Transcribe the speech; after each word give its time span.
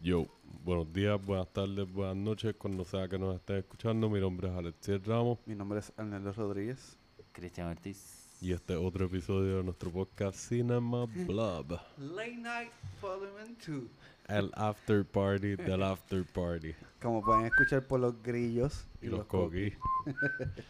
Yo, 0.00 0.26
buenos 0.64 0.92
días, 0.92 1.24
buenas 1.24 1.52
tardes, 1.52 1.92
buenas 1.92 2.16
noches, 2.16 2.54
cuando 2.56 2.84
sea 2.84 3.08
que 3.08 3.18
nos 3.18 3.36
estén 3.36 3.56
escuchando. 3.56 4.08
Mi 4.08 4.20
nombre 4.20 4.48
es 4.48 4.54
Alexiel 4.54 5.04
Ramos 5.04 5.38
Mi 5.44 5.54
nombre 5.54 5.80
es 5.80 5.92
Arnaldo 5.98 6.32
Rodríguez. 6.32 6.98
Cristian 7.32 7.68
Ortiz. 7.68 8.19
Y 8.40 8.52
este 8.52 8.72
es 8.72 8.78
otro 8.78 9.04
episodio 9.04 9.58
de 9.58 9.64
nuestro 9.64 9.90
podcast 9.90 10.38
Cinema 10.38 11.04
Blob. 11.26 11.78
Late 11.98 12.36
Night 12.36 12.70
Volume 13.02 13.54
2. 13.66 13.82
El 14.28 14.50
after 14.54 15.04
party 15.04 15.56
del 15.56 15.82
after 15.82 16.24
party. 16.24 16.74
Como 17.02 17.22
pueden 17.22 17.46
escuchar 17.46 17.86
por 17.86 18.00
los 18.00 18.22
grillos 18.22 18.86
Y 19.02 19.08
los 19.08 19.26
coquis. 19.26 19.74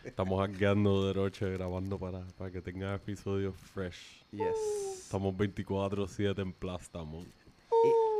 Estamos 0.05 0.41
hackeando 0.41 1.07
de 1.07 1.15
noche 1.15 1.49
grabando 1.51 1.99
para, 1.99 2.25
para 2.39 2.51
que 2.51 2.61
tengan 2.61 2.95
episodios 2.95 3.55
fresh. 3.57 4.25
Yes. 4.33 5.05
Estamos 5.05 5.35
24-7 5.35 6.43
en 6.43 6.53
Plastamon. 6.53 7.27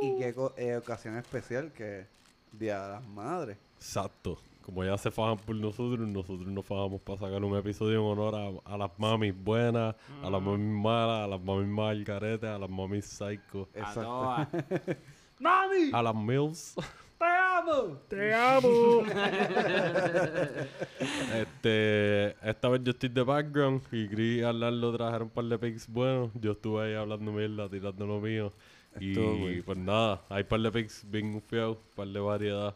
Y, 0.01 0.05
y 0.05 0.17
qué 0.17 0.33
eh, 0.57 0.77
ocasión 0.77 1.17
especial 1.17 1.73
que 1.73 2.05
Día 2.53 2.85
de 2.85 2.93
las 2.93 3.07
Madres. 3.07 3.57
Exacto. 3.77 4.39
Como 4.61 4.83
ya 4.83 4.97
se 4.97 5.11
fajan 5.11 5.37
por 5.37 5.55
nosotros, 5.55 6.07
nosotros 6.07 6.47
nos 6.47 6.65
fajamos 6.65 7.01
para 7.01 7.19
sacar 7.19 7.43
un 7.43 7.57
episodio 7.57 7.99
en 7.99 8.05
honor 8.19 8.35
a, 8.65 8.73
a 8.73 8.77
las 8.77 8.91
mamis 8.97 9.33
buenas, 9.35 9.95
a 10.23 10.29
las 10.29 10.41
mamis 10.41 10.81
malas, 10.81 11.25
a 11.25 11.27
las 11.27 11.41
mamis 11.41 11.67
mal 11.67 12.03
carete, 12.03 12.47
a 12.47 12.57
las 12.57 12.69
mamis 12.69 13.05
psycho, 13.05 13.67
A 13.75 13.79
Exacto. 13.79 14.01
todas. 14.01 14.47
a 15.93 16.03
las 16.03 16.15
mills. 16.15 16.75
¡Te 17.17 17.25
amo! 17.25 17.97
¡Te 18.09 18.33
amo! 18.33 19.03
este, 21.35 22.35
esta 22.49 22.69
vez 22.69 22.81
yo 22.83 22.91
estoy 22.91 23.09
de 23.09 23.21
background 23.23 23.81
y 23.91 24.07
Gris 24.07 24.39
y 24.39 24.43
Arnaldo 24.43 24.95
trajeron 24.95 25.23
un 25.23 25.29
par 25.29 25.45
de 25.45 25.59
pics 25.59 25.87
buenos. 25.87 26.31
Yo 26.35 26.53
estuve 26.53 26.83
ahí 26.87 26.95
hablando 26.95 27.31
mierda, 27.31 27.69
tirando 27.69 28.07
lo 28.07 28.19
mío. 28.19 28.51
Y 28.99 29.61
pues 29.61 29.77
nada, 29.77 30.21
hay 30.29 30.41
un 30.41 30.47
par 30.49 30.59
de 30.61 30.71
pics 30.71 31.05
bien 31.09 31.41
feos, 31.41 31.77
un 31.77 31.95
par 31.95 32.07
de 32.07 32.19
variedad. 32.19 32.75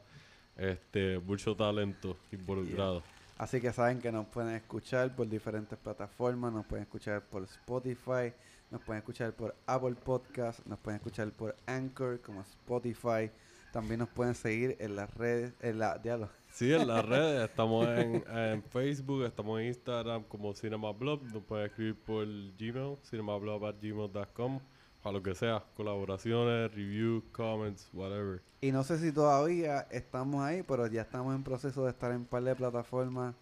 Este, 0.58 1.20
mucho 1.20 1.56
talento 1.56 2.18
involucrado. 2.32 3.04
Así 3.38 3.60
que 3.60 3.74
saben 3.74 4.00
que 4.00 4.12
nos 4.12 4.26
pueden 4.28 4.56
escuchar 4.56 5.14
por 5.16 5.28
diferentes 5.28 5.78
plataformas. 5.78 6.54
Nos 6.54 6.66
pueden 6.66 6.84
escuchar 6.84 7.22
por 7.24 7.44
Spotify. 7.44 8.34
Nos 8.72 8.82
pueden 8.82 9.00
escuchar 9.00 9.34
por 9.34 9.56
Apple 9.66 9.96
Podcast. 9.96 10.66
Nos 10.66 10.80
pueden 10.80 10.98
escuchar 10.98 11.32
por 11.32 11.56
Anchor 11.66 12.22
como 12.22 12.42
Spotify. 12.42 13.30
También 13.74 14.00
nos 14.00 14.10
pueden 14.10 14.36
seguir 14.36 14.78
en 14.80 14.96
las 14.96 15.14
redes. 15.14 15.54
En 15.60 15.80
la, 15.80 15.98
diablo. 15.98 16.30
Sí, 16.56 16.72
en 16.72 16.88
las 16.88 17.04
redes, 17.10 17.50
estamos 17.50 17.86
en, 17.90 18.24
en 18.34 18.64
Facebook, 18.64 19.26
estamos 19.26 19.60
en 19.60 19.68
Instagram 19.68 20.24
como 20.24 20.54
CinemaBlog, 20.54 21.24
nos 21.34 21.44
pueden 21.44 21.66
escribir 21.66 21.96
por 21.96 22.26
Gmail, 22.26 22.98
cinemablog.gmail.com, 23.04 24.62
para 25.06 25.18
lo 25.18 25.22
que 25.22 25.36
sea, 25.36 25.62
colaboraciones, 25.78 26.74
reviews, 26.74 27.24
comments, 27.32 27.88
whatever. 27.94 28.42
Y 28.60 28.72
no 28.72 28.84
sé 28.84 28.98
si 28.98 29.12
todavía 29.12 29.82
estamos 29.92 30.42
ahí, 30.44 30.64
pero 30.68 30.88
ya 30.88 31.04
estamos 31.04 31.36
en 31.36 31.44
proceso 31.44 31.84
de 31.84 31.92
estar 31.92 32.10
en 32.10 32.18
un 32.18 32.26
par 32.26 32.42
de 32.42 32.56
plataformas 32.56 33.36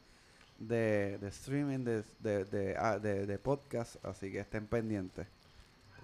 de, 0.59 1.17
de 1.19 1.27
streaming, 1.29 1.85
de, 1.85 2.03
de, 2.19 2.43
de, 2.43 2.75
ah, 2.77 2.99
de- 2.99 3.25
de 3.25 3.37
podcast, 3.39 3.95
así 4.05 4.29
que 4.29 4.41
estén 4.41 4.67
pendientes. 4.67 5.25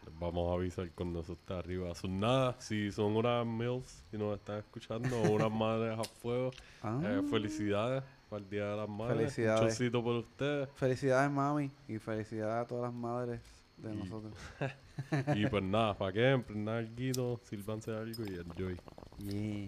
Les 0.05 0.17
vamos 0.17 0.49
a 0.49 0.53
avisar 0.53 0.89
cuando 0.91 1.19
eso 1.19 1.33
está 1.33 1.59
arriba. 1.59 1.93
Son 1.93 2.17
nada, 2.21 2.55
si 2.59 2.89
son 2.93 3.17
unas 3.17 3.45
mills 3.45 4.01
y 4.13 4.17
nos 4.17 4.37
están 4.39 4.59
escuchando, 4.59 5.09
o 5.23 5.31
unas 5.31 5.51
madres 5.51 5.99
a 5.99 6.03
fuego, 6.05 6.51
Ah, 6.81 7.01
eh, 7.03 7.21
felicidades 7.29 8.01
para 8.29 8.41
el 8.41 8.49
Día 8.49 8.65
de 8.65 8.77
las 8.77 8.87
Madres. 8.87 9.17
Felicidades. 9.17 9.61
Un 9.61 9.67
chocito 9.67 10.01
por 10.01 10.15
ustedes. 10.15 10.69
Felicidades, 10.75 11.29
mami, 11.29 11.69
y 11.89 11.97
felicidades 11.99 12.63
a 12.63 12.65
todas 12.65 12.83
las 12.83 12.93
madres 12.93 13.41
de 13.81 13.93
Y- 13.93 13.97
nosotros. 13.97 14.33
Y 15.35 15.47
pues 15.47 15.63
nada, 15.63 15.97
para 15.97 16.11
que 16.11 16.29
emprendan 16.31 16.75
algo, 16.77 17.39
sírvanse 17.43 17.91
algo 17.91 18.23
y 18.25 18.35
enjoy. 18.35 18.77
Yeah. 19.19 19.67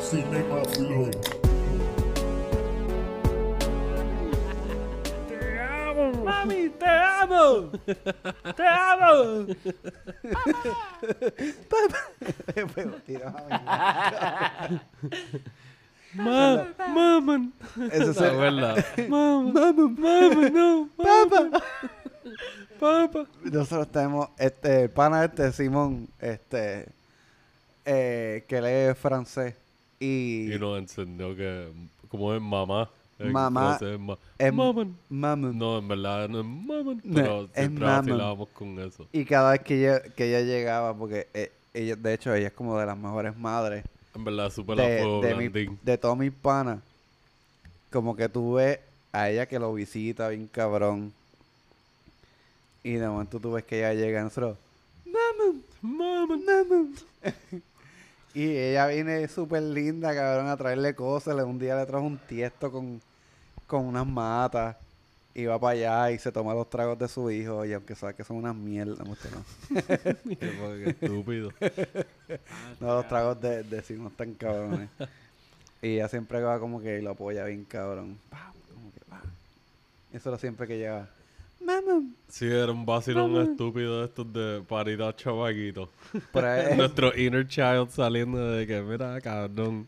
Cinema 0.00 0.62
Blog. 0.78 1.10
¡Mami, 6.24 6.68
te 6.78 6.86
amo! 6.86 7.05
¡Te 8.56 8.66
amo! 8.66 9.46
Pero 12.74 12.92
tira, 13.06 13.30
mami. 13.30 14.80
Ma, 16.14 16.66
maman. 16.88 17.52
Eso 17.92 18.14
¿Se 18.14 18.26
es 18.26 18.32
acuerda? 18.32 18.74
Mamá, 19.08 19.72
Mamá, 19.72 20.50
no. 20.50 20.88
papá. 20.96 21.62
Papá. 22.80 23.26
Nosotros 23.44 23.88
tenemos 23.92 24.28
este 24.38 24.84
el 24.84 24.90
pana 24.90 25.24
este 25.24 25.52
Simón, 25.52 26.08
este 26.20 26.88
eh, 27.84 28.44
que 28.48 28.60
lee 28.62 28.94
francés 28.94 29.54
y, 30.00 30.52
Y 30.54 30.58
nos 30.58 30.78
enseñó 30.78 31.34
que, 31.36 31.70
como 32.08 32.34
es 32.34 32.40
mamá. 32.40 32.90
Mamá 33.18 33.78
es 33.80 33.98
ma- 33.98 34.18
es 34.38 34.52
maman. 34.52 34.96
maman. 35.08 35.58
No, 35.58 35.78
en 35.78 35.88
verdad 35.88 36.28
no 36.28 36.40
es 36.40 36.44
maman, 36.46 37.00
No, 37.04 37.14
pero 37.14 37.42
es 37.44 37.50
siempre 37.54 37.84
vacilábamos 37.86 38.48
con 38.50 38.78
eso. 38.78 39.06
Y 39.12 39.24
cada 39.24 39.52
vez 39.52 39.60
que 39.62 39.78
ella, 39.78 40.00
que 40.02 40.28
ella 40.28 40.40
llegaba, 40.42 40.94
porque 40.94 41.26
eh, 41.32 41.50
ella, 41.72 41.96
de 41.96 42.14
hecho 42.14 42.34
ella 42.34 42.48
es 42.48 42.52
como 42.52 42.78
de 42.78 42.84
las 42.86 42.96
mejores 42.98 43.36
madres 43.36 43.84
En 44.14 44.24
verdad, 44.24 44.50
súper 44.50 44.76
de, 44.76 44.82
de, 45.22 45.34
mi- 45.34 45.48
de 45.82 45.98
todos 45.98 46.16
mis 46.18 46.32
panas. 46.32 46.80
Como 47.90 48.14
que 48.16 48.28
tú 48.28 48.54
ves 48.54 48.80
a 49.12 49.30
ella 49.30 49.46
que 49.46 49.58
lo 49.58 49.72
visita 49.72 50.28
bien 50.28 50.46
cabrón. 50.48 51.12
Y 52.82 52.92
de 52.94 53.08
momento 53.08 53.40
tú 53.40 53.52
ves 53.52 53.64
que 53.64 53.78
ella 53.78 53.94
llega 53.94 54.20
y 54.20 54.24
nosotros, 54.24 54.58
maman, 55.06 55.62
maman, 55.82 56.44
maman. 56.44 56.94
y 58.36 58.54
ella 58.54 58.86
viene 58.88 59.26
súper 59.28 59.62
linda, 59.62 60.14
cabrón, 60.14 60.48
a 60.48 60.58
traerle 60.58 60.94
cosas. 60.94 61.34
Un 61.42 61.58
día 61.58 61.74
le 61.74 61.86
trajo 61.86 62.04
un 62.04 62.18
tiesto 62.18 62.70
con, 62.70 63.00
con 63.66 63.86
unas 63.86 64.06
matas. 64.06 64.76
Y 65.32 65.46
va 65.46 65.58
para 65.58 65.72
allá 65.72 66.10
y 66.10 66.18
se 66.18 66.30
toma 66.30 66.52
los 66.52 66.68
tragos 66.68 66.98
de 66.98 67.08
su 67.08 67.30
hijo. 67.30 67.64
Y 67.64 67.72
aunque 67.72 67.94
sabe 67.94 68.12
que 68.12 68.24
son 68.24 68.36
unas 68.36 68.54
mierdas, 68.54 68.98
no, 68.98 69.14
esto 69.14 69.28
no. 69.30 70.36
Qué 70.38 70.90
estúpido. 70.90 71.50
No, 72.78 72.96
los 72.96 73.08
tragos 73.08 73.40
de, 73.40 73.62
de 73.62 73.82
Simón 73.82 74.08
están 74.08 74.34
cabrones. 74.34 74.90
y 75.80 75.94
ella 75.94 76.08
siempre 76.08 76.42
va 76.42 76.60
como 76.60 76.78
que 76.78 77.00
lo 77.00 77.12
apoya 77.12 77.46
bien 77.46 77.64
cabrón. 77.64 78.18
Como 78.74 78.92
que. 78.92 79.00
Eso 80.14 80.28
era 80.28 80.38
siempre 80.38 80.66
que 80.66 80.76
llegaba. 80.76 81.08
Mamá. 81.66 82.02
Sí, 82.28 82.46
era 82.46 82.70
un 82.70 82.86
vacilón 82.86 83.36
estúpido 83.42 83.98
de 84.00 84.04
estos 84.06 84.32
de 84.32 84.62
paridad 84.68 85.16
chavaquito. 85.16 85.88
Es, 86.34 86.76
Nuestro 86.76 87.16
inner 87.18 87.46
child 87.48 87.90
saliendo 87.90 88.38
de 88.52 88.66
que, 88.66 88.80
mira, 88.82 89.20
cabrón. 89.20 89.86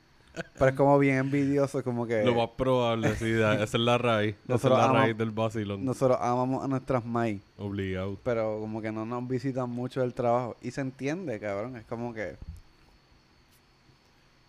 pero 0.59 0.71
es 0.71 0.77
como 0.77 0.99
bien 0.99 1.19
envidioso, 1.19 1.83
como 1.85 2.07
que 2.07 2.25
Lo 2.25 2.35
más 2.35 2.51
probable, 2.57 3.15
sí, 3.17 3.31
esa 3.31 3.63
es 3.63 3.75
la 3.75 3.97
raíz. 3.97 4.35
Esa 4.49 4.55
es 4.57 4.65
la 4.65 4.93
raíz 4.93 5.17
del 5.17 5.31
vacilón. 5.31 5.85
nosotros 5.85 6.19
amamos 6.21 6.65
a 6.65 6.69
nuestras 6.69 7.05
mai, 7.05 7.41
Obligado. 7.59 8.19
pero 8.25 8.59
como 8.61 8.83
que 8.83 8.91
no 8.91 9.07
nos 9.07 9.27
visitan 9.29 9.71
mucho 9.71 10.01
del 10.01 10.15
trabajo. 10.15 10.57
Y 10.63 10.71
se 10.73 10.81
entiende, 10.81 11.39
cabrón. 11.39 11.77
Es 11.77 11.85
como 11.87 12.13
que... 12.13 12.37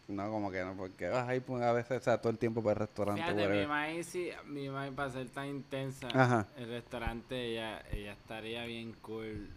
No, 0.09 0.29
como 0.31 0.49
que 0.51 0.63
no, 0.65 0.75
porque 0.75 1.07
vas 1.07 1.27
ahí 1.29 1.39
pues, 1.39 1.61
a 1.61 1.71
veces, 1.71 1.99
o 1.99 2.03
sea, 2.03 2.17
todo 2.19 2.31
el 2.31 2.39
tiempo 2.39 2.63
para 2.63 2.73
el 2.73 2.79
restaurante. 2.87 3.21
Fíjate, 3.21 3.47
mi 3.47 3.59
whatever. 3.59 3.67
mamá 3.67 4.03
sí, 4.03 4.31
mi 4.47 4.67
mamá 4.67 4.89
para 4.95 5.11
ser 5.11 5.29
tan 5.29 5.47
intensa, 5.47 6.07
Ajá. 6.13 6.47
el 6.57 6.67
restaurante 6.67 7.39
ella, 7.53 7.81
ella 7.91 8.13
estaría 8.13 8.65
bien 8.65 8.93
cool. 9.01 9.47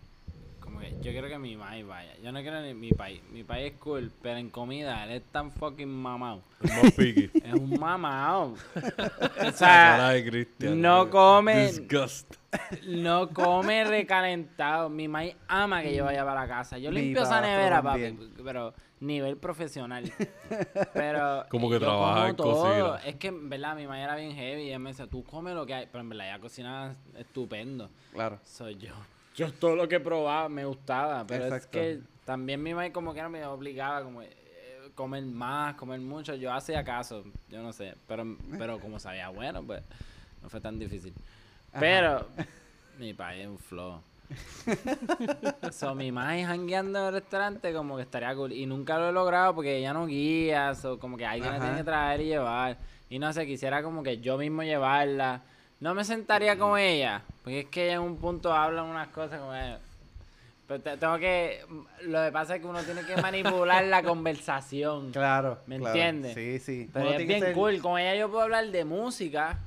Como 0.62 0.78
que 0.80 0.90
yo 1.00 1.10
creo 1.10 1.28
que 1.28 1.38
mi 1.38 1.56
mamá 1.56 1.72
vaya. 1.86 2.14
Yo 2.22 2.30
no 2.32 2.40
quiero 2.40 2.60
ni 2.62 2.72
mi 2.74 2.90
país. 2.92 3.20
Mi 3.32 3.42
país 3.44 3.72
es 3.72 3.78
cool, 3.80 4.12
pero 4.22 4.36
en 4.38 4.48
comida 4.50 5.04
él 5.04 5.10
es 5.12 5.22
tan 5.32 5.50
fucking 5.50 5.88
mamado. 5.88 6.42
Es 6.62 6.70
más 6.82 6.92
piqui. 6.92 7.30
Es 7.44 7.52
un 7.54 7.78
mamado. 7.78 8.54
o 9.46 9.50
sea, 9.52 10.12
no 10.60 11.10
come- 11.10 11.66
Disgust. 11.66 12.34
no 12.86 13.28
come 13.30 13.84
recalentado. 13.84 14.88
Mi 14.88 15.08
mamá 15.08 15.24
ama 15.48 15.82
que 15.82 15.94
yo 15.94 16.04
vaya 16.04 16.24
para 16.24 16.42
la 16.42 16.48
casa. 16.48 16.78
Yo 16.78 16.90
limpio 16.90 17.22
esa 17.22 17.40
nevera, 17.40 17.82
papi, 17.82 18.16
pero 18.44 18.72
nivel 19.00 19.36
profesional. 19.38 20.12
Pero 20.94 21.44
Como 21.48 21.68
que 21.70 21.80
trabaja 21.80 22.14
como 22.14 22.26
en 22.28 22.36
todo. 22.36 22.62
cocina. 22.62 22.96
Es 23.10 23.16
que, 23.16 23.28
en 23.28 23.48
verdad, 23.48 23.74
mi 23.74 23.82
mamá 23.82 24.00
era 24.00 24.14
bien 24.16 24.32
heavy 24.34 24.62
y 24.62 24.66
ella 24.68 24.78
me 24.78 24.90
decía, 24.90 25.06
tú 25.06 25.24
come 25.24 25.54
lo 25.54 25.66
que 25.66 25.74
hay. 25.74 25.86
Pero 25.90 26.00
en 26.02 26.08
verdad, 26.08 26.26
ella 26.28 26.38
cocina 26.38 26.94
estupendo. 27.18 27.90
Claro. 28.12 28.38
Soy 28.44 28.76
yo. 28.76 28.92
Yo 29.34 29.52
todo 29.52 29.76
lo 29.76 29.88
que 29.88 30.00
probaba 30.00 30.48
me 30.48 30.64
gustaba, 30.64 31.26
pero 31.26 31.44
Exacto. 31.44 31.78
es 31.80 31.98
que 31.98 32.00
También 32.24 32.62
mi 32.62 32.74
madre 32.74 32.92
como 32.92 33.14
que 33.14 33.22
no 33.22 33.30
me 33.30 33.44
obligaba 33.46 34.02
como 34.04 34.22
eh, 34.22 34.30
comer 34.94 35.24
más, 35.24 35.74
comer 35.74 36.00
mucho. 36.00 36.34
Yo 36.34 36.52
hacía 36.52 36.84
caso, 36.84 37.24
yo 37.48 37.62
no 37.62 37.72
sé. 37.72 37.94
Pero, 38.06 38.36
pero 38.58 38.78
como 38.78 38.98
sabía 38.98 39.28
bueno, 39.30 39.62
pues 39.62 39.82
no 40.42 40.48
fue 40.48 40.60
tan 40.60 40.78
difícil. 40.78 41.14
Pero 41.78 42.26
mi 42.98 43.14
país 43.14 43.42
es 43.42 43.48
un 43.48 43.58
flow. 43.58 44.00
so, 45.72 45.94
mi 45.94 46.10
madre 46.10 46.44
jangueando 46.44 46.98
en 47.00 47.06
el 47.06 47.12
restaurante 47.12 47.72
como 47.72 47.96
que 47.96 48.02
estaría 48.02 48.34
cool. 48.34 48.52
Y 48.52 48.66
nunca 48.66 48.98
lo 48.98 49.08
he 49.08 49.12
logrado 49.12 49.54
porque 49.54 49.78
ella 49.78 49.92
no 49.92 50.06
guía, 50.06 50.74
so, 50.74 50.98
como 50.98 51.16
que 51.16 51.26
alguien 51.26 51.50
la 51.50 51.56
Ajá. 51.56 51.64
tiene 51.64 51.78
que 51.78 51.84
traer 51.84 52.20
y 52.20 52.24
llevar. 52.26 52.78
Y 53.10 53.18
no 53.18 53.32
sé, 53.32 53.46
quisiera 53.46 53.82
como 53.82 54.02
que 54.02 54.18
yo 54.18 54.38
mismo 54.38 54.62
llevarla. 54.62 55.42
No 55.82 55.94
me 55.94 56.04
sentaría 56.04 56.56
con 56.56 56.78
ella, 56.78 57.22
porque 57.42 57.60
es 57.60 57.66
que 57.66 57.84
ella 57.86 57.94
en 57.94 58.02
un 58.02 58.16
punto 58.16 58.52
habla 58.52 58.84
unas 58.84 59.08
cosas 59.08 59.40
como... 59.40 59.52
eh, 59.54 59.76
Pero 60.68 60.80
te- 60.80 60.96
tengo 60.96 61.18
que... 61.18 61.60
Lo 62.02 62.24
que 62.24 62.30
pasa 62.30 62.54
es 62.54 62.60
que 62.60 62.68
uno 62.68 62.80
tiene 62.84 63.02
que 63.04 63.16
manipular 63.20 63.84
la 63.86 64.02
conversación. 64.04 65.10
Claro. 65.12 65.58
¿Me 65.66 65.78
claro. 65.78 65.94
entiendes? 65.96 66.34
Sí, 66.34 66.58
sí. 66.60 66.88
Pero 66.92 67.08
Uno 67.08 67.18
es 67.18 67.26
bien 67.26 67.40
ser- 67.40 67.54
cool. 67.54 67.80
Con 67.80 67.98
ella 67.98 68.14
yo 68.14 68.28
puedo 68.30 68.42
hablar 68.44 68.66
de 68.70 68.84
música. 68.84 69.58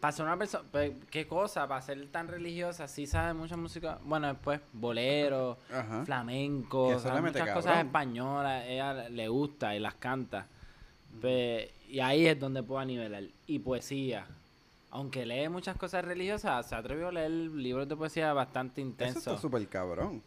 Para 0.00 0.12
ser 0.12 0.26
una 0.26 0.36
persona... 0.36 0.64
pues, 0.70 0.92
¿Qué 1.10 1.26
cosa? 1.26 1.66
Para 1.66 1.80
ser 1.80 2.06
tan 2.08 2.28
religiosa. 2.28 2.86
Sí 2.86 3.06
sabe 3.06 3.32
mucha 3.32 3.56
música. 3.56 3.98
Bueno, 4.04 4.26
después 4.28 4.60
bolero, 4.74 5.56
Ajá. 5.72 6.04
flamenco. 6.04 6.90
Le 7.02 7.20
mete 7.22 7.40
muchas 7.40 7.54
cosas 7.54 7.78
españolas. 7.78 8.64
Ella 8.66 9.08
le 9.08 9.28
gusta 9.28 9.74
y 9.74 9.80
las 9.80 9.94
canta. 9.94 10.46
Pe- 11.22 11.70
y 11.88 12.00
ahí 12.00 12.26
es 12.26 12.38
donde 12.38 12.62
puedo 12.62 12.84
nivelar. 12.84 13.22
Y 13.46 13.58
poesía. 13.60 14.26
Aunque 14.94 15.24
lee 15.24 15.48
muchas 15.48 15.76
cosas 15.78 16.04
religiosas, 16.04 16.68
se 16.68 16.74
atrevió 16.74 17.08
a 17.08 17.12
leer 17.12 17.30
libros 17.30 17.88
de 17.88 17.96
poesía 17.96 18.32
bastante 18.34 18.82
Eso 18.82 18.90
intensos. 18.90 19.26
está 19.26 19.38
súper 19.38 19.66
cabrón. 19.68 20.22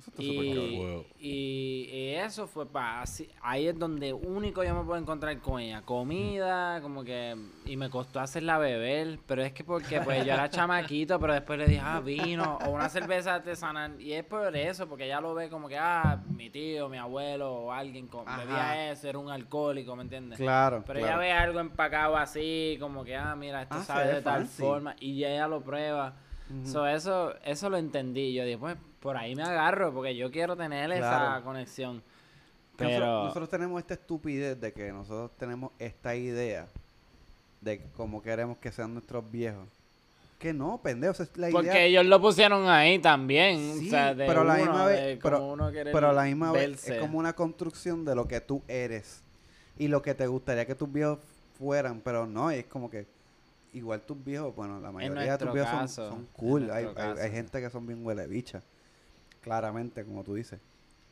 Eso 0.00 0.10
está 0.10 0.22
súper 0.22 0.46
cabrón. 0.48 1.04
Y, 1.18 1.28
y- 1.28 1.90
y 1.92 2.14
eso 2.14 2.46
fue 2.46 2.66
para 2.66 3.04
ahí 3.42 3.66
es 3.68 3.78
donde 3.78 4.12
único 4.12 4.64
yo 4.64 4.74
me 4.74 4.82
puedo 4.84 4.98
encontrar 5.00 5.38
con 5.40 5.60
ella 5.60 5.82
comida 5.82 6.80
como 6.80 7.04
que 7.04 7.36
y 7.66 7.76
me 7.76 7.90
costó 7.90 8.20
hacerla 8.20 8.58
beber 8.58 9.18
pero 9.26 9.42
es 9.42 9.52
que 9.52 9.62
porque 9.64 10.00
pues 10.00 10.24
yo 10.24 10.32
era 10.32 10.48
chamaquito 10.50 11.18
pero 11.20 11.34
después 11.34 11.58
le 11.58 11.66
dije 11.66 11.80
ah 11.84 12.00
vino 12.00 12.58
o 12.66 12.70
una 12.70 12.88
cerveza 12.88 13.34
artesanal 13.36 14.00
y 14.00 14.12
es 14.14 14.24
por 14.24 14.56
eso 14.56 14.88
porque 14.88 15.04
ella 15.04 15.20
lo 15.20 15.34
ve 15.34 15.48
como 15.48 15.68
que 15.68 15.76
ah 15.78 16.22
mi 16.34 16.50
tío 16.50 16.88
mi 16.88 16.96
abuelo 16.98 17.52
o 17.52 17.72
alguien 17.72 18.06
con, 18.08 18.24
bebía 18.24 18.90
eso 18.90 19.08
era 19.08 19.18
un 19.18 19.30
alcohólico 19.30 19.94
me 19.96 20.02
entiendes 20.02 20.38
Claro. 20.38 20.82
pero 20.86 21.00
claro. 21.00 21.20
ella 21.20 21.20
ve 21.20 21.32
algo 21.32 21.60
empacado 21.60 22.16
así, 22.16 22.76
como 22.80 23.04
que, 23.04 23.14
ah, 23.16 23.36
mira, 23.36 23.62
esto 23.62 23.76
Ah, 23.78 23.84
sabe 23.84 24.14
de 24.14 24.22
tal 24.22 24.42
fancy. 24.46 24.62
forma, 24.62 24.96
y 25.00 25.22
ella 25.24 25.46
lo 25.48 25.62
prueba. 25.62 26.14
So, 26.64 26.86
eso, 26.86 27.34
eso 27.44 27.70
lo 27.70 27.76
entendí. 27.76 28.32
Yo 28.34 28.44
dije, 28.44 28.58
pues, 28.58 28.76
por 29.00 29.16
ahí 29.16 29.34
me 29.36 29.42
agarro, 29.42 29.92
porque 29.92 30.16
yo 30.16 30.30
quiero 30.30 30.56
tener 30.56 30.90
esa 30.92 31.40
conexión. 31.44 32.02
Nosotros- 32.78 32.98
Pero, 32.98 33.24
nosotros 33.24 33.48
tenemos 33.50 33.78
esta 33.80 33.94
estupidez 33.94 34.58
de 34.60 34.72
que 34.72 34.90
nosotros 34.90 35.30
tenemos 35.38 35.70
esta 35.78 36.14
idea 36.16 36.66
de 37.60 37.82
cómo 37.96 38.22
queremos 38.22 38.56
que 38.58 38.72
sean 38.72 38.94
nuestros 38.94 39.30
viejos. 39.30 39.68
Que 40.38 40.54
no, 40.54 40.80
pendejo, 40.82 41.12
esa 41.12 41.24
es 41.24 41.36
la 41.36 41.50
porque 41.50 41.68
idea. 41.68 41.84
ellos 41.84 42.06
lo 42.06 42.18
pusieron 42.22 42.66
ahí 42.68 42.98
también. 42.98 43.78
Sí, 43.78 43.88
o 43.88 43.90
sea, 43.90 44.14
de 44.14 44.26
pero 44.26 44.40
a 44.40 44.44
la 44.44 44.54
uno, 44.54 44.62
misma 44.64 44.86
vez, 44.86 45.18
pero, 45.22 45.44
uno 45.44 45.70
pero 45.70 46.12
la 46.14 46.22
misma 46.24 46.50
vez 46.52 46.88
es 46.88 46.98
como 46.98 47.18
una 47.18 47.34
construcción 47.34 48.06
de 48.06 48.14
lo 48.14 48.26
que 48.26 48.40
tú 48.40 48.62
eres 48.66 49.22
y 49.76 49.88
lo 49.88 50.00
que 50.00 50.14
te 50.14 50.26
gustaría 50.26 50.64
que 50.64 50.74
tus 50.74 50.90
viejos 50.90 51.18
fueran, 51.58 52.00
pero 52.00 52.26
no, 52.26 52.50
es 52.50 52.64
como 52.64 52.88
que 52.88 53.06
igual 53.72 54.02
tus 54.02 54.22
viejos, 54.24 54.54
bueno, 54.54 54.80
la 54.80 54.90
mayoría 54.92 55.32
de 55.32 55.38
tus 55.38 55.54
viejos 55.54 55.70
son- 55.70 55.88
son, 56.08 56.28
cool, 56.32 56.70
hay, 56.70 56.84
hay- 57.00 57.18
hay 57.22 57.30
gente 57.30 57.60
que 57.60 57.70
son 57.70 57.86
bien 57.86 58.04
huele 58.04 58.26
bicha, 58.26 58.62
claramente, 59.40 60.04
como 60.04 60.24
tú 60.24 60.34
dices. 60.34 60.60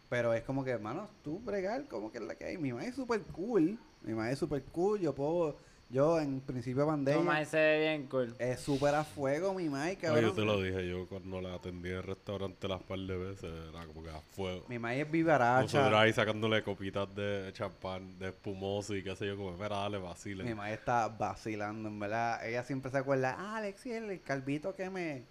Pero 0.08 0.32
es 0.32 0.43
como 0.43 0.64
que, 0.64 0.70
hermano, 0.70 1.06
tú 1.22 1.38
bregar, 1.38 1.87
como 1.87 2.10
que 2.10 2.19
es 2.19 2.25
la 2.25 2.34
que 2.34 2.44
hay. 2.46 2.58
Mi 2.58 2.72
madre 2.72 2.88
es 2.88 2.94
súper 2.94 3.22
cool. 3.25 3.78
Mi 4.02 4.14
madre 4.14 4.32
es 4.32 4.38
súper 4.38 4.62
cool. 4.64 4.99
Yo 5.00 5.14
puedo, 5.14 5.56
yo 5.90 6.20
en 6.20 6.40
principio 6.40 6.82
Tu 6.82 6.88
pandemia 6.90 7.23
madre 7.23 7.46
se 7.46 7.56
ve 7.56 7.79
bien 7.81 8.06
cool. 8.08 8.35
es 8.38 8.61
súper 8.61 8.94
a 8.94 9.05
fuego, 9.05 9.55
mi 9.55 9.64
No, 9.64 9.79
cabrón. 10.00 10.23
yo 10.23 10.32
te 10.32 10.43
lo 10.43 10.61
dije, 10.61 10.87
yo 10.88 11.06
cuando 11.08 11.40
la 11.40 11.55
atendí 11.55 11.88
en 11.88 11.96
el 11.96 12.02
restaurante 12.02 12.69
las 12.69 12.82
par 12.82 12.99
de 12.99 13.17
veces, 13.17 13.50
era 13.73 13.87
como 13.87 14.02
que 14.02 14.11
a 14.11 14.20
fuego. 14.20 14.67
Mi 14.69 14.79
madre 14.79 14.96
es 15.00 15.06
Nosotros 15.06 15.12
vivaracha. 15.12 16.00
ahí 16.00 16.12
sacándole 16.12 16.62
copitas 16.62 17.14
de 17.14 17.50
champán, 17.55 18.19
de 18.19 18.29
espumoso 18.29 18.94
y 18.94 19.02
qué 19.02 19.17
sé 19.17 19.26
yo, 19.26 19.37
como, 19.37 19.52
espera, 19.52 19.76
dale, 19.79 19.99
Mi 19.99 20.05
vacile. 20.05 20.55
madre 20.55 20.75
está 20.75 21.08
vacilando, 21.08 21.88
en 21.88 21.99
verdad. 21.99 22.46
Ella 22.46 22.64
siempre 22.64 22.90
se 22.90 22.99
acuerda, 22.99 23.37
ah, 23.38 23.56
Alexi, 23.56 23.90
el, 23.93 24.11
el 24.11 24.20
calvito 24.20 24.75
que 24.75 24.90
me... 24.90 25.23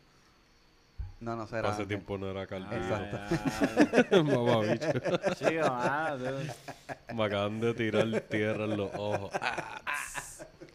No, 1.20 1.36
no 1.36 1.48
será. 1.48 1.70
Hace 1.70 1.86
tiempo 1.88 2.16
no 2.20 2.30
era 2.30 2.46
calvito. 2.46 2.76
Exacto. 2.76 4.24
Mamá 4.24 4.60
bicho. 4.62 4.88
Chico, 5.36 5.68
mano, 5.68 6.18
tú. 6.18 7.16
Me 7.16 7.24
acaban 7.26 7.60
de 7.60 7.74
tirar 7.74 8.22
tierra 8.30 8.66
en 8.66 8.78
los 8.78 8.92
ojos. 8.94 9.32
Ah. 9.42 9.82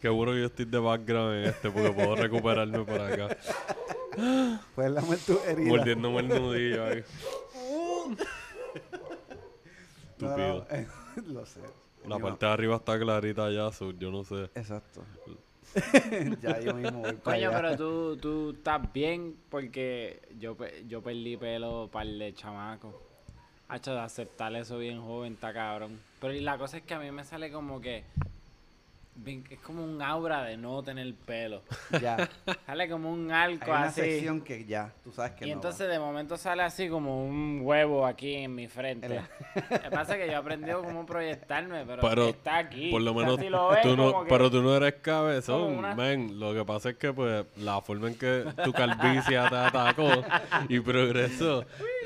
Qué 0.03 0.09
bueno 0.09 0.33
que 0.33 0.39
yo 0.41 0.45
estoy 0.47 0.65
de 0.65 0.79
background 0.79 1.33
en 1.33 1.43
este 1.45 1.71
porque 1.71 1.89
puedo 1.91 2.13
recuperarme 2.17 2.79
por 2.83 2.99
acá. 2.99 3.37
Puedes 4.75 4.91
lamer 4.91 5.17
tu 5.19 5.39
herida. 5.47 5.69
Mordiéndome 5.69 6.19
el 6.19 6.27
nudillo 6.27 6.85
ahí. 6.85 7.03
No, 10.19 10.27
Estúpido. 10.27 10.67
no, 11.15 11.33
lo 11.33 11.45
sé. 11.45 11.61
La 12.05 12.19
parte 12.19 12.45
de 12.45 12.51
arriba 12.51 12.75
está 12.75 12.99
clarita 12.99 13.49
ya, 13.49 13.71
so, 13.71 13.91
yo 13.91 14.11
no 14.11 14.25
sé. 14.25 14.49
Exacto. 14.55 15.05
ya 16.41 16.59
yo 16.59 16.73
mismo 16.73 16.99
voy 16.99 17.13
para 17.13 17.37
Coño, 17.37 17.47
allá. 17.47 17.61
pero 17.61 17.77
tú, 17.77 18.17
tú 18.17 18.51
estás 18.57 18.91
bien 18.91 19.37
porque 19.47 20.21
yo, 20.37 20.57
yo 20.85 21.01
perdí 21.01 21.37
pelo 21.37 21.87
para 21.89 22.09
el 22.09 22.19
de 22.19 22.33
chamaco. 22.33 23.01
Hacho, 23.69 23.93
de 23.93 24.01
aceptar 24.01 24.53
eso 24.57 24.77
bien 24.77 25.01
joven, 25.01 25.35
está 25.35 25.53
cabrón. 25.53 26.01
Pero 26.19 26.33
y 26.33 26.41
la 26.41 26.57
cosa 26.57 26.75
es 26.75 26.83
que 26.83 26.93
a 26.93 26.99
mí 26.99 27.09
me 27.09 27.23
sale 27.23 27.53
como 27.53 27.79
que... 27.79 28.03
bien- 29.15 29.43
es 29.49 29.59
como 29.59 29.83
un 29.83 30.01
aura 30.01 30.43
de 30.43 30.57
no 30.57 30.81
tener 30.83 31.13
pelo. 31.15 31.61
Ya. 32.01 32.29
Sale 32.65 32.89
como 32.89 33.11
un 33.11 33.31
Hay 33.31 33.53
arco 33.53 33.71
una 33.71 33.83
así. 33.85 34.01
sección 34.01 34.41
que 34.41 34.65
ya, 34.65 34.91
tú 35.03 35.11
sabes 35.11 35.31
que 35.33 35.45
y 35.45 35.49
no 35.49 35.53
entonces 35.55 35.87
de 35.87 35.99
momento 35.99 36.35
sale 36.37 36.63
así 36.63 36.89
como 36.89 37.25
un 37.25 37.61
huevo 37.63 38.05
aquí 38.05 38.33
en 38.35 38.55
mi 38.55 38.67
frente. 38.67 39.09
Lo 39.09 39.79
que 39.79 39.89
pasa 39.91 40.13
es 40.15 40.21
que 40.21 40.25
yo 40.27 40.33
he 40.33 40.35
aprendido 40.35 40.81
cómo 40.83 41.05
proyectarme, 41.05 41.85
pero, 41.85 42.01
Pero 42.01 42.27
está 42.29 42.57
aquí. 42.57 42.89
por 42.91 43.01
lo 43.01 43.11
O 43.11 43.13
sea, 43.13 43.23
menos 43.23 43.39
si 43.39 43.49
lo 43.49 43.69
ves, 43.69 43.81
tú 43.83 43.95
no, 43.95 44.25
pero 44.27 44.49
tú 44.51 44.61
no 44.63 44.75
eres 44.75 44.95
cabezón, 44.95 45.77
una- 45.77 45.95
men. 45.95 46.39
Lo 46.39 46.53
que 46.53 46.65
pasa 46.65 46.89
es 46.89 46.97
que 46.97 47.13
pues 47.13 47.45
la 47.57 47.79
forma 47.81 48.07
en 48.07 48.15
que 48.17 48.45
tu 48.63 48.73
calvicie 48.73 49.37
te 49.37 49.55
atacó 49.55 50.09
y 50.69 50.79
progresó 50.79 51.65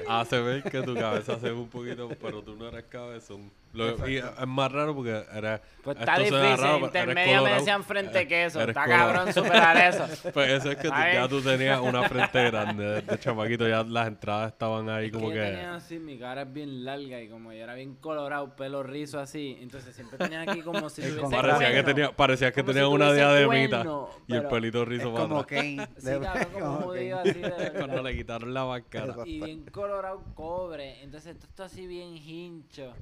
hace 0.09 0.39
ver 0.42 0.63
que 0.63 0.81
tu 0.81 0.94
cabeza 0.95 1.38
se 1.39 1.48
ve 1.48 1.54
un 1.54 1.69
poquito, 1.69 2.09
pero 2.21 2.42
tú 2.42 2.56
no 2.56 2.68
eres 2.68 2.86
cabezón. 2.86 3.51
Lo- 3.74 4.07
y 4.09 4.18
es 4.18 4.24
más 4.48 4.71
raro 4.71 4.95
porque 4.95 5.23
eres 5.35 5.59
Pues 5.83 5.97
está 5.99 6.18
difícil. 6.18 6.40
raro, 6.57 6.80
Intermedio 6.80 7.44
me 7.44 7.54
decían 7.54 7.83
frente 7.83 8.28
queso. 8.28 8.59
eres 8.61 8.69
Está 8.76 8.85
colorado. 8.85 9.14
cabrón 9.14 9.33
superar 9.33 9.78
eso. 9.94 10.07
Pues 10.33 10.49
eso 10.52 10.71
es 10.71 10.78
que 10.78 10.87
tú- 10.87 10.95
ya 11.14 11.28
tú 11.28 11.42
tenías 11.42 11.80
una 11.81 12.07
frente 12.09 12.45
grande 12.49 13.02
de 13.02 13.19
chamaquito, 13.19 13.68
ya 13.68 13.83
las 13.83 14.07
entradas 14.07 14.54
estaban 14.54 14.90
ahí 14.90 15.07
Es 15.07 15.11
que 15.11 15.18
como 15.18 15.30
yo 15.30 15.35
que... 15.35 15.42
tenía 15.42 15.76
así, 15.76 15.99
mi 15.99 16.18
cara 16.18 16.44
es 16.44 16.54
bien 16.54 16.85
larga 16.85 17.21
y 17.21 17.28
como 17.30 17.52
yo 17.54 17.61
era 17.61 17.76
bien 17.76 17.95
colorado, 17.95 18.56
pelo 18.56 18.81
rizo 18.83 19.19
así, 19.19 19.57
entonces 19.61 19.94
siempre 19.94 20.18
tenía 20.18 20.42
aquí 20.42 20.61
como 20.61 20.90
si 20.90 21.02
tuviese. 21.04 21.30
Parecía 21.30 21.71
que 21.73 21.83
tenía, 21.83 22.11
parecía 22.14 22.52
que 22.52 22.61
Como 22.61 22.71
si 22.73 22.80
tenía 22.80 22.87
una 22.90 23.14
diademita 23.14 23.85
y 24.28 24.35
el 24.35 24.44
pelito 24.47 24.81
Es 24.83 24.87
rizo 24.87 25.14
para 25.14 25.28
como 25.28 25.40
atrás. 25.42 25.61
Kane. 25.61 25.87
Sí, 25.97 26.09
cabrón, 26.23 26.47
como 26.54 26.78
judío 26.83 27.19
así 27.19 27.33
de. 27.33 27.71
Cuando 27.78 28.02
le 28.02 28.16
quitaron 28.16 28.54
la 28.54 28.66
máscara. 28.66 29.14
Y 29.26 29.40
bien 29.42 29.66
colorado 29.66 29.96
cobre, 30.35 31.04
entonces 31.04 31.35
esto 31.35 31.47
está 31.47 31.66
así 31.66 31.87
bien 31.87 32.16
hincho 32.18 32.94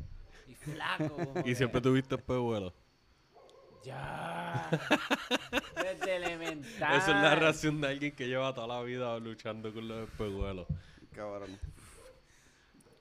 y 0.47 0.55
flaco. 0.55 1.09
como 1.15 1.39
Y 1.41 1.43
que- 1.43 1.55
siempre 1.55 1.81
tuviste 1.81 2.15
espejuelos. 2.15 2.73
Ya. 3.83 4.67
Desde 5.75 6.15
elemental. 6.15 6.95
Esa 6.97 7.15
es 7.17 7.23
la 7.23 7.35
reacción 7.35 7.79
de 7.81 7.87
alguien 7.89 8.15
que 8.15 8.27
lleva 8.27 8.51
toda 8.53 8.65
la 8.67 8.81
vida 8.81 9.17
luchando 9.19 9.71
con 9.71 9.87
los 9.87 10.09
espejuelos. 10.09 10.65
Cabrón. 11.13 11.59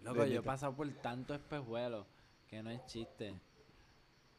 Loco, 0.02 0.26
yo 0.26 0.40
he 0.40 0.42
pasado 0.42 0.74
por 0.74 0.86
tantos 1.00 1.36
espejuelos 1.38 2.06
que 2.48 2.62
no 2.62 2.68
es 2.70 2.84
chiste. 2.86 3.34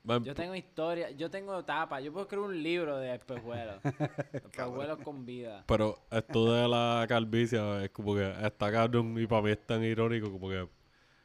Man, 0.05 0.23
Yo 0.23 0.35
tengo 0.35 0.53
historia, 0.53 1.09
yo 1.11 1.31
tengo 1.31 1.65
tapas, 1.65 2.03
yo 2.03 2.11
puedo 2.13 2.25
escribir 2.25 2.45
un 2.47 2.61
libro 2.63 2.97
de 2.97 3.15
espejuelos. 3.15 3.77
espejuelos 4.33 4.99
con 4.99 5.25
vida. 5.25 5.63
Pero 5.67 5.97
esto 6.11 6.53
de 6.53 6.67
la 6.67 7.05
calvicie 7.09 7.59
es 7.83 7.89
como 7.89 8.13
que 8.15 8.31
está 8.43 8.71
cabrón 8.71 9.19
y 9.19 9.25
para 9.25 9.41
mí 9.41 9.49
es 9.49 9.65
tan 9.65 9.83
irónico 9.83 10.31
como 10.31 10.47
que 10.49 10.69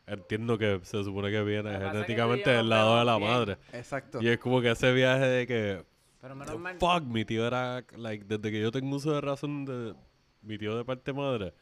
entiendo 0.07 0.57
que 0.57 0.81
se 0.83 1.05
supone 1.05 1.31
que 1.31 1.43
viene 1.43 1.71
que 1.71 1.79
genéticamente 1.79 2.51
del 2.51 2.71
lado 2.71 2.99
de 2.99 3.05
la 3.05 3.19
bien. 3.19 3.31
madre. 3.31 3.59
Exacto. 3.73 4.21
Y 4.23 4.29
es 4.29 4.39
como 4.39 4.61
que 4.63 4.71
ese 4.71 4.93
viaje 4.93 5.27
de 5.27 5.47
que 5.47 5.85
Pero 6.21 6.35
menos 6.35 6.59
mal. 6.59 6.79
fuck, 6.79 7.03
mi 7.05 7.25
tío 7.27 7.47
era 7.47 7.85
like 7.97 8.25
desde 8.25 8.51
que 8.51 8.61
yo 8.61 8.73
tengo 8.73 8.97
uso 8.97 9.13
de 9.13 9.21
razón 9.21 9.67
de 9.67 9.95
mi 10.41 10.57
tío 10.57 10.75
de 10.77 10.85
parte 10.87 11.13
madre. 11.13 11.53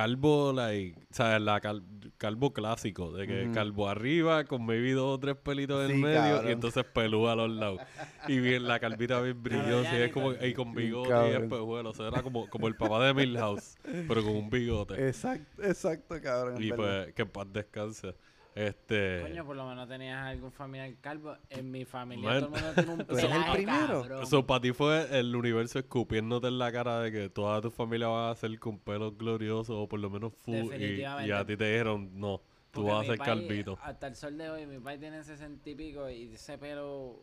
Calvo, 0.00 0.52
like, 0.52 0.94
o 1.10 1.14
sea, 1.14 1.38
la 1.38 1.58
cal- 1.58 1.82
calvo 2.18 2.52
clásico, 2.52 3.12
de 3.12 3.26
que 3.26 3.50
calvo 3.54 3.88
arriba, 3.88 4.44
con 4.44 4.66
maybe 4.66 4.92
dos 4.92 5.14
o 5.16 5.18
tres 5.18 5.36
pelitos 5.36 5.88
en 5.88 5.96
Sí, 5.96 6.02
medio, 6.02 6.18
cabrón. 6.34 6.48
y 6.48 6.52
entonces 6.52 6.84
pelúa 6.84 7.32
a 7.32 7.36
los 7.36 7.50
lados. 7.50 7.80
Y 8.28 8.38
bien, 8.40 8.68
la 8.68 8.78
calvita 8.78 9.22
bien 9.22 9.42
brillosa, 9.42 9.98
y 9.98 10.02
es 10.02 10.12
como, 10.12 10.32
y 10.34 10.52
con 10.52 10.74
bigote 10.74 11.08
y 11.08 11.12
cabrón. 11.12 11.42
espejuelos. 11.44 11.94
O 11.94 11.96
sea, 11.96 12.08
era 12.08 12.22
como, 12.22 12.46
como 12.50 12.68
el 12.68 12.76
papá 12.76 13.06
de 13.06 13.14
Milhouse, 13.14 13.78
pero 14.06 14.22
con 14.22 14.36
un 14.36 14.50
bigote. 14.50 15.08
Exacto, 15.08 15.62
exacto, 15.62 16.20
cabrón. 16.22 16.62
y 16.62 16.70
pues, 16.72 17.14
que 17.14 17.22
en 17.22 17.28
paz 17.30 17.46
descanse. 17.50 18.14
Este. 18.56 19.20
Coño, 19.20 19.44
por 19.44 19.54
lo 19.54 19.68
menos 19.68 19.86
tenías 19.86 20.24
algún 20.24 20.50
familiar 20.50 20.90
calvo. 21.02 21.36
En 21.50 21.70
mi 21.70 21.84
familia 21.84 22.30
Man. 22.30 22.40
todo 22.40 22.56
el 22.56 22.56
mundo 22.56 22.74
tiene 22.74 22.92
un 22.92 23.04
¿Tú 23.06 23.18
eres 23.18 23.24
el 23.24 23.30
pelaje, 23.30 23.52
primero? 23.52 24.22
Eso 24.22 24.46
para 24.46 24.60
ti 24.62 24.72
fue 24.72 25.18
el 25.18 25.36
universo 25.36 25.78
escupiéndote 25.78 26.48
en 26.48 26.58
la 26.58 26.72
cara 26.72 27.00
de 27.00 27.12
que 27.12 27.28
toda 27.28 27.60
tu 27.60 27.70
familia 27.70 28.08
va 28.08 28.30
a 28.30 28.34
ser 28.34 28.58
con 28.58 28.78
pelos 28.78 29.18
gloriosos 29.18 29.76
o 29.76 29.86
por 29.86 30.00
lo 30.00 30.08
menos 30.08 30.32
full. 30.32 30.72
Y, 30.74 31.02
y 31.02 31.04
a 31.04 31.44
ti 31.44 31.54
te 31.54 31.70
dijeron, 31.70 32.18
no, 32.18 32.38
tú 32.70 32.80
Porque 32.80 32.90
vas 32.92 33.02
a 33.02 33.06
ser 33.10 33.18
pai, 33.18 33.26
calvito. 33.26 33.78
Hasta 33.82 34.06
el 34.06 34.16
sol 34.16 34.38
de 34.38 34.48
hoy, 34.48 34.64
mi 34.64 34.78
padre 34.78 34.98
tiene 34.98 35.22
sesenta 35.22 35.68
y 35.68 35.74
pico 35.74 36.08
y 36.08 36.32
ese 36.32 36.56
pelo 36.56 37.20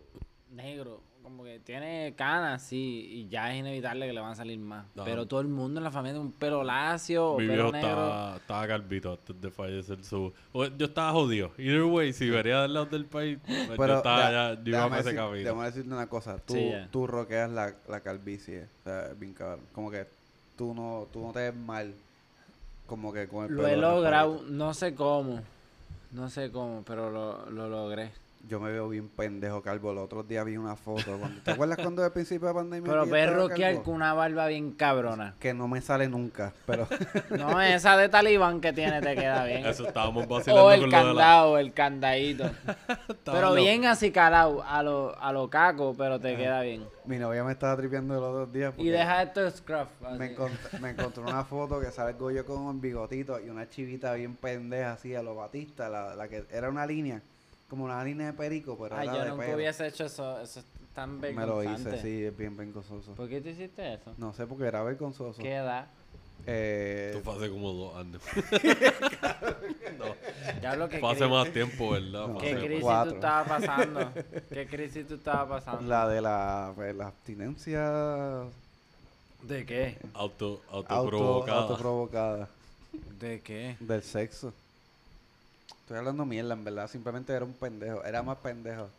negro, 0.53 1.01
como 1.21 1.43
que 1.43 1.59
tiene 1.59 2.13
canas, 2.17 2.61
sí, 2.63 3.07
y 3.11 3.27
ya 3.29 3.51
es 3.53 3.59
inevitable 3.59 4.05
que 4.07 4.13
le 4.13 4.19
van 4.19 4.31
a 4.31 4.35
salir 4.35 4.59
más. 4.59 4.85
Ajá. 4.95 5.05
Pero 5.05 5.25
todo 5.25 5.39
el 5.39 5.47
mundo 5.47 5.79
en 5.79 5.83
la 5.85 5.91
familia 5.91 6.13
tiene 6.13 6.25
un 6.27 6.33
pelo 6.33 6.63
lacio 6.63 7.31
o 7.31 7.39
Mi 7.39 7.47
pelo 7.47 7.71
viejo 7.71 7.71
negro. 7.71 7.89
estaba, 7.89 8.35
estaba 8.35 8.67
calvito 8.67 9.11
antes 9.13 9.41
de 9.41 9.49
fallecer. 9.51 10.03
Su, 10.03 10.33
o- 10.51 10.65
yo 10.65 10.85
estaba 10.87 11.11
jodido. 11.13 11.51
Either 11.57 11.83
way, 11.83 12.11
si 12.13 12.29
vería 12.29 12.61
del 12.63 12.73
lado 12.73 12.87
del 12.87 13.05
país, 13.05 13.39
pues 13.45 13.67
yo 13.69 13.75
Pero 13.77 13.97
estaba 13.97 14.19
da- 14.31 14.53
ya, 14.55 14.61
yo 14.63 14.69
iba 14.69 14.77
déjame 14.79 14.95
a 14.95 14.99
ese 14.99 15.09
decir- 15.09 15.19
camino. 15.19 15.43
déjame 15.43 15.65
decirte 15.65 15.93
una 15.93 16.07
cosa. 16.07 16.37
Tú, 16.39 16.53
Sí, 16.55 16.69
ya. 16.69 16.87
tú 16.91 17.07
roqueas 17.07 17.49
la, 17.51 17.73
la 17.87 17.99
calvicie. 18.01 18.63
O 18.81 18.83
sea, 18.83 19.13
bien 19.17 19.33
cabrón. 19.33 19.61
Como 19.73 19.89
que 19.91 20.05
tú 20.57 20.73
no, 20.73 21.07
tú 21.13 21.21
no 21.27 21.31
te 21.31 21.39
ves 21.51 21.55
mal. 21.55 21.93
Como 22.85 23.13
que 23.13 23.29
con 23.29 23.45
el 23.45 23.53
Lo 23.55 23.63
pelo 23.63 23.73
he 23.73 23.77
logrado, 23.95 24.41
no 24.49 24.73
sé 24.73 24.93
cómo, 24.93 25.39
no 26.11 26.29
sé 26.29 26.51
cómo, 26.51 26.83
pero 26.85 27.09
lo, 27.09 27.49
lo 27.49 27.69
logré. 27.69 28.11
Yo 28.45 28.59
me 28.59 28.69
veo 28.71 28.89
bien 28.89 29.07
pendejo 29.07 29.61
calvo. 29.61 29.91
El 29.93 29.99
otro 29.99 30.21
día 30.21 30.43
vi 30.43 30.57
una 30.57 30.75
foto. 30.75 31.17
cuando- 31.17 31.41
¿Te 31.43 31.51
acuerdas 31.51 31.77
cuando 31.81 32.03
al 32.03 32.11
principio 32.11 32.49
de 32.49 32.53
pandemia? 32.53 32.91
Pero 32.91 33.05
que 33.05 33.09
yo 33.25 33.33
rockear 33.37 33.71
calvo? 33.71 33.83
con 33.83 33.93
una 33.95 34.13
barba 34.13 34.47
bien 34.47 34.71
cabrona. 34.73 35.35
Que 35.39 35.53
no 35.53 35.69
me 35.69 35.79
sale 35.79 36.09
nunca. 36.09 36.51
Pero 36.65 36.85
No, 37.29 37.61
esa 37.61 37.95
de 37.95 38.09
talibán 38.09 38.59
que 38.59 38.73
tiene 38.73 38.99
te 39.01 39.15
queda 39.15 39.45
bien. 39.45 39.65
Eso 39.65 39.87
estábamos 39.87 40.27
vacilando 40.27 40.65
O 40.65 40.71
el 40.73 40.81
con 40.81 40.91
lo 40.91 40.97
de 40.97 41.03
la... 41.03 41.07
candado, 41.09 41.57
el 41.57 41.73
candadito. 41.73 42.51
Pero 43.23 43.49
lo- 43.49 43.55
bien 43.55 43.85
así 43.85 44.11
calado, 44.11 44.61
a 44.61 44.83
lo, 44.83 45.17
a 45.17 45.31
lo 45.31 45.49
caco, 45.49 45.95
pero 45.97 46.19
te 46.19 46.35
queda 46.35 46.61
bien. 46.61 46.85
mi 47.05 47.17
novia 47.17 47.43
me 47.45 47.53
estaba 47.53 47.77
tripeando 47.77 48.15
los 48.15 48.23
otros 48.23 48.51
días. 48.51 48.73
Y 48.77 48.89
deja 48.89 49.23
esto 49.23 49.49
scruff. 49.51 49.87
así. 50.05 50.19
Me, 50.19 50.35
encont- 50.35 50.79
me 50.81 50.89
encontró 50.89 51.23
una 51.23 51.45
foto 51.45 51.79
que 51.79 51.91
sale 51.91 52.11
el 52.11 52.17
Goyo 52.17 52.45
con 52.45 52.57
un 52.59 52.81
bigotito 52.81 53.39
y 53.39 53.49
una 53.49 53.69
chivita 53.69 54.13
bien 54.13 54.35
pendeja 54.35 54.93
así 54.93 55.15
a 55.15 55.23
lo 55.23 55.35
Batista, 55.35 55.87
la, 55.87 56.15
la 56.15 56.27
que 56.27 56.43
era 56.51 56.69
una 56.69 56.85
línea, 56.85 57.21
como 57.73 57.85
una 57.85 58.03
línea 58.03 58.27
de 58.27 58.33
perico, 58.33 58.77
pero 58.79 58.95
Ay, 58.95 59.07
era 59.07 59.17
yo 59.17 59.23
de 59.23 59.29
nunca 59.31 59.45
pelo. 59.45 59.57
hubiese 59.57 59.87
hecho 59.87 60.05
eso. 60.05 60.39
Eso 60.39 60.59
es 60.59 60.65
tan 60.93 61.19
Me 61.19 61.33
lo 61.33 61.63
hice, 61.63 61.99
sí, 62.01 62.23
es 62.25 62.37
bien 62.37 62.55
vergonzoso. 62.55 63.13
¿Por 63.15 63.27
qué 63.27 63.41
tú 63.41 63.49
hiciste 63.49 63.95
eso? 63.95 64.13
No 64.19 64.31
sé 64.33 64.45
porque 64.45 64.65
era 64.65 64.83
vergonzoso. 64.83 65.41
¿Qué 65.41 65.55
edad? 65.55 65.87
Eh, 66.45 67.13
Esto 67.15 67.23
fue 67.31 67.35
hace 67.39 67.49
como 67.49 67.71
dos 67.73 67.95
años. 67.95 68.21
no, 69.97 70.05
Ya 70.61 70.75
lo 70.75 70.87
que 70.89 70.99
fue 70.99 71.11
hace 71.11 71.23
cri- 71.25 71.29
más 71.29 71.51
tiempo, 71.51 71.89
¿verdad? 71.91 72.27
No, 72.27 72.33
Fue 72.33 72.41
¿Qué 72.41 72.51
hace- 72.53 72.65
crisis 72.65 72.83
cuatro. 72.83 73.09
tú 73.11 73.15
estabas 73.15 73.47
pasando? 73.47 74.11
¿Qué 74.49 74.67
crisis 74.67 75.07
tú 75.07 75.15
estabas 75.15 75.63
pasando? 75.63 75.89
la 75.89 76.07
de 76.07 76.21
la, 76.21 76.71
pues, 76.75 76.95
la 76.95 77.07
abstinencia 77.07 78.43
¿De 79.41 79.65
qué? 79.65 79.97
Auto, 80.13 80.61
auto, 80.69 80.93
autoprovocada. 80.93 81.61
autoprovocada 81.61 82.49
¿De 83.19 83.41
qué? 83.41 83.75
del 83.79 84.03
sexo. 84.03 84.53
Estoy 85.93 85.99
hablando 85.99 86.25
mierda, 86.25 86.55
en 86.55 86.63
verdad. 86.63 86.87
Simplemente 86.89 87.31
era 87.33 87.45
un 87.45 87.53
pendejo. 87.53 88.03
Era 88.03 88.23
más 88.23 88.37
pendejo. 88.39 88.89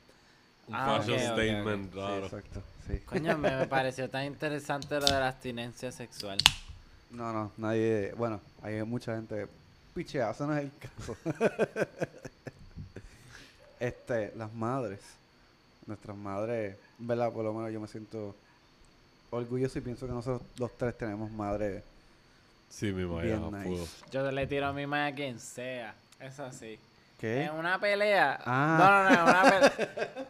Un 0.68 0.74
Ah, 0.76 1.00
fashion 1.00 1.18
statement, 1.18 1.92
Sí, 1.92 1.98
raro. 1.98 2.24
exacto. 2.26 2.62
Sí. 2.86 2.98
Coño, 3.00 3.36
me, 3.36 3.50
me 3.56 3.66
pareció 3.66 4.08
tan 4.08 4.26
interesante 4.26 4.94
lo 5.00 5.06
de 5.06 5.10
la 5.10 5.26
abstinencia 5.26 5.90
sexual. 5.90 6.38
No, 7.10 7.32
no, 7.32 7.50
nadie. 7.56 8.12
Bueno, 8.16 8.40
hay 8.62 8.80
mucha 8.84 9.16
gente. 9.16 9.48
Pichea, 9.92 10.30
eso 10.30 10.46
no 10.46 10.56
es 10.56 10.62
el 10.62 10.70
caso. 10.78 11.16
este, 13.80 14.32
las 14.36 14.52
madres. 14.54 15.00
Nuestras 15.86 16.16
madres, 16.16 16.76
¿verdad? 17.00 17.32
Por 17.32 17.42
lo 17.44 17.52
menos 17.54 17.72
yo 17.72 17.80
me 17.80 17.88
siento 17.88 18.36
orgulloso 19.30 19.80
y 19.80 19.82
pienso 19.82 20.06
que 20.06 20.12
nosotros 20.12 20.42
los 20.58 20.78
tres 20.78 20.96
tenemos 20.96 21.28
madres. 21.32 21.82
Sí, 22.70 22.92
mi 22.92 23.04
madre. 23.04 23.36
Nice. 23.36 23.90
Yo 24.12 24.30
le 24.30 24.46
tiro 24.46 24.66
a 24.68 24.72
mi 24.72 24.86
madre 24.86 25.12
a 25.12 25.14
quien 25.16 25.40
sea. 25.40 25.96
Es 26.20 26.38
así. 26.40 26.78
¿Qué? 27.18 27.44
En 27.44 27.52
una 27.54 27.78
pelea. 27.78 28.38
Ah. 28.44 28.76
No, 28.78 28.86
no, 29.04 29.10
no, 29.10 29.22
en 29.22 29.28
una 29.28 29.42
pelea. 29.70 30.26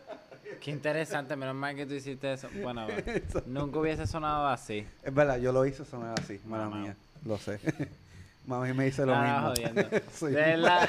Qué 0.61 0.71
interesante, 0.71 1.37
menos 1.37 1.55
mal 1.55 1.75
que 1.76 1.85
tú 1.87 1.95
hiciste 1.95 2.33
eso. 2.33 2.49
Bueno, 2.62 2.87
bueno, 2.87 3.03
nunca 3.47 3.79
hubiese 3.81 4.07
sonado 4.07 4.47
así. 4.49 4.87
Es 5.03 5.14
verdad, 5.14 5.38
yo 5.38 5.53
lo 5.53 5.67
hice 5.67 5.85
sonar 5.85 6.19
así, 6.19 6.41
mala 6.47 6.69
mía. 6.69 6.97
Lo 7.25 7.37
sé. 7.38 7.59
Mami 8.47 8.75
me 8.75 8.85
dice 8.85 9.07
lo 9.07 9.14
Ah, 9.14 9.23
mismo. 9.23 9.49
jodiendo. 9.49 9.83
De 10.29 10.31
verdad. 10.43 10.88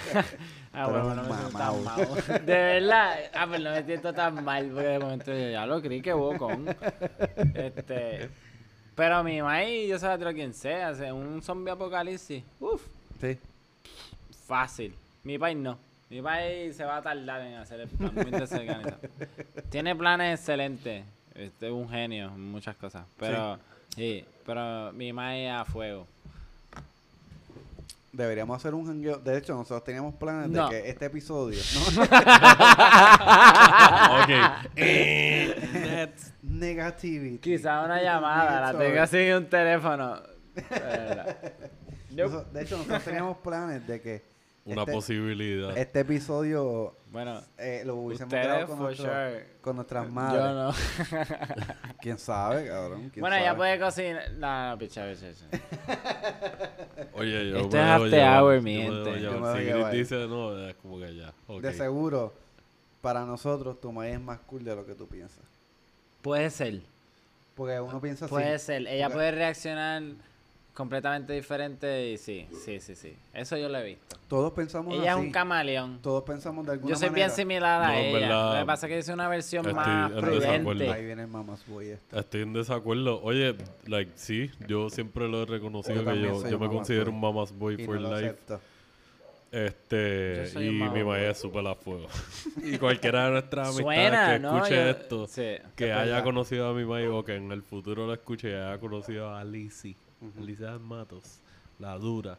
Ah, 0.74 0.88
Pero 0.92 1.06
bueno, 1.06 1.24
no 1.24 1.24
me 1.24 1.38
siento 1.40 1.58
tan 1.58 1.84
mal. 1.86 2.46
De 2.46 2.54
verdad. 2.54 3.16
Ah, 3.34 3.48
pero 3.50 3.64
no 3.64 3.72
me 3.72 3.84
siento 3.86 4.14
tan 4.14 4.44
mal 4.44 4.66
porque 4.74 4.88
de 4.88 5.00
momento 5.00 5.32
yo 5.34 5.50
ya 5.52 5.66
lo 5.66 5.82
creí 5.82 6.02
que 6.02 6.12
bocón. 6.12 6.68
Este. 7.54 8.30
Pero 8.94 9.24
mi 9.24 9.42
maíz, 9.42 9.90
yo 9.90 9.98
se 10.00 10.06
la 10.06 10.18
tiro 10.18 10.30
a 10.32 10.34
quien 10.34 10.54
sea, 10.54 10.92
un 11.14 11.42
zombie 11.42 11.72
apocalipsis. 11.72 12.44
Uf, 12.60 12.82
Sí. 13.22 13.38
Fácil. 14.46 14.96
Mi 15.24 15.38
país 15.38 15.58
no. 15.58 15.78
Mi 16.10 16.22
país 16.22 16.76
se 16.76 16.86
va 16.86 16.98
a 16.98 17.02
tardar 17.02 17.42
en 17.42 17.56
hacer 17.56 17.82
el 17.82 17.88
plan. 17.90 18.14
Muy 18.14 18.26
desorganizado. 18.32 18.98
Tiene 19.70 19.96
planes 19.96 20.40
excelentes. 20.40 21.04
Este 21.34 21.68
es 21.68 21.74
un 21.74 21.90
genio 21.90 22.28
en 22.28 22.52
muchas 22.52 22.76
cosas. 22.76 23.06
Pero, 23.20 23.58
sí, 23.96 24.24
pero 24.46 24.92
mi 24.94 25.12
maíz 25.12 25.50
a 25.52 25.66
fuego. 25.66 26.08
Deberíamos 28.14 28.56
hacer 28.56 28.74
un 28.74 28.86
jangueo. 28.88 29.18
De 29.18 29.38
hecho, 29.38 29.54
nosotros 29.56 29.84
teníamos 29.84 30.16
planes 30.16 30.50
No. 30.50 30.70
de 30.70 30.82
que 30.84 30.90
este 30.90 31.06
episodio. 31.08 31.60
¿no? 31.74 32.04
ok. 34.24 34.30
Eh, 34.78 36.14
Negativity. 36.44 37.40
Quizá 37.40 37.84
una 37.84 38.02
llamada, 38.02 38.72
la 38.72 38.80
tengo 38.80 39.02
así 39.02 39.18
en 39.18 39.36
un 39.38 39.50
teléfono. 39.50 40.22
De 42.10 42.62
hecho, 42.62 42.78
nosotros 42.78 43.04
teníamos 43.04 43.38
planes 43.40 43.86
de 43.86 44.00
que 44.00 44.35
Una 44.66 44.82
este, 44.82 44.94
posibilidad. 44.94 45.78
este 45.78 46.00
episodio 46.00 46.96
bueno, 47.12 47.40
eh, 47.58 47.84
lo 47.86 47.96
hubiésemos 47.98 48.34
grabado 48.34 48.68
con, 48.68 48.80
nuestro- 48.80 49.06
sure. 49.06 49.46
con 49.62 49.76
nuestras 49.76 50.10
madres. 50.10 50.42
Yo 50.42 50.54
no. 50.54 50.74
¿Quién 52.02 52.18
sabe, 52.18 52.68
cabrón? 52.68 53.10
¿Quién 53.12 53.22
Bueno, 53.22 53.36
ella 53.36 53.46
sabe? 53.48 53.58
puede 53.58 53.80
cocinar. 53.80 54.32
No, 54.34 54.70
no, 54.72 54.78
picha, 54.80 55.06
picha. 55.08 55.30
Oye, 57.14 57.50
yo 57.52 57.58
Esto 57.58 57.78
me 57.78 57.84
es 57.84 57.90
after 57.90 58.24
hour, 58.42 58.56
yo 58.56 58.62
mi 58.62 58.78
me 58.78 58.84
gente. 58.84 59.22
Yo 59.22 59.40
me 59.40 59.54
Si 59.60 59.64
llevar. 59.66 59.94
dice 59.94 60.16
no, 60.28 60.68
es 60.68 60.76
como 60.76 61.00
que 61.00 61.16
ya. 61.16 61.34
De 61.62 61.74
seguro, 61.74 62.34
para 63.02 63.24
nosotros, 63.26 63.80
tu 63.80 63.92
madre 63.92 64.14
es 64.14 64.20
más 64.22 64.40
cool 64.40 64.64
de 64.64 64.76
lo 64.76 64.86
que 64.86 64.96
tú 64.96 65.08
piensas. 65.08 65.44
Puede 66.22 66.50
ser, 66.50 66.82
Porque 67.56 67.80
uno 67.80 68.02
piensa 68.02 68.28
puede 68.28 68.56
así. 68.56 68.66
ser. 68.66 68.88
Ella 68.88 69.06
Porque- 69.06 69.14
puede 69.18 69.32
reaccionar 69.32 70.02
completamente 70.76 71.34
diferente 71.34 72.12
y 72.12 72.18
sí, 72.18 72.46
sí, 72.64 72.80
sí, 72.80 72.96
sí. 72.96 73.16
Eso 73.34 73.58
yo 73.58 73.70
lo 73.70 73.78
he 73.80 73.84
visto. 73.86 74.18
Todos 74.28 74.52
pensamos 74.54 74.94
Ella 74.94 75.12
es 75.14 75.18
un 75.18 75.32
camaleón. 75.32 76.00
Todos 76.02 76.24
pensamos 76.24 76.66
de 76.66 76.74
alguna 76.74 76.90
Yo 76.92 76.96
soy 76.98 77.10
manera. 77.10 77.28
bien 77.28 77.36
similar 77.36 77.82
a 77.82 77.88
No, 77.88 77.94
en 77.94 78.06
ella. 78.06 78.20
verdad, 78.20 78.54
Lo 78.54 78.60
que 78.60 78.66
pasa 78.68 78.86
es 78.88 78.92
que 78.94 79.00
es 79.00 79.08
una 79.10 79.28
versión 79.30 79.62
estoy 79.66 79.74
más 79.76 79.88
en 80.12 80.16
desacuerdo. 80.16 80.40
prudente. 80.64 80.90
Ahí 80.92 81.06
viene 81.06 81.22
el 81.24 81.28
mamás 81.30 81.66
boy 81.68 81.88
este. 81.90 82.20
Estoy 82.20 82.42
en 82.42 82.54
desacuerdo. 82.54 83.22
Oye, 83.24 83.56
like, 83.88 84.12
sí, 84.16 84.52
yo 84.68 84.90
siempre 84.90 85.28
lo 85.30 85.44
he 85.44 85.46
reconocido 85.46 85.96
Yo 85.96 86.02
que 86.02 86.06
también 86.06 86.34
yo, 86.34 86.42
soy 86.42 86.52
yo 86.52 86.60
me 86.60 86.66
mama's 86.66 86.78
considero 86.78 87.06
boy. 87.06 87.14
un 87.14 87.22
mama's 87.22 87.52
boy 87.58 87.76
Y 87.82 87.86
for 87.86 88.02
lo 88.02 88.10
life. 88.14 88.26
acepto. 88.28 88.60
Este, 89.52 90.48
soy 90.48 90.66
y 90.66 90.70
un 90.70 90.80
mi 90.80 90.88
boy. 90.90 91.04
madre 91.06 91.30
es 91.30 91.38
súper 91.38 91.66
a 91.68 91.76
fuego. 91.76 92.08
y 92.64 92.78
cualquiera 92.78 93.26
de 93.26 93.32
nuestras 93.32 93.70
amistades 93.70 94.10
Suena, 94.10 94.34
que 94.34 94.40
¿no? 94.40 94.58
escuche 94.58 94.76
Yo- 94.76 94.90
esto, 94.90 95.28
Sí. 95.28 95.56
que 95.76 95.94
haya 95.94 96.04
verdad. 96.06 96.24
conocido 96.26 96.68
a 96.70 96.74
mi 96.74 96.84
madre 96.84 97.08
o 97.08 97.24
que 97.24 97.36
en 97.36 97.52
el 97.52 97.62
futuro 97.62 98.06
lo 98.06 98.14
escuche 98.14 98.50
y 98.50 98.54
haya 98.54 98.78
conocido 98.80 99.34
a 99.34 99.44
Lizzie, 99.46 99.96
Lizzie 100.40 100.80
Matos, 100.80 101.40
la 101.80 101.98
dura. 101.98 102.38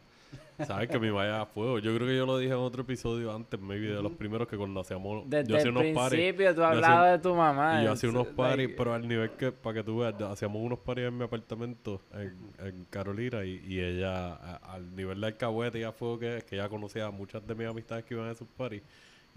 Sabes 0.65 0.89
que 0.89 0.99
mi 0.99 1.07
es 1.07 1.13
a 1.15 1.45
fuego. 1.45 1.79
Yo 1.79 1.93
creo 1.95 2.07
que 2.07 2.17
yo 2.17 2.25
lo 2.25 2.37
dije 2.37 2.51
en 2.51 2.57
otro 2.59 2.81
episodio 2.81 3.33
antes, 3.33 3.59
maybe 3.61 3.87
de 3.87 4.01
los 4.01 4.11
primeros 4.13 4.47
que 4.47 4.57
cuando 4.57 4.79
hacíamos. 4.81 5.23
Desde 5.29 5.49
yo 5.51 5.55
hacía 5.57 5.69
el 5.69 5.77
unos 5.77 5.93
parties. 5.93 6.09
principio 6.09 6.55
tú 6.55 6.63
hablado 6.63 7.05
de 7.05 7.19
tu 7.19 7.35
mamá. 7.35 7.81
Y 7.81 7.85
yo 7.85 7.91
hacía 7.93 8.09
unos 8.09 8.27
paris, 8.27 8.65
like, 8.65 8.73
pero 8.75 8.93
al 8.93 9.07
nivel 9.07 9.29
que, 9.31 9.51
para 9.51 9.75
que 9.75 9.83
tú 9.83 9.99
veas, 9.99 10.19
hacíamos 10.19 10.61
unos 10.61 10.79
paris 10.79 11.05
en 11.05 11.17
mi 11.17 11.23
apartamento 11.23 12.01
en, 12.13 12.35
en 12.59 12.85
Carolina 12.85 13.45
y, 13.45 13.63
y 13.67 13.79
ella, 13.79 14.33
a- 14.33 14.73
al 14.73 14.95
nivel 14.95 15.15
del 15.21 15.25
alcahuete 15.25 15.79
y 15.79 15.83
a 15.83 15.91
fuego 15.91 16.19
que 16.19 16.37
es, 16.37 16.43
que 16.43 16.55
ella 16.55 16.67
conocía 16.67 17.05
a 17.05 17.11
muchas 17.11 17.45
de 17.45 17.53
mis 17.55 17.67
amistades 17.67 18.03
que 18.03 18.15
iban 18.15 18.27
a 18.27 18.31
esos 18.31 18.47
paris 18.57 18.81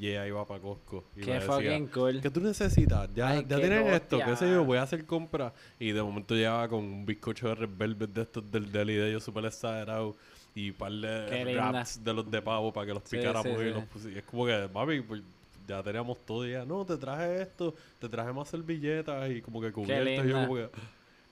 y 0.00 0.08
ella 0.08 0.26
iba 0.26 0.46
para 0.46 0.60
Costco. 0.60 1.04
Y 1.14 1.20
Qué 1.20 1.40
fucking 1.42 1.86
cool. 1.88 2.20
¿Qué 2.22 2.30
tú 2.30 2.40
necesitas? 2.40 3.08
Ya, 3.14 3.28
Ay, 3.28 3.44
ya 3.46 3.56
tienen 3.58 3.86
esto, 3.88 4.18
qué 4.24 4.34
sé 4.36 4.50
yo, 4.50 4.64
voy 4.64 4.78
a 4.78 4.82
hacer 4.82 5.04
compras. 5.04 5.52
Y 5.78 5.92
de 5.92 6.02
momento 6.02 6.34
llegaba 6.34 6.66
con 6.68 6.78
un 6.80 7.04
bizcocho 7.06 7.48
de 7.48 7.54
Red 7.56 7.70
Velvet 7.76 8.10
de 8.10 8.22
estos 8.22 8.50
del 8.50 8.72
Deli 8.72 8.94
de 8.94 9.10
ellos 9.10 9.22
súper 9.22 9.44
exagerado. 9.44 10.16
y 10.54 10.72
par 10.72 10.90
Qué 10.90 11.44
de 11.44 11.54
wraps 11.54 12.02
de 12.02 12.12
los 12.12 12.28
de 12.30 12.42
pavo 12.42 12.72
para 12.72 12.86
que 12.86 12.94
los 12.94 13.02
Sí, 13.04 13.16
picáramos 13.18 13.44
sí, 13.44 13.50
y 13.64 13.68
sí. 13.68 13.70
los 13.70 13.84
pusi- 13.84 14.16
Es 14.16 14.24
como 14.24 14.46
que, 14.46 14.68
mami, 14.74 15.00
pues 15.02 15.22
ya 15.68 15.80
teníamos 15.82 16.18
todo 16.26 16.44
y 16.48 16.52
ya, 16.52 16.64
no, 16.64 16.84
te 16.84 16.96
traje 16.96 17.42
esto, 17.42 17.74
te 18.00 18.08
traje 18.08 18.32
más 18.32 18.48
servilletas 18.48 19.30
y 19.30 19.40
como 19.42 19.60
que 19.60 19.70
cubiertos 19.70 20.24
y 20.24 20.28
yo 20.28 20.34
como 20.42 20.54
que... 20.56 20.70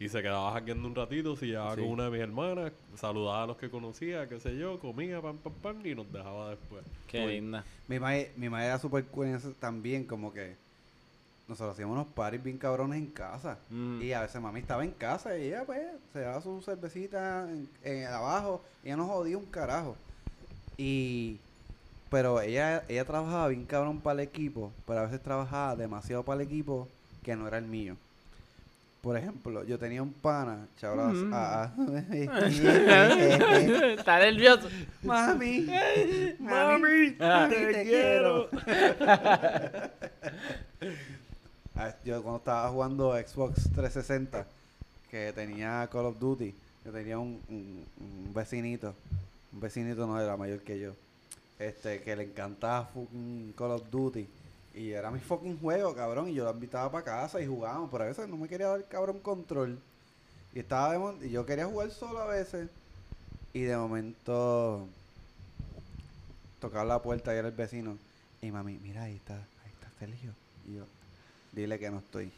Y 0.01 0.09
se 0.09 0.23
quedaba 0.23 0.53
hackeando 0.53 0.87
un 0.87 0.95
ratito, 0.95 1.35
si 1.37 1.47
llevaba 1.47 1.75
Sí. 1.75 1.81
con 1.83 1.91
una 1.91 2.05
de 2.05 2.11
mis 2.11 2.21
hermanas, 2.21 2.73
saludaba 2.97 3.43
a 3.43 3.47
los 3.49 3.57
que 3.57 3.69
conocía, 3.69 4.29
qué 4.29 4.39
sé 4.39 4.57
yo, 4.57 4.79
comía, 4.79 5.21
pam, 5.21 5.37
pam, 5.39 5.53
pam, 5.55 5.85
y 5.87 5.95
nos 5.95 6.11
dejaba 6.13 6.51
después. 6.51 6.85
Qué 7.09 7.27
Uy. 7.27 7.33
linda. 7.35 7.65
Mi 7.89 7.99
madre, 7.99 8.31
mi 8.37 8.49
madre 8.49 8.67
era 8.67 8.79
súper 8.79 9.05
cool 9.07 9.37
también, 9.59 10.05
como 10.05 10.33
que 10.33 10.55
nosotros 11.49 11.73
hacíamos 11.75 11.95
unos 11.95 12.07
parties 12.15 12.45
bien 12.45 12.59
cabrones 12.59 12.99
en 12.99 13.07
casa. 13.07 13.59
Mm. 13.71 14.03
Y 14.03 14.13
a 14.13 14.21
veces 14.21 14.41
mami 14.41 14.61
estaba 14.61 14.85
en 14.85 14.93
casa 14.93 15.37
y 15.37 15.47
ella 15.49 15.65
pues 15.65 15.81
se 16.13 16.21
daba 16.21 16.41
su 16.43 16.61
cervecita 16.63 17.49
en, 17.51 17.69
en 17.83 18.07
abajo 18.07 18.63
y 18.85 18.89
ella 18.89 18.99
no 18.99 19.07
jodía 19.07 19.37
un 19.39 19.47
carajo. 19.47 19.97
Y 20.77 21.39
pero 22.11 22.41
ella 22.41 22.85
ella 22.89 23.05
trabajaba 23.05 23.49
bien 23.49 23.65
cabrón 23.67 24.01
para 24.01 24.23
el 24.23 24.29
equipo, 24.29 24.73
pero 24.87 25.01
a 25.01 25.03
veces 25.05 25.23
trabajaba 25.23 25.75
demasiado 25.75 26.23
para 26.23 26.41
el 26.43 26.47
equipo 26.47 26.87
que 27.23 27.35
no 27.35 27.49
era 27.49 27.59
el 27.59 27.67
mío. 27.67 27.97
Por 29.03 29.17
ejemplo, 29.17 29.63
yo 29.65 29.79
tenía 29.79 30.03
un 30.03 30.13
pana, 30.13 30.67
chavos, 30.77 31.15
Mm. 31.15 31.31
ah, 31.33 31.73
Está 33.97 34.19
nervioso. 34.19 34.69
mami, 35.03 35.67
mami, 36.41 37.17
Ah. 37.21 37.47
te 37.49 37.85
quiero. 37.85 38.49
Ah, 41.77 41.95
Yo 42.05 42.23
cuando 42.23 42.39
estaba 42.39 42.69
jugando 42.71 43.13
Xbox 43.17 43.71
360, 43.75 44.47
que 45.11 45.33
tenía 45.33 45.89
Call 45.93 46.07
of 46.07 46.19
Duty, 46.19 46.55
yo 46.85 46.93
tenía 46.93 47.19
un, 47.19 47.41
un- 47.49 47.85
un 48.01 48.35
vecinito, 48.35 48.95
un 49.53 49.61
vecinito 49.61 50.07
no 50.07 50.21
era 50.21 50.37
mayor 50.37 50.61
que 50.61 50.79
yo, 50.81 50.93
este, 51.59 52.03
que 52.03 52.17
le 52.17 52.25
encantaba 52.25 52.89
Call 53.57 53.71
of 53.71 53.83
Duty. 53.91 54.27
Y 54.79 54.93
era 54.93 55.11
mi 55.11 55.19
fucking 55.19 55.59
juego, 55.59 55.93
cabrón, 55.93 56.29
y 56.29 56.35
yo 56.35 56.45
lo 56.45 56.53
invitaba 56.53 56.89
para 56.93 57.05
casa 57.05 57.41
y 57.41 57.47
jugábamos, 57.47 57.91
pero 57.91 58.05
a 58.05 58.07
veces 58.07 58.29
no 58.29 58.37
me 58.37 58.47
quería 58.47 58.69
dar 58.69 58.85
cabrón 58.85 59.19
control. 59.19 59.77
Y 60.55 60.61
estaba 60.61 60.93
de 60.93 61.27
y 61.27 61.31
yo 61.31 61.45
quería 61.45 61.67
jugar 61.67 61.91
solo 61.91 62.21
a 62.21 62.27
veces. 62.27 62.71
Y 63.53 63.63
de 63.63 63.77
momento 63.77 64.87
tocaba 66.61 66.85
la 66.85 67.03
puerta 67.03 67.35
y 67.35 67.39
era 67.39 67.49
el 67.49 67.55
vecino. 67.55 67.99
Y 68.41 68.53
mami, 68.53 68.79
mira, 68.81 69.03
ahí 69.03 69.17
está, 69.17 69.35
ahí 69.35 69.73
está 69.75 69.91
Sergio. 69.99 70.33
Y 70.69 70.77
yo, 70.77 70.85
dile 71.51 71.77
que 71.81 71.91
no 71.91 71.99
estoy. 71.99 72.31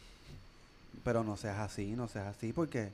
Pero 1.03 1.23
no 1.23 1.37
seas 1.37 1.59
así, 1.59 1.91
no 1.91 2.07
seas 2.07 2.35
así, 2.35 2.53
porque 2.53 2.91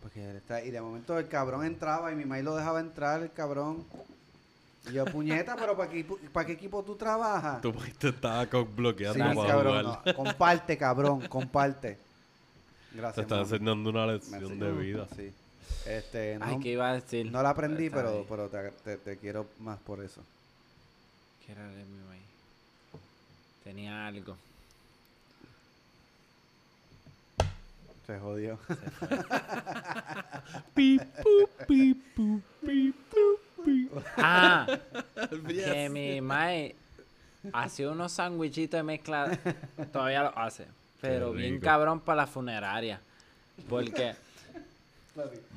porque 0.00 0.36
está 0.36 0.64
y 0.64 0.70
de 0.70 0.80
momento 0.80 1.16
el 1.18 1.28
cabrón 1.28 1.64
entraba 1.64 2.10
y 2.10 2.16
mi 2.16 2.24
maíz 2.24 2.42
lo 2.42 2.56
dejaba 2.56 2.80
entrar, 2.80 3.22
el 3.22 3.32
cabrón. 3.32 3.84
Y 4.88 4.92
yo, 4.94 5.04
puñeta, 5.04 5.54
pero 5.56 5.76
¿para 5.76 5.90
qué, 5.90 6.04
¿para 6.32 6.46
qué 6.46 6.52
equipo 6.54 6.82
tú 6.82 6.96
trabajas? 6.96 7.60
Tu 7.60 7.72
país 7.72 7.94
te 7.98 8.08
estaba 8.08 8.44
cock 8.46 8.74
bloqueando 8.74 9.14
Sí, 9.30 9.36
para 9.36 9.48
cabrón, 9.48 9.84
jugar. 9.86 10.02
no, 10.06 10.14
comparte, 10.14 10.76
cabrón, 10.78 11.20
comparte. 11.28 11.98
Te 12.90 12.96
Gracias. 12.98 13.22
está 13.24 13.36
mami. 13.36 13.46
enseñando 13.52 13.90
una 13.90 14.06
lección 14.06 14.58
de 14.58 14.72
vida. 14.72 15.06
Sí. 15.16 15.32
Este, 15.86 16.36
no, 16.38 16.44
Ay, 16.46 16.58
¿qué 16.60 16.70
iba 16.72 16.90
a 16.90 16.94
decir? 16.94 17.30
no 17.30 17.42
la 17.42 17.50
aprendí, 17.50 17.90
pero, 17.90 18.26
pero 18.28 18.48
te, 18.48 18.70
te- 18.84 18.96
te 18.98 19.16
quiero 19.18 19.46
más 19.60 19.78
por 19.78 20.02
eso. 20.02 20.20
¿Qué 21.46 21.52
era 21.52 21.66
de 21.68 21.84
mi 21.84 21.98
maíz? 22.08 22.22
Tenía 23.64 24.06
algo. 24.06 24.36
Se 28.06 28.18
jodió. 28.18 28.58
Pu, 30.74 31.48
pi. 31.68 31.94
Ah, 34.22 34.66
que 35.46 35.88
mi 35.90 36.20
mae 36.20 36.74
hacía 37.52 37.90
unos 37.90 38.12
sandwichitos 38.12 38.78
de 38.78 38.82
mezcla. 38.82 39.38
Todavía 39.92 40.22
lo 40.24 40.38
hace. 40.38 40.66
Pero 41.00 41.32
bien 41.32 41.58
cabrón 41.58 42.00
para 42.00 42.22
la 42.22 42.26
funeraria. 42.26 43.00
Porque 43.68 44.14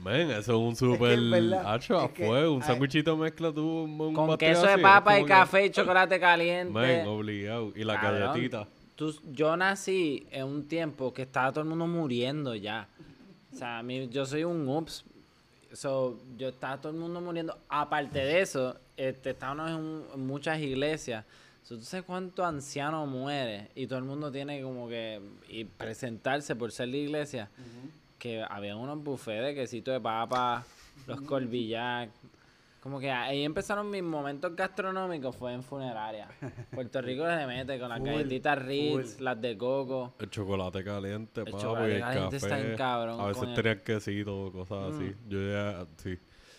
Men, 0.03 0.31
eso 0.31 0.69
es 0.69 0.81
un 0.81 1.00
verdad, 1.00 1.74
hacho 1.74 1.98
a 1.98 2.10
fuego. 2.10 2.55
Un 2.55 2.63
sándwichito 2.63 3.15
mezcla 3.15 3.51
tú 3.53 3.84
un, 3.84 4.13
con 4.13 4.38
queso 4.38 4.67
de 4.67 4.77
papa 4.79 5.19
y 5.19 5.25
café 5.25 5.65
y 5.65 5.69
chocolate 5.69 6.19
caliente. 6.19 6.74
Men, 6.74 7.07
obligado. 7.07 7.72
Y 7.75 7.84
la 7.84 7.95
galletita. 7.95 8.67
tú- 8.95 9.17
yo 9.31 9.55
nací 9.55 10.27
en 10.31 10.45
un 10.45 10.67
tiempo 10.67 11.13
que 11.13 11.21
estaba 11.21 11.51
todo 11.51 11.62
el 11.62 11.69
mundo 11.69 11.88
muriendo 11.88 12.54
ya. 12.56 12.88
O 13.54 13.58
sea, 13.58 13.80
a 13.80 13.84
mí, 13.84 14.10
yo 14.10 14.25
soy 14.25 14.43
un 14.43 14.67
ups. 14.67 15.06
So, 15.75 16.17
yo 16.38 16.49
estaba 16.49 16.79
todo 16.79 16.91
el 16.91 16.97
mundo 16.97 17.21
muriendo. 17.21 17.57
Aparte 17.69 18.19
de 18.19 18.41
eso, 18.41 18.77
este, 18.97 19.31
estábamos 19.31 19.69
en, 19.69 19.75
un- 19.75 20.05
en 20.13 20.25
muchas 20.25 20.59
iglesias. 20.59 21.25
So, 21.63 21.75
¿Tú 21.77 21.83
sabes 21.83 22.05
cuánto 22.05 22.45
anciano 22.45 23.05
muere? 23.07 23.69
Y 23.75 23.88
todo 23.88 23.99
el 23.99 24.05
mundo 24.05 24.31
tiene 24.31 24.61
como 24.61 24.88
que 24.88 25.19
y 25.49 25.65
presentarse 25.65 26.55
por 26.55 26.71
ser 26.71 26.89
la 26.89 26.97
iglesia. 26.97 27.49
Que 28.19 28.43
había 28.47 28.75
unos 28.75 29.03
buffets 29.03 29.43
de 29.43 29.55
quesito 29.55 29.91
de 29.91 29.99
papa, 29.99 30.63
los 31.07 31.21
corvillac. 31.21 32.09
Como 32.86 33.00
que 33.00 33.10
ahí 33.10 33.43
empezaron 33.43 33.89
mis 33.89 34.04
momentos 34.04 34.56
gastronómicos, 34.56 35.36
fue 35.36 35.54
en 35.54 35.63
funeraria. 35.63 36.28
Puerto 36.71 37.02
Rico 37.02 37.26
le 37.26 37.48
mete 37.48 37.80
con 37.80 37.89
las 37.89 37.98
Full, 37.98 38.08
galletitas 38.10 38.60
Ritz, 38.63 39.15
full. 39.15 39.24
las 39.24 39.41
de 39.41 39.58
coco. 39.58 40.13
El 40.19 40.30
chocolate 40.30 40.84
caliente, 40.84 41.41
El 41.41 41.45
papi, 41.52 41.63
chocolate 41.63 41.95
el 41.95 42.02
caliente 42.02 42.36
está 42.36 42.50
café. 42.50 42.69
en 42.71 42.78
cabrón, 42.78 43.19
a 43.21 43.26
veces 43.26 43.54
tenían 43.56 43.80
quesito, 43.84 44.52
cosas 44.52 44.93
así. 44.93 45.15
Yo 45.28 45.39
ya, 45.52 45.88
sí. 45.98 46.15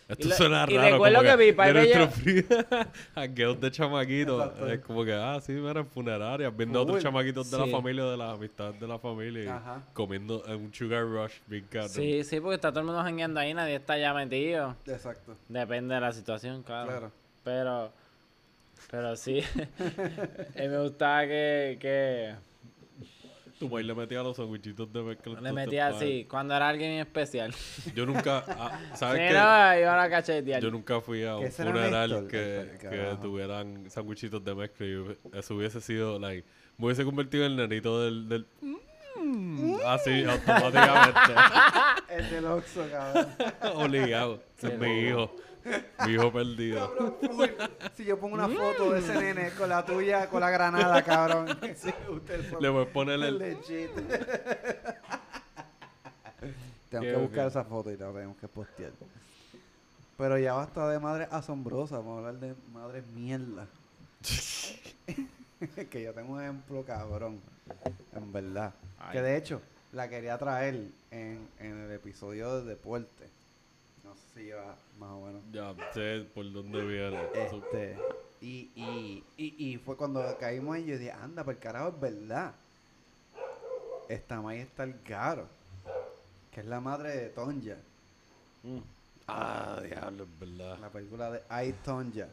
Esto 0.09 0.29
lo- 0.29 0.35
suena 0.37 0.66
y 0.69 0.77
raro. 0.77 0.90
recuerdo 0.92 1.16
como 1.19 1.31
que 1.31 1.37
mi 1.47 1.53
padre 1.53 1.81
de 1.87 1.88
me 1.88 1.97
nuestro 1.97 3.55
de 3.55 3.71
chamaquitos. 3.73 4.42
Exacto. 4.45 4.69
Es 4.73 4.81
como 4.81 5.05
que, 5.05 5.12
ah, 5.12 5.40
sí, 5.40 5.53
mira, 5.53 5.81
en 5.81 5.87
funerarias, 5.88 6.57
viendo 6.57 6.79
a 6.79 6.83
otros 6.83 7.03
chamaquitos 7.03 7.51
de 7.51 7.59
la 7.59 7.66
familia, 7.66 8.05
de 8.05 8.16
las 8.16 8.35
amistades 8.38 8.79
de 8.79 8.87
la 8.87 8.99
familia, 9.01 9.45
y 9.45 9.49
Ajá. 9.49 9.83
comiendo 9.92 10.45
en 10.47 10.61
un 10.61 10.73
sugar 10.73 11.03
rush 11.05 11.33
bien 11.49 11.66
caro. 11.69 11.88
Sí, 11.88 12.23
sí, 12.23 12.38
porque 12.40 12.55
está 12.55 12.71
todo 12.71 12.81
el 12.81 12.87
mundo 12.87 13.03
jangueando 13.03 13.40
ahí, 13.40 13.53
nadie 13.53 13.77
está 13.77 13.99
ya 13.99 14.14
metido. 14.14 14.77
Exacto. 14.87 15.37
Depende 15.49 15.95
de 15.97 16.01
la 16.01 16.12
situación, 16.12 16.62
claro. 16.62 16.88
Claro. 16.88 17.12
Pero, 17.42 17.92
pero 18.90 19.16
sí, 19.16 19.38
eh, 20.55 20.69
me 20.69 20.79
gustaba 20.83 21.23
que, 21.27 21.79
que 21.81 22.35
Tu 23.59 23.69
maíz 23.69 23.87
le 23.87 23.95
metía 23.95 24.23
los 24.23 24.37
sandwichitos 24.37 24.92
de 24.92 25.03
mezcla. 25.03 25.40
le 25.40 25.53
metía 25.53 25.88
así, 25.88 26.27
cuando 26.29 26.55
era 26.55 26.69
alguien 26.69 27.01
especial. 27.01 27.55
Yo 27.95 28.05
nunca, 28.05 28.45
ah, 28.49 28.79
¿sabes 28.95 29.23
Si 29.23 29.29
qué? 29.29 29.85
no, 29.85 29.90
a 29.92 30.11
cachetear. 30.11 30.62
Yo 30.62 30.71
nunca 30.71 31.01
fui 31.01 31.25
a 31.25 31.37
un 31.37 31.45
¿Qué 31.45 31.51
será 31.51 31.73
funeral 31.73 32.29
que, 32.29 33.16
tuvieran 33.23 33.90
sandwichitos 33.90 34.45
de 34.45 34.55
mezcla 34.55 34.87
y 34.87 35.16
eso 35.33 35.55
hubiese 35.55 35.81
sido, 35.81 36.19
like, 36.19 36.47
me 36.77 36.87
hubiese 36.87 37.05
convertido 37.05 37.47
en 37.47 37.53
el 37.53 37.69
nenito 37.69 38.03
del... 38.03 38.29
del 38.29 38.47
mm, 38.61 39.77
así, 39.87 40.25
automáticamente. 40.29 41.33
Es 42.11 42.31
del 42.31 42.45
Oxxo, 42.45 42.87
cabrón. 42.90 43.27
Obligado. 43.75 44.42
Ese 44.59 44.69
es 44.69 44.79
mi 44.79 45.01
hijo. 45.01 45.35
Mi 46.07 46.12
hijo 46.12 46.33
perdido. 46.33 46.94
Cabrón. 46.94 47.16
Si 47.94 48.05
yo 48.05 48.18
pongo 48.18 48.35
una 48.35 48.48
foto 48.48 48.92
de 48.92 49.00
ese 49.00 49.14
nene 49.14 49.50
con 49.50 49.68
la 49.68 49.85
tuya, 49.85 50.29
con 50.29 50.40
la 50.40 50.50
granada, 50.50 51.02
cabrón. 51.02 51.59
Sí, 51.76 51.92
Le 52.61 52.68
voy 52.68 52.85
a 52.85 52.92
poner 52.92 53.20
el... 53.22 53.38
legit. 53.38 53.90
Tengo 56.90 57.05
que 57.05 57.16
buscar 57.16 57.48
esa 57.48 57.64
foto 57.64 57.90
y 57.90 57.96
la 57.96 58.12
tenemos 58.12 58.37
que 58.37 58.46
postear. 58.48 58.92
Pero 60.16 60.38
ya 60.38 60.55
basta 60.55 60.88
de 60.88 60.98
madres 60.98 61.29
asombrosas, 61.31 61.98
vamos 61.98 62.16
a 62.24 62.29
hablar 62.29 62.40
de 62.40 62.55
madres 62.72 63.05
mierda. 63.09 63.66
que 65.90 66.02
yo 66.02 66.14
tengo 66.14 66.35
un 66.35 66.42
ejemplo 66.42 66.85
cabrón, 66.85 67.40
en 68.14 68.33
verdad. 68.33 68.72
Que 69.12 69.20
de 69.20 69.37
hecho, 69.37 69.61
la 69.92 70.09
quería 70.09 70.38
traer 70.38 70.88
en, 71.11 71.48
en 71.59 71.81
el 71.83 71.92
episodio 71.92 72.61
de 72.61 72.70
deporte. 72.70 73.36
Sé 74.16 74.40
si 74.40 74.46
lleva 74.46 74.76
más 74.98 75.11
o 75.11 75.20
menos. 75.26 75.42
Ya 75.52 75.74
sé 75.92 76.26
por 76.35 76.50
dónde 76.52 76.85
viene. 76.85 77.20
Este, 77.35 77.96
y, 78.40 78.70
y, 78.74 79.24
y, 79.37 79.55
y 79.72 79.76
fue 79.79 79.96
cuando 79.96 80.22
caímos 80.38 80.76
ahí, 80.76 80.85
yo 80.87 80.98
dije, 80.98 81.12
anda, 81.12 81.44
por 81.44 81.57
carajo, 81.59 81.88
es 81.88 82.00
verdad. 82.00 82.52
Esta 84.09 84.40
May 84.40 84.61
está 84.61 84.85
el 84.85 85.00
caro, 85.02 85.48
que 86.52 86.61
es 86.61 86.66
la 86.66 86.81
madre 86.81 87.11
de 87.16 87.29
Tonja, 87.31 87.76
Mm. 88.62 88.79
Ah, 89.29 89.81
diablo, 89.85 90.24
es 90.24 90.38
verdad. 90.40 90.79
la 90.81 90.88
película 90.90 91.31
de 91.31 91.42
I, 91.68 91.72
Tonja. 91.85 92.29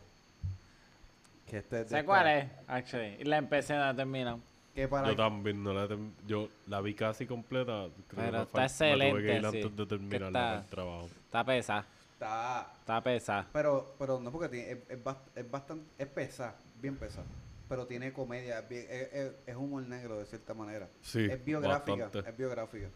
Que 1.47 1.57
este 1.57 1.87
¿Sé 1.87 2.05
cuál 2.05 2.27
es? 2.27 2.51
Actually. 2.67 3.17
Y 3.19 3.23
la 3.25 3.37
empecé, 3.37 3.73
no 3.73 3.79
la 3.81 3.95
termino. 3.95 4.39
Que 4.73 4.87
para 4.87 5.07
Yo 5.09 5.15
también 5.15 5.63
no 5.63 5.71
la 5.73 5.87
yo 6.25 6.49
la 6.67 6.81
vi 6.81 6.95
casi 6.95 7.27
completa. 7.27 7.87
Creo 8.07 8.25
que 8.25 8.31
Pero 8.31 8.41
está 8.41 8.41
me 8.41 8.47
tuve 8.47 8.57
que 8.57 8.63
excelente, 8.63 9.33
ir 9.35 9.39
sí. 9.41 9.45
antes 9.45 9.75
de 9.77 9.85
terminar 9.85 10.23
Está- 10.23 10.57
el 10.59 10.65
trabajo. 10.65 11.05
Está 11.25 11.43
pesada. 11.45 11.85
está, 12.13 12.71
Está 12.79 13.03
pesada. 13.03 13.47
pero, 13.53 13.93
pero 13.99 14.19
no 14.19 14.31
porque 14.31 14.49
tiene, 14.49 14.71
es, 14.71 14.77
es, 14.89 15.03
bast- 15.03 15.27
es 15.35 15.51
bastante, 15.51 15.85
es 15.97 16.07
pesada, 16.07 16.55
bien 16.81 16.95
pesada. 16.95 17.25
Pero 17.69 17.85
tiene 17.85 18.11
comedia, 18.13 18.59
es, 18.59 18.69
bien- 18.69 18.87
es- 18.89 19.13
es- 19.13 19.33
es 19.45 19.55
humor 19.55 19.83
negro 19.83 20.17
de 20.17 20.25
cierta 20.25 20.53
manera. 20.55 20.87
Sí, 21.01 21.25
es 21.29 21.43
biográfica, 21.45 22.05
bastante. 22.05 22.29
es 22.29 22.37
biográfica. 22.37 22.87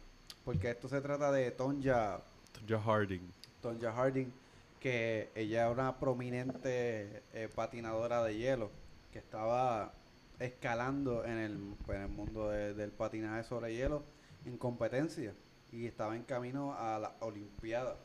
Porque 0.43 0.71
esto 0.71 0.87
se 0.89 0.99
trata 1.01 1.31
de 1.31 1.51
Tonja, 1.51 2.21
Tonya 2.53 2.81
Harding. 2.81 3.31
Tonja 3.61 3.91
Harding, 3.91 4.31
que 4.79 5.29
ella 5.35 5.61
era 5.61 5.69
una 5.71 5.95
prominente 5.99 7.21
eh, 7.33 7.49
patinadora 7.53 8.23
de 8.23 8.35
hielo 8.37 8.71
que 9.11 9.19
estaba 9.19 9.91
escalando 10.39 11.25
en 11.25 11.37
el, 11.37 11.59
en 11.89 12.01
el 12.01 12.07
mundo 12.09 12.49
de- 12.49 12.73
del 12.73 12.91
patinaje 12.91 13.43
sobre 13.43 13.73
hielo 13.75 14.03
en 14.45 14.57
competencia 14.57 15.33
y 15.71 15.85
estaba 15.85 16.15
en 16.15 16.23
camino 16.23 16.73
a 16.77 16.99
la 16.99 17.11
Olimpiada. 17.21 17.95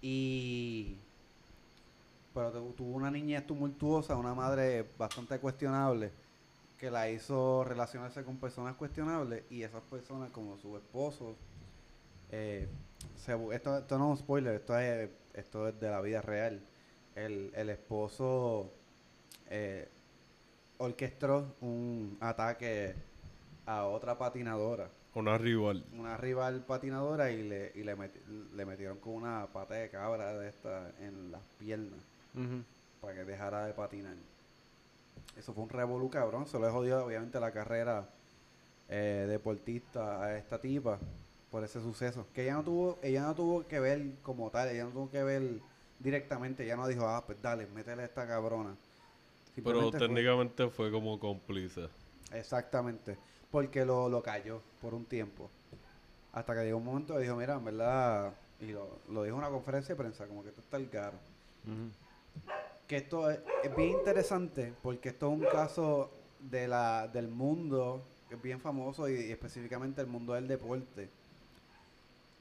Y 0.00 0.96
pero 2.34 2.52
tu- 2.52 2.72
tuvo 2.72 2.94
una 2.96 3.10
niñez 3.10 3.46
tumultuosa, 3.46 4.16
una 4.16 4.34
madre 4.34 4.86
bastante 4.98 5.38
cuestionable 5.38 6.10
que 6.78 6.90
la 6.90 7.10
hizo 7.10 7.64
relacionarse 7.64 8.22
con 8.22 8.36
personas 8.36 8.76
cuestionables 8.76 9.42
y 9.50 9.62
esas 9.62 9.82
personas 9.84 10.30
como 10.30 10.56
su 10.58 10.76
esposo 10.76 11.34
eh, 12.30 12.68
esto, 13.52 13.78
esto 13.78 13.98
no 13.98 14.12
es 14.12 14.18
un 14.20 14.24
spoiler, 14.24 14.54
esto 14.54 14.78
es, 14.78 15.10
esto 15.34 15.68
es 15.68 15.80
de 15.80 15.90
la 15.90 16.00
vida 16.00 16.22
real. 16.22 16.60
El, 17.16 17.50
el 17.54 17.70
esposo 17.70 18.70
eh, 19.50 19.88
orquestó 20.78 21.54
un 21.60 22.16
ataque 22.20 22.94
a 23.66 23.84
otra 23.84 24.16
patinadora, 24.16 24.88
Una 25.14 25.36
rival. 25.36 25.84
una 25.92 26.16
rival 26.16 26.64
patinadora 26.64 27.30
y 27.30 27.42
le, 27.42 27.72
y 27.74 27.82
le, 27.82 27.96
meti- 27.96 28.50
le 28.54 28.64
metieron 28.64 28.98
con 28.98 29.14
una 29.14 29.46
pata 29.52 29.74
de 29.74 29.90
cabra 29.90 30.32
de 30.38 30.48
esta 30.48 30.90
en 31.00 31.30
las 31.32 31.40
piernas 31.58 31.98
para 33.00 33.14
que 33.14 33.24
dejara 33.24 33.66
de 33.66 33.72
patinar. 33.72 34.14
Eso 35.36 35.52
fue 35.52 35.64
un 35.64 35.70
revolú 35.70 36.08
cabrón, 36.10 36.46
se 36.46 36.58
le 36.58 36.68
jodió 36.70 37.04
obviamente 37.04 37.38
la 37.40 37.50
carrera 37.52 38.08
eh, 38.88 39.26
deportista 39.28 40.22
a 40.22 40.36
esta 40.38 40.58
tipa 40.60 40.98
por 41.50 41.62
ese 41.64 41.80
suceso. 41.80 42.26
Que 42.34 42.44
ella 42.44 42.54
no 42.54 42.62
tuvo, 42.64 42.98
ella 43.02 43.22
no 43.22 43.34
tuvo 43.34 43.66
que 43.66 43.80
ver 43.80 44.02
como 44.22 44.50
tal, 44.50 44.68
ella 44.68 44.84
no 44.84 44.90
tuvo 44.90 45.10
que 45.10 45.22
ver 45.22 45.42
directamente, 45.98 46.64
ella 46.64 46.76
no 46.76 46.86
dijo, 46.86 47.06
ah, 47.06 47.24
pues 47.26 47.40
dale, 47.42 47.66
métele 47.66 48.02
a 48.02 48.06
esta 48.06 48.26
cabrona. 48.26 48.74
Pero 49.62 49.90
fue- 49.90 49.98
técnicamente 49.98 50.68
fue 50.68 50.90
como 50.90 51.18
cómplice. 51.18 51.88
Exactamente. 52.32 53.16
Porque 53.50 53.84
lo, 53.84 54.08
lo 54.08 54.22
cayó 54.22 54.60
por 54.80 54.94
un 54.94 55.04
tiempo. 55.06 55.50
Hasta 56.32 56.54
que 56.54 56.64
llegó 56.64 56.78
un 56.78 56.84
momento 56.84 57.18
y 57.18 57.22
dijo, 57.22 57.36
mira, 57.36 57.54
en 57.54 57.64
verdad, 57.64 58.32
y 58.60 58.66
lo, 58.72 58.98
lo 59.08 59.22
dijo 59.22 59.36
en 59.36 59.42
una 59.42 59.48
conferencia 59.50 59.94
de 59.94 60.00
prensa, 60.00 60.26
como 60.26 60.42
que 60.42 60.50
esto 60.50 60.60
está 60.60 60.76
el 60.76 60.88
caro. 60.90 61.16
Que 62.86 62.96
esto 62.98 63.30
es, 63.30 63.40
es 63.64 63.74
bien 63.76 63.90
interesante 63.90 64.72
porque 64.82 65.10
esto 65.10 65.26
es 65.32 65.38
un 65.40 65.44
caso 65.46 66.10
de 66.40 66.68
la, 66.68 67.08
del 67.08 67.28
mundo 67.28 68.02
que 68.28 68.34
es 68.36 68.42
bien 68.42 68.60
famoso 68.60 69.08
y, 69.08 69.14
y 69.14 69.32
específicamente 69.32 70.00
el 70.00 70.06
mundo 70.06 70.34
del 70.34 70.46
deporte. 70.48 71.08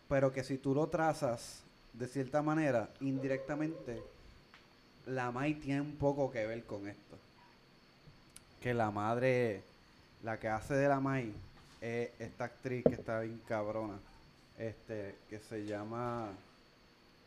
Pero 0.09 0.31
que 0.31 0.43
si 0.43 0.57
tú 0.57 0.73
lo 0.73 0.87
trazas 0.87 1.63
de 1.93 2.07
cierta 2.07 2.41
manera, 2.41 2.89
indirectamente, 3.01 4.01
la 5.07 5.31
MAI 5.31 5.55
tiene 5.55 5.81
un 5.81 5.95
poco 5.95 6.31
que 6.31 6.45
ver 6.45 6.63
con 6.65 6.87
esto. 6.87 7.17
Que 8.61 8.73
la 8.73 8.91
madre, 8.91 9.61
la 10.23 10.37
que 10.37 10.47
hace 10.49 10.73
de 10.75 10.87
la 10.87 10.99
MAI, 10.99 11.33
es 11.81 12.09
esta 12.19 12.45
actriz 12.45 12.83
que 12.83 12.93
está 12.95 13.21
bien 13.21 13.41
cabrona. 13.47 13.97
Este, 14.57 15.15
que 15.29 15.39
se 15.39 15.65
llama 15.65 16.29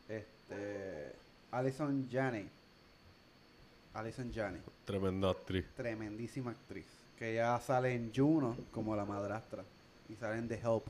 este 0.08 1.12
Alison 1.52 2.08
Janney. 2.10 2.48
Alison 3.94 4.32
Janney, 4.32 4.60
Tremenda 4.84 5.30
actriz. 5.30 5.64
tremendísima 5.76 6.50
actriz. 6.52 6.86
Que 7.18 7.34
ya 7.34 7.58
sale 7.60 7.94
en 7.94 8.12
Juno 8.14 8.56
como 8.72 8.94
la 8.96 9.04
madrastra. 9.04 9.62
Y 10.08 10.14
sale 10.16 10.38
en 10.38 10.48
The 10.48 10.54
Help. 10.56 10.84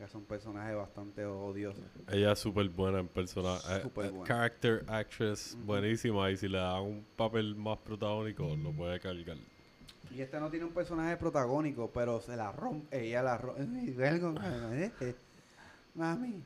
Es 0.00 0.14
un 0.14 0.24
personaje 0.24 0.74
bastante 0.74 1.24
odioso. 1.24 1.80
Ella 2.10 2.32
es 2.32 2.38
súper 2.38 2.68
buena 2.68 2.98
en 2.98 3.08
personaje. 3.08 3.82
Súper 3.82 4.10
buena. 4.10 4.26
character 4.26 4.84
actress 4.88 5.56
buenísima. 5.64 6.30
Y 6.30 6.36
si 6.36 6.48
le 6.48 6.58
dan 6.58 6.82
un 6.82 7.06
papel 7.16 7.54
más 7.54 7.78
protagónico, 7.78 8.56
lo 8.56 8.72
puede 8.72 8.98
cargar. 8.98 9.36
Y 10.10 10.20
este 10.20 10.38
no 10.40 10.50
tiene 10.50 10.66
un 10.66 10.72
personaje 10.72 11.16
protagónico, 11.16 11.90
pero 11.92 12.20
se 12.20 12.36
la 12.36 12.52
rompe. 12.52 13.06
Ella 13.06 13.22
la 13.22 13.38
rompe. 13.38 14.92
Mami. 15.94 16.42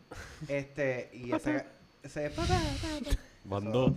Este, 0.47 1.11
y 1.13 1.33
ese. 1.33 1.65
ese 2.03 2.31
Mandó. 3.45 3.95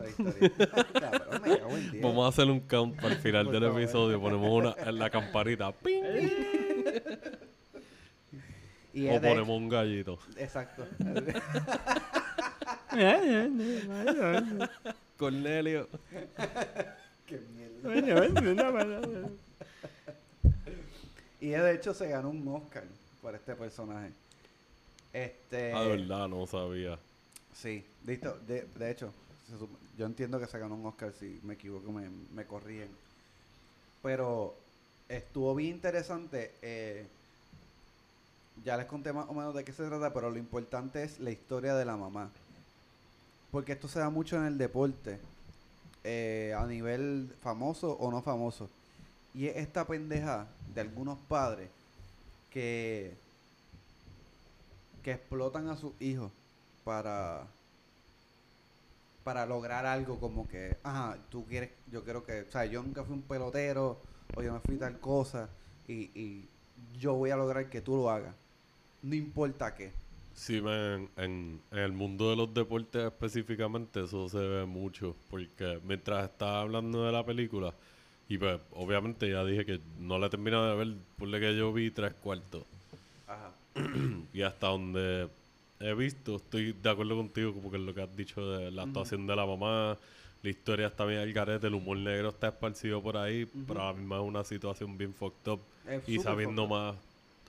Vamos 2.01 2.25
a 2.25 2.29
hacer 2.29 2.49
un 2.49 2.61
count 2.61 3.03
el 3.03 3.17
final 3.17 3.51
del 3.51 3.63
episodio. 3.65 4.19
Ponemos 4.19 4.49
una 4.49 4.75
en 4.89 4.97
la 4.97 5.09
campanita. 5.09 5.73
¡Ping! 5.73 6.29
Y 8.93 9.07
o 9.09 9.19
de- 9.19 9.29
ponemos 9.29 9.57
un 9.57 9.69
gallito. 9.69 10.19
Exacto. 10.37 10.85
Cornelio. 15.17 15.87
Qué 17.27 17.39
mierda. 17.55 17.81
Y 21.39 21.47
de 21.49 21.73
hecho 21.73 21.93
se 21.93 22.07
ganó 22.09 22.29
un 22.29 22.47
Oscar 22.47 22.83
por 23.21 23.35
este 23.35 23.55
personaje. 23.55 24.11
Este. 25.13 25.73
Ah, 25.73 25.83
de 25.83 25.97
verdad, 25.97 26.27
no 26.27 26.45
sabía. 26.47 26.97
Sí, 27.55 27.83
listo. 28.05 28.37
De, 28.47 28.65
de 28.75 28.91
hecho, 28.91 29.13
yo 29.97 30.05
entiendo 30.05 30.39
que 30.39 30.47
se 30.47 30.59
ganó 30.59 30.75
un 30.75 30.85
Oscar, 30.85 31.11
si 31.19 31.39
me 31.43 31.55
equivoco 31.55 31.91
me, 31.91 32.09
me 32.33 32.45
corrigen. 32.45 32.89
Pero 34.03 34.55
estuvo 35.09 35.55
bien 35.55 35.75
interesante. 35.75 36.51
eh, 36.61 37.05
ya 38.63 38.77
les 38.77 38.85
conté 38.85 39.13
más 39.13 39.27
o 39.29 39.33
menos 39.33 39.53
de 39.53 39.63
qué 39.63 39.73
se 39.73 39.87
trata, 39.87 40.13
pero 40.13 40.29
lo 40.29 40.37
importante 40.37 41.03
es 41.03 41.19
la 41.19 41.31
historia 41.31 41.75
de 41.75 41.85
la 41.85 41.97
mamá. 41.97 42.29
Porque 43.51 43.73
esto 43.73 43.87
se 43.87 43.99
da 43.99 44.09
mucho 44.09 44.37
en 44.37 44.45
el 44.45 44.57
deporte, 44.57 45.19
eh, 46.03 46.55
a 46.57 46.65
nivel 46.65 47.33
famoso 47.41 47.93
o 47.93 48.11
no 48.11 48.21
famoso. 48.21 48.69
Y 49.33 49.47
es 49.47 49.57
esta 49.57 49.85
pendeja 49.85 50.47
de 50.73 50.81
algunos 50.81 51.19
padres 51.19 51.69
que, 52.51 53.13
que 55.03 55.11
explotan 55.13 55.69
a 55.69 55.77
sus 55.77 55.93
hijos 55.99 56.31
para 56.83 57.47
para 59.23 59.45
lograr 59.45 59.85
algo 59.85 60.19
como 60.19 60.47
que, 60.47 60.77
ajá, 60.83 61.17
tú 61.29 61.45
quieres, 61.45 61.69
yo 61.91 62.03
quiero 62.03 62.23
que, 62.23 62.41
o 62.41 62.51
sea, 62.51 62.65
yo 62.65 62.81
nunca 62.81 63.03
fui 63.03 63.13
un 63.13 63.21
pelotero 63.21 63.99
o 64.35 64.41
yo 64.41 64.51
no 64.51 64.59
fui 64.61 64.77
tal 64.77 64.99
cosa 64.99 65.47
y, 65.87 66.09
y 66.19 66.49
yo 66.97 67.13
voy 67.13 67.29
a 67.29 67.35
lograr 67.35 67.69
que 67.69 67.81
tú 67.81 67.95
lo 67.97 68.09
hagas. 68.09 68.33
No 69.03 69.15
importa 69.15 69.73
qué. 69.75 69.91
Sí, 70.35 70.61
man, 70.61 71.09
en, 71.17 71.59
en 71.71 71.77
el 71.77 71.91
mundo 71.91 72.29
de 72.29 72.35
los 72.35 72.53
deportes 72.53 73.03
específicamente 73.05 74.03
eso 74.03 74.29
se 74.29 74.37
ve 74.37 74.65
mucho, 74.65 75.15
porque 75.29 75.79
mientras 75.83 76.29
estaba 76.29 76.61
hablando 76.61 77.05
de 77.05 77.11
la 77.11 77.25
película, 77.25 77.73
y 78.29 78.37
pues 78.37 78.59
obviamente 78.71 79.29
ya 79.29 79.43
dije 79.43 79.65
que 79.65 79.79
no 79.99 80.17
la 80.17 80.27
he 80.27 80.29
terminado 80.29 80.69
de 80.69 80.85
ver, 80.85 80.95
por 81.17 81.29
que 81.29 81.55
yo 81.55 81.73
vi 81.73 81.91
tres 81.91 82.13
cuartos, 82.13 82.63
Ajá. 83.27 83.51
y 84.33 84.41
hasta 84.41 84.67
donde 84.67 85.27
he 85.79 85.93
visto, 85.93 86.37
estoy 86.37 86.73
de 86.73 86.89
acuerdo 86.89 87.17
contigo 87.17 87.53
como 87.53 87.69
que 87.69 87.77
lo 87.77 87.93
que 87.93 88.01
has 88.01 88.15
dicho 88.15 88.41
de 88.51 88.71
la 88.71 88.83
actuación 88.83 89.27
de 89.27 89.35
la 89.35 89.45
mamá, 89.45 89.97
la 90.41 90.49
historia 90.49 90.87
está 90.87 91.05
bien 91.05 91.19
al 91.19 91.33
garete, 91.33 91.67
el 91.67 91.75
humor 91.75 91.97
negro 91.97 92.29
está 92.29 92.47
esparcido 92.47 93.01
por 93.03 93.17
ahí, 93.17 93.47
pero 93.67 93.81
a 93.81 93.87
la 93.87 93.93
misma 93.93 94.15
es 94.15 94.23
una 94.23 94.43
situación 94.43 94.97
bien 94.97 95.13
fucked 95.13 95.51
up, 95.51 95.59
Es 95.87 96.07
y 96.07 96.17
sabiendo 96.19 96.67
más 96.67 96.95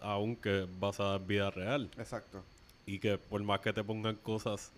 aún 0.02 0.36
que 0.36 0.62
es 0.64 0.80
basada 0.80 1.16
en 1.16 1.26
vida 1.26 1.50
real 1.50 1.90
Exacto. 1.96 2.42
y 2.86 2.98
que 2.98 3.18
por 3.18 3.42
más 3.42 3.60
que 3.60 3.72
te 3.72 3.82
pongan 3.84 4.16
cosas 4.16 4.72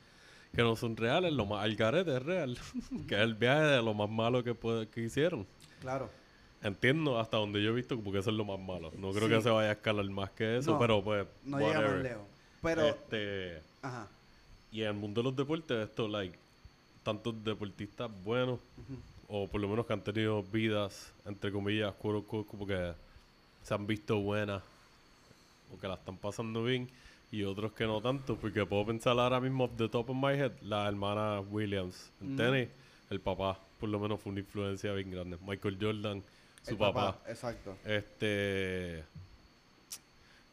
que 0.54 0.62
no 0.62 0.76
son 0.76 0.96
reales, 0.96 1.32
lo 1.32 1.46
más 1.46 1.64
al 1.64 1.74
garete 1.76 2.16
es 2.16 2.22
real, 2.22 2.56
que 3.08 3.14
es 3.16 3.20
el 3.20 3.34
viaje 3.34 3.62
de 3.62 3.82
lo 3.82 3.92
más 3.94 4.08
malo 4.08 4.44
que 4.44 4.54
puede, 4.54 4.86
que 4.88 5.00
hicieron. 5.00 5.46
Claro. 5.80 6.08
Entiendo 6.62 7.18
hasta 7.18 7.36
donde 7.36 7.62
yo 7.62 7.70
he 7.70 7.74
visto 7.74 7.98
porque 8.00 8.20
eso 8.20 8.30
es 8.30 8.36
lo 8.36 8.44
más 8.44 8.58
malo. 8.58 8.90
No 8.96 9.10
creo 9.12 9.28
Sí. 9.28 9.34
que 9.34 9.42
se 9.42 9.50
vaya 9.50 9.70
a 9.70 9.72
escalar 9.72 10.04
más 10.06 10.30
que 10.30 10.58
eso, 10.58 10.72
No, 10.72 10.78
pero 10.78 11.02
pues 11.02 11.26
No 11.44 11.58
llega 11.58 11.72
más 11.74 11.82
whatever. 11.82 12.02
lejos. 12.02 12.22
Pero, 12.62 12.86
Este, 12.86 13.60
ajá. 13.82 14.08
y 14.72 14.80
en 14.82 14.88
el 14.88 14.94
mundo 14.94 15.20
de 15.20 15.24
los 15.24 15.36
deportes 15.36 15.88
esto 15.88 16.08
like 16.08 16.38
tantos 17.02 17.34
deportistas 17.44 18.10
buenos 18.24 18.60
o 19.28 19.46
por 19.46 19.60
lo 19.60 19.68
menos 19.68 19.84
que 19.86 19.92
han 19.92 20.00
tenido 20.00 20.42
vidas 20.42 21.12
entre 21.26 21.52
comillas 21.52 21.92
quote 21.96 22.18
unquote, 22.18 22.48
como 22.48 22.66
que 22.66 22.92
se 23.62 23.74
han 23.74 23.86
visto 23.86 24.18
buenas 24.20 24.62
o 25.74 25.78
que 25.78 25.88
la 25.88 25.94
están 25.94 26.16
pasando 26.16 26.64
bien 26.64 26.88
y 27.32 27.42
otros 27.44 27.72
que 27.72 27.84
no 27.86 28.00
tanto 28.00 28.36
porque 28.36 28.64
puedo 28.64 28.86
pensar 28.86 29.18
ahora 29.18 29.40
mismo 29.40 29.68
the 29.76 29.88
top 29.88 30.10
of 30.10 30.16
my 30.16 30.32
head 30.34 30.52
la 30.62 30.86
hermana 30.88 31.40
Williams 31.40 32.10
en 32.20 32.28
Ujú. 32.28 32.36
tenis 32.36 32.68
el 33.10 33.20
papá 33.20 33.58
por 33.80 33.88
lo 33.88 33.98
menos 33.98 34.20
fue 34.20 34.30
una 34.32 34.40
influencia 34.40 34.92
bien 34.92 35.10
grande 35.10 35.36
Michael 35.46 35.76
Jordan 35.80 36.22
su 36.62 36.70
El 36.72 36.76
papá. 36.78 37.18
Exacto. 37.28 37.76
este 37.84 39.04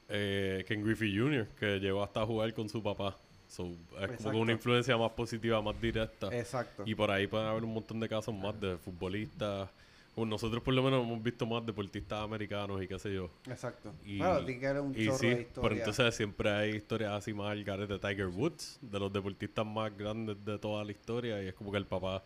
eh, 0.10 0.66
Ken 0.68 0.84
Griffey 0.84 1.18
Jr. 1.18 1.48
que 1.60 1.80
llegó 1.80 2.04
hasta 2.04 2.22
a 2.22 2.26
jugar 2.26 2.54
con 2.54 2.68
su 2.70 2.82
papá 2.82 3.16
So, 3.48 3.66
es 3.66 3.76
como 3.92 4.06
Exacto. 4.14 4.38
una 4.38 4.52
influencia 4.54 4.96
más 4.98 5.12
positiva 5.12 5.62
más 5.62 5.80
directa 5.82 6.30
Exacto. 6.34 6.84
y 6.86 6.96
por 6.96 7.12
ahí 7.12 7.28
pueden 7.28 7.48
haber 7.48 7.66
un 7.66 7.74
montón 7.74 8.00
de 8.00 8.08
casos 8.08 8.34
más 8.34 8.58
de 8.62 8.78
futbolistas 8.78 9.70
Pues 10.14 10.28
nosotros 10.28 10.62
por 10.62 10.74
lo 10.74 10.84
menos 10.84 11.04
hemos 11.06 11.24
visto 11.24 11.46
más 11.46 11.66
deportistas 11.66 12.22
americanos 12.22 12.84
y 12.84 12.88
qué 12.88 13.00
sé 13.00 13.14
yo. 13.14 13.30
Exacto. 13.48 13.94
Y, 14.06 14.18
Claro, 14.18 14.46
que 14.46 14.68
haber 14.68 14.82
un 14.82 14.94
y 14.94 15.06
chorro 15.06 15.18
sí, 15.18 15.28
de 15.28 15.36
pero 15.36 15.42
historia. 15.42 15.78
entonces 15.78 16.16
siempre 16.16 16.50
hay 16.50 16.70
historias 16.72 17.14
así 17.14 17.34
más 17.34 17.52
al 17.52 17.64
de 17.64 18.00
Tiger 18.00 18.28
Woods, 18.28 18.80
de 18.82 19.00
los 19.00 19.14
deportistas 19.14 19.66
más 19.66 19.96
grandes 19.98 20.44
de 20.44 20.60
toda 20.60 20.84
la 20.84 20.92
historia. 20.92 21.42
Y 21.42 21.48
es 21.48 21.54
como 21.54 21.72
que 21.72 21.78
el 21.78 21.86
papá. 21.86 22.24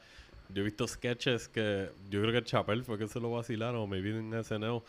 Yo 0.50 0.62
he 0.62 0.65
visto 0.65 0.88
sketches 0.88 1.48
que. 1.48 1.89
Yo 2.10 2.21
creo 2.21 2.32
que 2.32 2.39
el 2.39 2.45
Chapel 2.45 2.84
fue 2.84 2.98
que 2.98 3.08
se 3.08 3.19
lo 3.19 3.32
vacilaron, 3.32 3.82
o 3.82 3.88
me 3.88 4.02
vi 4.02 4.12
en 4.12 4.43
SNL. 4.43 4.82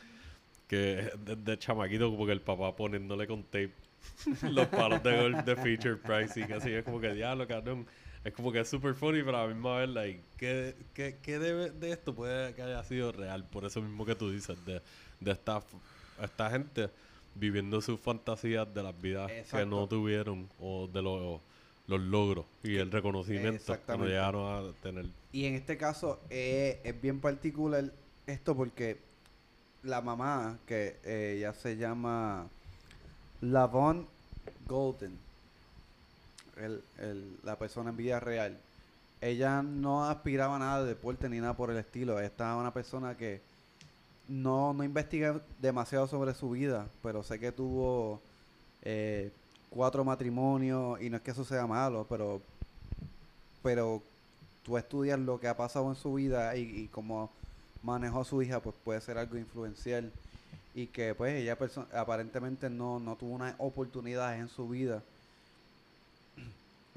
Que 0.67 1.11
desde 1.19 1.59
chamaquito, 1.59 2.11
como 2.11 2.27
que 2.27 2.33
el 2.33 2.41
papá 2.41 2.75
poniéndole 2.75 3.27
con 3.27 3.45
tape 3.45 3.73
los 4.51 4.67
palos 4.69 5.03
de 5.03 5.17
golf 5.17 5.45
de 5.45 5.57
feature 5.57 5.97
price 5.97 6.41
y 6.41 6.45
que 6.45 6.55
así 6.55 6.73
es 6.73 6.85
como 6.85 6.99
que 6.99 7.13
diablo, 7.13 7.47
cabrón. 7.47 7.87
Es 8.27 8.35
como 8.35 8.51
que 8.51 8.59
es 8.59 8.69
super 8.69 8.93
funny, 8.93 9.23
pero 9.23 9.39
a 9.39 9.47
la 9.47 9.55
misma 9.55 9.79
vez, 9.79 9.89
like, 9.89 10.21
¿qué, 10.37 10.75
qué, 10.95 11.17
qué 11.23 11.39
de, 11.39 11.71
de 11.71 11.93
esto 11.93 12.13
puede 12.13 12.55
que 12.55 12.63
haya 12.63 12.83
sido 12.83 13.13
real? 13.13 13.45
Por 13.45 13.65
eso 13.65 13.81
mismo 13.81 14.05
que 14.05 14.17
tú 14.17 14.33
dices, 14.33 14.59
de, 14.67 14.83
de 15.21 15.31
esta, 15.31 15.63
esta 16.21 16.51
gente 16.51 16.91
viviendo 17.37 17.81
sus 17.81 18.01
fantasías 18.01 18.67
de 18.75 18.83
las 18.83 19.01
vidas 19.01 19.31
que 19.31 19.39
Exacto. 19.39 19.67
no 19.67 19.87
tuvieron 19.87 20.49
o 20.59 20.89
de 20.89 21.03
los, 21.03 21.41
los 21.87 22.01
logros 22.01 22.47
y 22.65 22.75
el 22.75 22.91
reconocimiento 22.91 23.79
que 23.87 23.97
no 23.97 24.05
llegaron 24.07 24.71
a 24.71 24.73
tener. 24.83 25.07
Y 25.31 25.45
en 25.45 25.55
este 25.55 25.77
caso 25.77 26.19
eh, 26.29 26.81
es 26.83 27.01
bien 27.01 27.21
particular 27.21 27.93
esto 28.27 28.57
porque 28.57 28.99
la 29.85 30.01
mamá, 30.01 30.59
que 30.67 30.97
eh, 31.05 31.35
ella 31.37 31.55
se 31.55 31.77
llama 31.77 32.49
Lavon 33.41 34.09
Golden, 34.67 35.17
el, 36.57 36.83
el- 36.99 37.37
la 37.45 37.57
persona 37.59 37.91
en 37.91 37.97
vida 37.97 38.21
real, 38.21 38.57
ella 39.21 39.63
no 39.63 40.09
aspiraba 40.09 40.57
a 40.57 40.59
nada 40.59 40.83
de 40.83 40.89
deporte 40.89 41.29
ni 41.29 41.39
nada 41.41 41.55
por 41.57 41.71
el 41.71 41.79
estilo. 41.79 42.21
Esta 42.21 42.53
es 42.55 42.61
una 42.61 42.73
persona 42.73 43.17
que 43.17 43.41
no, 44.29 44.73
no 44.75 44.85
investiga 44.85 45.41
demasiado 45.61 46.07
sobre 46.07 46.35
su 46.35 46.51
vida, 46.51 46.87
pero 47.03 47.23
sé 47.23 47.39
que 47.39 47.53
tuvo 47.53 48.21
eh, 48.83 49.31
cuatro 49.71 50.05
matrimonios 50.05 51.01
y 51.01 51.11
no 51.11 51.17
es 51.17 51.23
que 51.23 51.31
eso 51.33 51.45
sea 51.45 51.67
malo, 51.67 52.07
pero 52.09 52.41
pero 53.63 54.03
tú 54.65 54.77
estudias 54.79 55.19
lo 55.19 55.41
que 55.41 55.49
ha 55.49 55.57
pasado 55.57 55.89
en 55.91 55.97
su 55.97 56.15
vida 56.15 56.57
y, 56.57 56.63
y 56.63 56.89
cómo 56.89 57.31
manejó 57.83 58.25
su 58.25 58.43
hija, 58.43 58.61
pues 58.61 58.75
puede 58.85 59.01
ser 59.01 59.19
algo 59.19 59.37
influencial. 59.37 60.13
Y 60.75 60.89
que 60.89 61.15
pues 61.15 61.35
ella 61.35 61.57
aparentemente 61.95 62.69
no, 62.69 63.01
no 63.01 63.17
tuvo 63.17 63.35
unas 63.35 63.55
oportunidades 63.59 64.41
en 64.41 64.49
su 64.49 64.69
vida. 64.69 65.03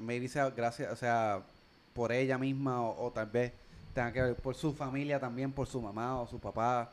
Maybe 0.00 0.28
sea 0.28 0.50
gracias, 0.50 0.92
o 0.92 0.96
sea, 0.96 1.42
por 1.94 2.12
ella 2.12 2.38
misma 2.38 2.80
o, 2.82 3.06
o 3.06 3.10
tal 3.10 3.26
vez 3.26 3.52
tenga 3.94 4.12
que 4.12 4.22
ver 4.22 4.34
por 4.36 4.54
su 4.54 4.72
familia 4.72 5.18
también, 5.20 5.52
por 5.52 5.66
su 5.66 5.80
mamá 5.80 6.20
o 6.20 6.26
su 6.26 6.38
papá. 6.38 6.90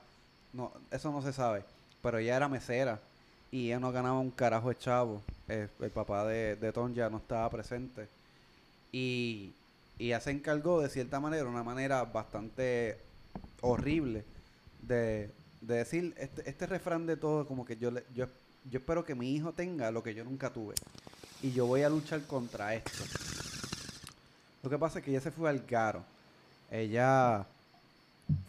No, 0.54 0.72
eso 0.91 1.12
no 1.12 1.22
se 1.22 1.34
sabe. 1.34 1.63
Pero 2.02 2.17
ella 2.20 2.36
era 2.38 2.48
mesera 2.48 3.00
y 3.52 3.67
ella 3.67 3.80
no 3.80 3.91
ganaba 3.91 4.20
un 4.20 4.32
carajo 4.32 4.70
de 4.70 4.78
chavo. 4.78 5.22
Eh, 5.48 5.67
el 5.80 5.91
papá 5.91 6.26
de, 6.26 6.56
de 6.56 6.72
Tom 6.72 6.93
ya 6.93 7.10
no 7.10 7.17
estaba 7.17 7.50
presente. 7.50 8.08
Y, 8.91 9.52
y 10.00 10.08
ella 10.08 10.20
se 10.22 10.32
encargó 10.32 10.82
de 10.82 10.89
cierta 10.89 11.20
manera, 11.20 11.46
una 11.46 11.63
manera 11.63 12.04
bastante 12.06 12.98
horrible, 13.62 14.24
de, 14.82 15.30
de 15.62 15.76
decir 15.76 16.13
este, 16.17 16.50
este 16.50 16.65
refrán 16.67 17.06
de 17.06 17.17
todo, 17.17 17.46
como 17.48 17.65
que 17.65 17.76
yo, 17.78 17.91
le- 17.91 18.04
yo, 18.15 18.26
yo 18.70 18.80
espero 18.80 19.04
que 19.04 19.15
mi 19.15 19.34
hijo 19.36 19.52
tenga 19.54 19.91
lo 19.91 20.04
que 20.04 20.13
yo 20.13 20.24
nunca 20.24 20.52
tuve. 20.52 20.76
Y 21.41 21.52
yo 21.52 21.65
voy 21.67 21.84
a 21.84 21.89
luchar 21.89 22.21
contra 22.23 22.73
esto. 22.73 23.04
Lo 24.63 24.69
que 24.69 24.78
pasa 24.78 25.00
es 25.00 25.06
que 25.06 25.12
ella 25.12 25.21
se 25.21 25.32
fue 25.32 25.50
al 25.50 25.60
garo. 25.65 26.04
Ella 26.71 27.45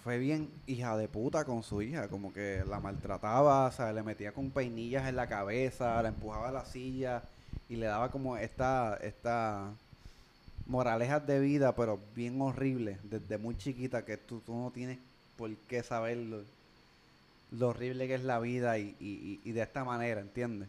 fue 0.03 0.19
bien 0.19 0.49
hija 0.67 0.97
de 0.97 1.07
puta 1.07 1.45
con 1.45 1.63
su 1.63 1.83
hija, 1.83 2.09
como 2.09 2.33
que 2.33 2.65
la 2.69 2.81
maltrataba, 2.81 3.67
o 3.67 3.73
sea, 3.73 3.93
le 3.93 4.03
metía 4.03 4.33
con 4.33 4.51
peinillas 4.51 5.07
en 5.09 5.17
la 5.17 5.29
cabeza, 5.29 6.03
la 6.03 6.09
empujaba 6.09 6.49
a 6.49 6.53
la 6.53 6.65
silla 6.65 7.23
y 7.69 7.77
le 7.77 7.87
daba 7.87 8.11
como 8.11 8.37
esta, 8.37 8.97
esta 9.03 9.71
moralejas 10.67 11.27
de 11.27 11.39
vida, 11.41 11.75
pero 11.77 12.01
bien 12.17 12.41
horrible, 12.41 12.99
desde 13.05 13.39
muy 13.39 13.57
chiquita, 13.57 14.05
que 14.05 14.17
tú, 14.17 14.41
tú 14.45 14.55
no 14.57 14.71
tienes 14.73 14.99
por 15.37 15.55
qué 15.69 15.83
saber 15.83 16.17
lo, 16.17 17.69
horrible 17.69 18.09
que 18.09 18.15
es 18.17 18.25
la 18.25 18.41
vida 18.41 18.79
y, 18.79 18.97
y- 18.99 19.41
y- 19.45 19.49
y 19.49 19.53
de 19.53 19.63
esta 19.63 19.85
manera, 19.85 20.21
¿entiendes? 20.21 20.69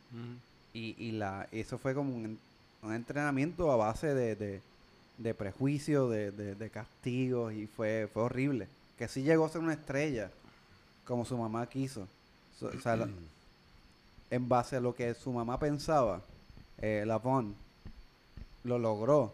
Y, 0.73 0.95
y 1.03 1.12
la, 1.13 1.47
eso 1.51 1.77
fue 1.77 1.93
como 1.95 2.13
un, 2.15 2.39
un 2.84 2.93
entrenamiento 2.93 3.71
a 3.71 3.75
base 3.75 4.13
de, 4.13 4.36
de, 4.36 4.62
de 5.17 5.34
prejuicio, 5.34 6.10
de, 6.10 6.32
de, 6.32 6.55
de 6.55 6.69
castigos, 6.69 7.53
y 7.53 7.67
fue, 7.67 8.08
fue 8.13 8.23
horrible. 8.23 8.67
Que 8.97 9.08
sí 9.08 9.23
llegó 9.23 9.45
a 9.45 9.49
ser 9.49 9.62
una 9.62 9.73
estrella, 9.73 10.29
como 11.05 11.25
su 11.25 11.38
mamá 11.38 11.67
quiso. 11.67 12.08
So- 12.60 12.67
o 12.67 12.79
sea, 12.82 12.95
la- 12.97 13.10
en 14.32 14.47
base 14.47 14.75
a 14.75 14.79
lo 14.79 14.93
que 14.93 15.13
su 15.15 15.32
mamá 15.32 15.60
pensaba, 15.60 16.21
eh, 16.77 17.03
Lavon 17.05 17.55
lo 18.63 18.77
logró. 18.77 19.34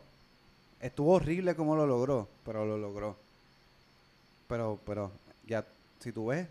Estuvo 0.80 1.14
horrible 1.14 1.56
como 1.56 1.76
lo 1.76 1.86
logró, 1.86 2.28
pero 2.46 2.66
lo 2.66 2.78
logró. 2.78 3.18
Pero, 4.48 4.80
pero, 4.86 5.12
ya, 5.48 5.66
si 6.00 6.12
tú 6.12 6.28
ves, 6.28 6.48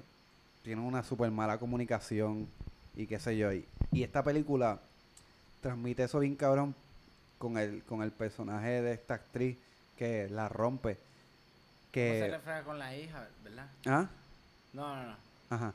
tiene 0.62 0.82
una 0.82 1.02
super 1.04 1.30
mala 1.30 1.58
comunicación 1.58 2.48
y 2.96 3.06
qué 3.06 3.18
sé 3.20 3.36
yo. 3.36 3.52
Y, 3.52 3.64
y 3.94 4.02
esta 4.02 4.22
película 4.22 4.78
transmite 5.62 6.04
eso 6.04 6.18
bien 6.20 6.36
cabrón 6.36 6.74
con 7.38 7.56
el, 7.58 7.82
con 7.84 8.02
el 8.02 8.10
personaje 8.10 8.82
de 8.82 8.92
esta 8.92 9.14
actriz 9.14 9.56
que 9.98 10.28
la 10.28 10.48
rompe. 10.48 10.94
¿Cómo 10.94 11.04
se 11.04 11.90
Que, 11.92 12.28
refleja 12.30 12.62
con 12.64 12.78
la 12.78 12.96
hija, 12.96 13.28
verdad? 13.44 13.66
¿Ah? 13.86 14.08
No, 14.72 14.96
no, 14.96 15.02
no. 15.10 15.16
Ajá. 15.50 15.72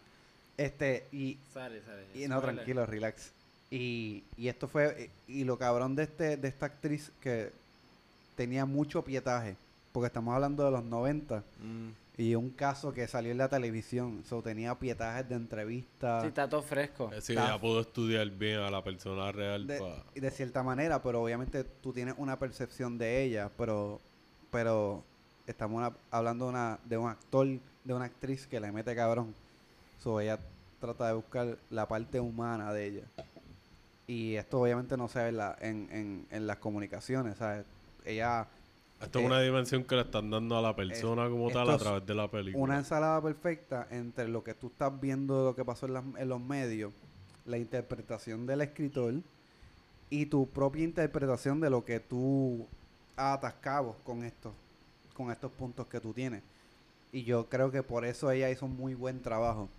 Este, 0.58 1.08
y, 1.13 1.38
Sorry, 1.53 1.79
sorry. 1.86 2.23
y 2.23 2.27
no, 2.27 2.38
Spoiler. 2.39 2.55
tranquilo, 2.55 2.86
relax. 2.86 3.32
Y, 3.71 4.23
y 4.36 4.47
esto 4.49 4.67
fue, 4.67 5.10
y, 5.27 5.41
y 5.41 5.43
lo 5.45 5.58
cabrón 5.58 5.95
de 5.95 6.03
este, 6.03 6.36
de 6.38 6.47
esta 6.47 6.65
actriz 6.65 7.12
que 7.21 7.51
tenía 8.36 8.65
mucho 8.65 9.03
pietaje, 9.03 9.55
porque 9.93 10.08
estamos 10.08 10.34
hablando 10.36 10.65
de 10.65 10.71
los 10.71 10.84
90, 10.84 11.43
Mm. 11.62 11.89
Y 12.19 12.36
un 12.36 12.49
caso 12.49 12.91
que 12.93 13.08
salió 13.08 13.32
en 13.32 13.38
la 13.38 13.47
televisión, 13.47 14.23
so, 14.27 14.41
tenía 14.41 14.75
pietajes 14.77 15.29
de 15.29 15.36
entrevistas. 15.36 16.21
Sí, 16.21 16.27
está 16.27 16.49
todo 16.49 16.62
fresco. 16.62 17.10
Eh, 17.13 17.21
Sí, 17.21 17.32
Está- 17.32 17.45
ella 17.47 17.62
pudo 17.62 17.79
estudiar 17.79 18.29
bien 18.29 18.60
a 18.60 18.69
la 18.69 18.84
persona 18.84 19.32
real. 19.32 19.65
de, 19.65 19.79
pa- 19.79 20.03
y 20.13 20.19
de 20.19 20.29
cierta 20.29 20.62
manera, 20.62 21.01
pero 21.01 21.21
obviamente 21.23 21.63
tú 21.63 21.93
tienes 21.93 22.15
una 22.17 22.38
percepción 22.38 22.97
de 22.97 23.23
ella, 23.23 23.49
pero 23.58 23.99
pero 24.51 25.03
estamos 25.47 25.77
una- 25.77 25.93
hablando 26.12 26.45
de, 26.45 26.49
una, 26.51 26.79
de 26.84 26.97
un 26.97 27.10
actor, 27.10 27.47
de 27.86 27.93
una 27.93 28.05
actriz 28.05 28.47
que 28.47 28.60
le 28.60 28.71
mete 28.71 28.93
cabrón. 28.95 29.34
So, 30.03 30.19
ella 30.19 30.39
trata 30.82 31.08
de 31.08 31.13
buscar 31.13 31.58
la 31.69 31.88
parte 31.88 32.19
humana 32.19 32.73
de 32.73 32.86
ella. 32.88 33.03
Y 34.08 34.36
esto 34.36 34.60
obviamente 34.60 34.97
no 34.97 35.08
se 35.08 35.19
ve 35.19 35.29
en, 35.29 35.38
la- 35.38 35.58
en, 35.62 35.88
en, 35.91 36.25
en 36.32 36.47
las 36.47 36.58
comunicaciones, 36.58 37.38
¿sabes? 37.38 37.63
Ella, 38.03 38.47
Esto 39.01 39.19
eh, 39.19 39.21
es 39.21 39.27
una 39.27 39.41
dimensión 39.41 39.83
que 39.83 39.95
le 39.95 40.01
están 40.01 40.29
dando 40.29 40.57
a 40.57 40.62
la 40.62 40.75
persona 40.75 41.29
como 41.29 41.49
tal 41.51 41.69
a 41.69 41.77
través 41.77 42.05
de 42.05 42.15
la 42.15 42.29
película. 42.29 42.63
una 42.63 42.77
ensalada 42.77 43.21
perfecta 43.21 43.88
entre 43.91 44.27
lo 44.27 44.43
que 44.43 44.53
tú 44.53 44.67
estás 44.67 44.99
viendo 44.99 45.39
de 45.39 45.43
lo 45.45 45.55
que 45.55 45.63
pasó 45.63 45.85
en 45.85 46.29
los 46.29 46.41
medios, 46.41 46.91
la 47.45 47.57
interpretación 47.57 48.45
del 48.45 48.62
escritor 48.62 49.15
y 50.09 50.25
tu 50.25 50.47
propia 50.47 50.83
interpretación 50.83 51.59
de 51.59 51.69
lo 51.69 51.85
que 51.85 51.99
tú 51.99 52.67
atas 53.15 53.53
cabos 53.55 53.95
con 54.03 54.23
estos, 54.23 54.53
con 55.13 55.31
estos 55.31 55.51
puntos 55.51 55.88
que 55.88 55.99
tú 55.99 56.13
tienes. 56.13 56.41
Y 57.12 57.23
yo 57.23 57.47
creo 57.49 57.71
que 57.71 57.83
por 57.83 58.05
eso 58.05 58.29
ella 58.31 58.49
hizo 58.49 58.65
un 58.65 58.75
muy 58.75 58.93
buen 58.93 59.21
trabajo. 59.21 59.69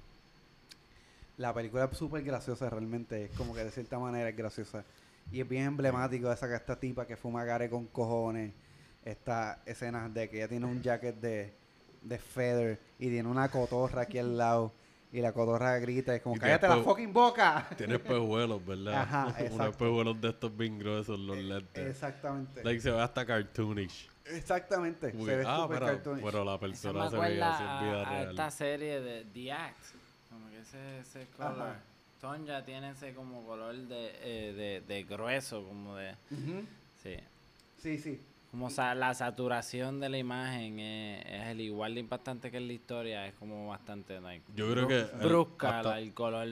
La 1.36 1.54
película 1.54 1.88
es 1.90 1.96
súper 1.96 2.22
graciosa 2.22 2.68
realmente, 2.68 3.24
es 3.26 3.30
como 3.36 3.54
que 3.54 3.64
de 3.64 3.70
cierta 3.70 3.98
manera 3.98 4.28
es 4.28 4.36
graciosa. 4.36 4.84
Y 5.32 5.40
es 5.40 5.48
bien 5.48 5.64
emblemático 5.64 6.30
esa 6.30 6.48
que 6.48 6.54
esta 6.54 6.76
tipa 6.78 7.06
que 7.06 7.16
fuma 7.16 7.44
gare 7.44 7.70
con 7.70 7.86
cojones. 7.86 8.52
Estas 9.04 9.58
escenas 9.66 10.12
de 10.12 10.28
que 10.28 10.36
ella 10.38 10.48
tiene 10.48 10.66
un 10.66 10.82
jacket 10.82 11.16
de, 11.16 11.54
de 12.02 12.18
feather 12.18 12.78
y 12.98 13.08
tiene 13.08 13.28
una 13.28 13.48
cotorra 13.48 14.02
aquí 14.02 14.18
al 14.18 14.36
lado. 14.36 14.72
Y 15.12 15.20
la 15.20 15.32
cotorra 15.32 15.76
grita, 15.78 16.14
es 16.14 16.22
como, 16.22 16.36
Y 16.36 16.38
cállate 16.38 16.68
la 16.68 16.76
fucking 16.84 17.12
boca. 17.12 17.66
Tiene 17.76 17.96
espejuelos, 17.96 18.64
¿verdad? 18.64 18.94
Ajá, 19.02 19.24
Unos 19.26 19.40
exacto. 19.40 19.70
espejuelos 19.70 20.20
de 20.20 20.28
estos 20.28 20.56
bien 20.56 20.78
gruesos, 20.78 21.18
los 21.18 21.36
lentes. 21.36 21.84
Exactamente. 21.90 22.62
Like, 22.62 22.80
se 22.80 22.90
ve 22.92 23.00
hasta 23.00 23.26
cartoonish. 23.26 24.08
Exactamente. 24.26 25.10
Se 25.10 25.36
ve 25.36 25.44
ah, 25.44 25.62
súper 25.62 25.78
pero, 25.80 25.86
cartoonish. 25.92 26.24
pero 26.24 26.44
la 26.44 26.52
Eso 26.54 26.60
me 26.60 26.68
persona 26.68 27.10
se 27.10 27.16
veía 27.18 27.24
acuerda 27.26 27.54
así 27.54 27.64
en 27.64 27.90
vida 27.90 27.98
a, 27.98 28.06
a 28.06 28.10
real. 28.12 28.30
esta 28.30 28.50
serie 28.52 29.00
de 29.00 29.24
The 29.24 29.52
Act. 29.52 29.84
Como 30.30 30.48
que 30.50 30.58
ese, 30.60 30.98
ese 31.00 31.26
color. 31.36 31.62
Ajá. 31.62 31.80
Tonja 32.20 32.64
tiene 32.64 32.90
ese 32.90 33.12
como 33.14 33.44
color 33.44 33.74
de, 33.74 34.12
eh, 34.22 34.52
de, 34.52 34.94
de 34.94 35.02
grueso, 35.04 35.64
como 35.64 35.96
de... 35.96 36.14
Sí. 37.02 37.16
Sí, 37.78 37.98
sí. 37.98 38.20
Como 38.50 38.68
sa- 38.68 38.94
la 38.96 39.14
saturación 39.14 40.00
de 40.00 40.08
la 40.08 40.18
imagen 40.18 40.80
es, 40.80 41.24
es 41.26 41.46
el 41.48 41.60
igual 41.60 41.94
de 41.94 42.00
impactante 42.00 42.50
que 42.50 42.56
en 42.56 42.66
la 42.66 42.72
historia. 42.72 43.26
Es 43.26 43.34
como 43.34 43.68
bastante 43.68 44.20
like, 44.20 44.44
Yo 44.56 44.70
creo 44.72 44.88
que 44.88 44.98
el- 45.00 45.28
brusca 45.28 45.78
hasta, 45.78 45.90
la- 45.90 46.00
el 46.00 46.12
color. 46.12 46.48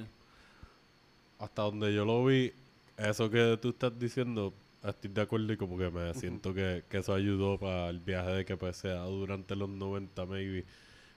hasta 1.38 1.62
donde 1.62 1.92
yo 1.94 2.04
lo 2.04 2.24
vi, 2.24 2.52
eso 2.96 3.28
que 3.30 3.58
tú 3.60 3.70
estás 3.70 3.98
diciendo, 3.98 4.52
estoy 4.82 5.10
de 5.10 5.20
acuerdo 5.22 5.52
y 5.52 5.56
como 5.56 5.76
que 5.76 5.90
me 5.90 6.14
siento 6.14 6.54
que, 6.54 6.84
que 6.88 6.98
eso 6.98 7.14
ayudó 7.14 7.58
para 7.58 7.88
el 7.88 7.98
viaje 8.00 8.30
de 8.30 8.44
que 8.44 8.56
pues 8.56 8.76
sea 8.76 9.02
durante 9.02 9.54
los 9.56 9.68
90 9.68 10.24
maybe. 10.26 10.64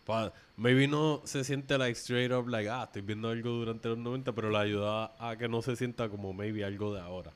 Pa- 0.06 0.34
maybe 0.58 0.88
no 0.88 1.22
se 1.26 1.44
siente 1.44 1.78
like 1.78 1.91
straight 1.98 2.32
up 2.32 2.48
like, 2.48 2.67
ah, 2.70 2.84
estoy 2.86 3.04
viendo 3.04 3.30
algo 3.30 3.50
durante 3.52 3.88
los 3.88 4.00
90, 4.00 4.32
pero 4.34 4.50
le 4.50 4.58
ayuda 4.58 5.13
a 5.20 5.36
que 5.38 5.48
no 5.48 5.62
se 5.62 5.76
sienta 5.76 6.10
como 6.10 6.34
maybe 6.34 6.65
algo 6.65 6.94
de 6.94 7.02
ahora. 7.02 7.32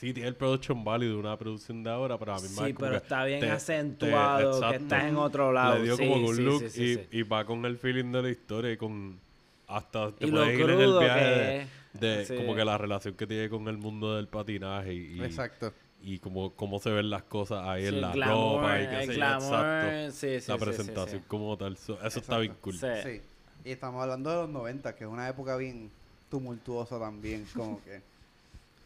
Sí, 0.00 0.14
tiene 0.14 0.30
el 0.30 0.34
production 0.34 0.82
value 0.82 1.08
de 1.10 1.14
una 1.16 1.36
producción 1.36 1.82
de 1.82 1.90
ahora, 1.90 2.16
pero 2.18 2.32
a 2.32 2.40
mí 2.40 2.48
Sí, 2.48 2.74
pero 2.78 2.96
está 2.96 3.22
bien 3.26 3.44
acentuado, 3.50 4.50
que 4.52 4.56
exacto. 4.56 4.82
estás 4.84 5.04
en 5.04 5.16
otro 5.16 5.52
lado. 5.52 5.76
Le 5.76 5.82
dio 5.84 5.96
Sí, 5.98 6.08
como 6.08 6.26
un 6.26 6.36
sí, 6.36 6.42
look 6.42 6.60
sí, 6.62 6.70
sí, 6.70 6.82
y, 6.82 6.94
sí. 6.96 7.06
y 7.10 7.22
va 7.22 7.44
con 7.44 7.64
el 7.66 7.76
feeling 7.76 8.10
de 8.10 8.22
la 8.22 8.30
historia 8.30 8.72
y 8.72 8.76
con 8.78 9.20
hasta 9.68 10.10
te 10.12 10.26
Y 10.26 10.30
lo 10.30 10.38
puedes 10.38 10.54
ir 10.58 10.64
en 10.64 10.70
el 10.70 10.76
crudo 10.76 11.00
viaje 11.00 11.66
que 11.92 11.98
de, 12.06 12.24
Sí. 12.24 12.34
como 12.36 12.54
que 12.54 12.64
la 12.64 12.78
relación 12.78 13.14
que 13.14 13.26
tiene 13.26 13.50
con 13.50 13.68
el 13.68 13.76
mundo 13.76 14.16
del 14.16 14.26
patinaje 14.26 14.94
y, 14.94 15.18
y, 15.18 15.22
Exacto. 15.22 15.72
y 16.02 16.18
como 16.18 16.54
cómo 16.54 16.80
se 16.80 16.90
ven 16.90 17.10
las 17.10 17.24
cosas 17.24 17.66
ahí 17.68 17.82
Sí, 17.82 17.88
en 17.88 18.00
la 18.00 18.12
glamour, 18.12 18.62
ropa 18.62 18.80
y 18.80 18.86
qué 18.88 19.06
sé 19.06 19.12
exacto. 19.12 20.12
sí, 20.12 20.12
sí, 20.12 20.26
la 20.32 20.40
sí, 20.40 20.52
sí, 20.52 20.64
presentación 20.64 21.20
sí. 21.20 21.24
como 21.28 21.58
tal, 21.58 21.76
so- 21.76 21.98
eso 22.02 22.20
está 22.20 22.38
bien 22.38 22.52
Exacto. 22.52 22.62
cool. 22.62 22.74
Sí. 22.78 22.86
Sí. 23.04 23.20
Y 23.66 23.70
estamos 23.72 24.00
hablando 24.02 24.30
de 24.30 24.36
los 24.36 24.48
90, 24.48 24.94
que 24.96 25.04
es 25.04 25.10
una 25.10 25.28
época 25.28 25.56
bien 25.58 25.90
tumultuosa 26.30 26.98
también, 26.98 27.44
como 27.54 27.84
que 27.84 28.00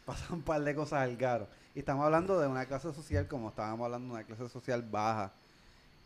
pasan 0.05 0.37
un 0.37 0.41
par 0.41 0.63
de 0.63 0.75
cosas 0.75 1.01
al 1.01 1.17
garo. 1.17 1.47
Y 1.73 1.79
estamos 1.79 2.05
hablando 2.05 2.39
de 2.39 2.47
una 2.47 2.65
clase 2.65 2.93
social, 2.93 3.27
como 3.27 3.49
estábamos 3.49 3.85
hablando 3.85 4.07
de 4.07 4.21
una 4.21 4.23
clase 4.23 4.49
social 4.49 4.81
baja 4.81 5.31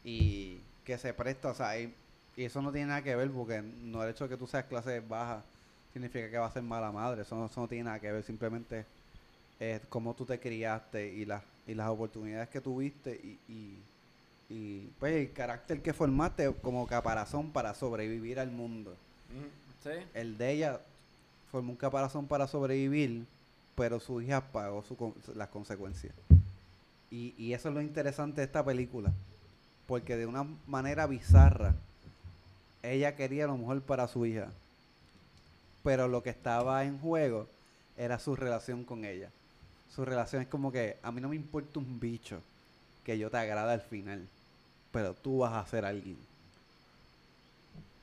y 0.04 0.60
que 0.84 0.98
se 0.98 1.14
presta, 1.14 1.50
o 1.50 1.54
sea, 1.54 1.80
y, 1.80 1.94
y 2.36 2.46
eso 2.46 2.62
no 2.62 2.72
tiene 2.72 2.88
nada 2.88 3.04
que 3.04 3.16
ver, 3.16 3.30
porque 3.32 3.62
no 3.62 4.04
el 4.04 4.10
hecho 4.10 4.24
de 4.24 4.32
que 4.32 4.38
tú 4.38 4.48
seas 4.48 4.66
clase 4.66 5.02
baja 5.02 5.44
significa 5.94 6.30
que 6.30 6.38
vas 6.38 6.52
a 6.52 6.54
ser 6.54 6.64
mala 6.64 6.92
madre, 6.92 7.22
eso 7.22 7.36
no, 7.36 7.46
eso 7.46 7.62
no 7.62 7.68
tiene 7.68 7.86
nada 7.86 8.00
que 8.00 8.12
ver, 8.12 8.24
simplemente 8.24 8.86
es 9.60 9.82
cómo 9.90 10.14
tú 10.14 10.26
te 10.26 10.40
criaste 10.40 11.08
y 11.08 11.26
las 11.26 11.44
y 11.70 11.76
las 11.76 11.90
oportunidades 11.90 12.50
que 12.50 12.62
tuviste 12.62 13.12
y, 13.12 13.38
y, 13.48 13.78
y, 14.50 14.90
pues 15.00 15.14
el 15.14 15.32
carácter 15.34 15.84
que 15.84 15.94
formaste 15.94 16.52
como 16.64 16.88
caparazón 16.88 17.52
para 17.52 17.76
sobrevivir 17.76 18.40
al 18.40 18.50
mundo. 18.50 18.96
Sí. 19.84 19.92
El 20.16 20.40
de 20.40 20.52
ella 20.52 20.82
formó 21.52 21.72
un 21.72 21.78
caparazón 21.78 22.26
para 22.26 22.48
sobrevivir, 22.48 23.24
pero 23.80 24.02
su 24.02 24.22
hija 24.22 24.42
pagó 24.42 24.84
las 25.36 25.48
consecuencias. 25.48 26.14
Y, 27.10 27.34
y 27.38 27.54
eso 27.54 27.70
es 27.70 27.76
lo 27.76 27.82
interesante 27.82 28.42
de 28.42 28.46
esta 28.46 28.64
película, 28.64 29.10
porque 29.88 30.18
de 30.18 30.26
una 30.26 30.46
manera 30.68 31.08
bizarra, 31.08 31.74
ella 32.84 33.16
quería 33.16 33.48
lo 33.48 33.58
mejor 33.58 33.82
para 33.82 34.10
su 34.10 34.26
hija, 34.26 34.50
pero 35.82 36.10
lo 36.10 36.22
que 36.22 36.30
estaba 36.30 36.84
en 36.84 37.00
juego 37.00 37.48
era 37.96 38.20
su 38.20 38.36
relación 38.36 38.84
con 38.84 39.06
ella. 39.06 39.30
Su 39.96 40.04
relación 40.04 40.42
es 40.42 40.50
como 40.50 40.74
que 40.74 40.98
a 41.02 41.14
mí 41.14 41.22
no 41.22 41.30
me 41.30 41.38
importa 41.38 41.80
un 41.80 42.02
bicho 42.02 42.42
que 43.06 43.18
yo 43.18 43.30
te 43.30 43.38
agrada 43.38 43.72
al 43.72 43.82
final, 43.82 44.28
pero 44.92 45.14
tú 45.14 45.38
vas 45.38 45.54
a 45.54 45.70
ser 45.70 45.86
alguien. 45.86 46.18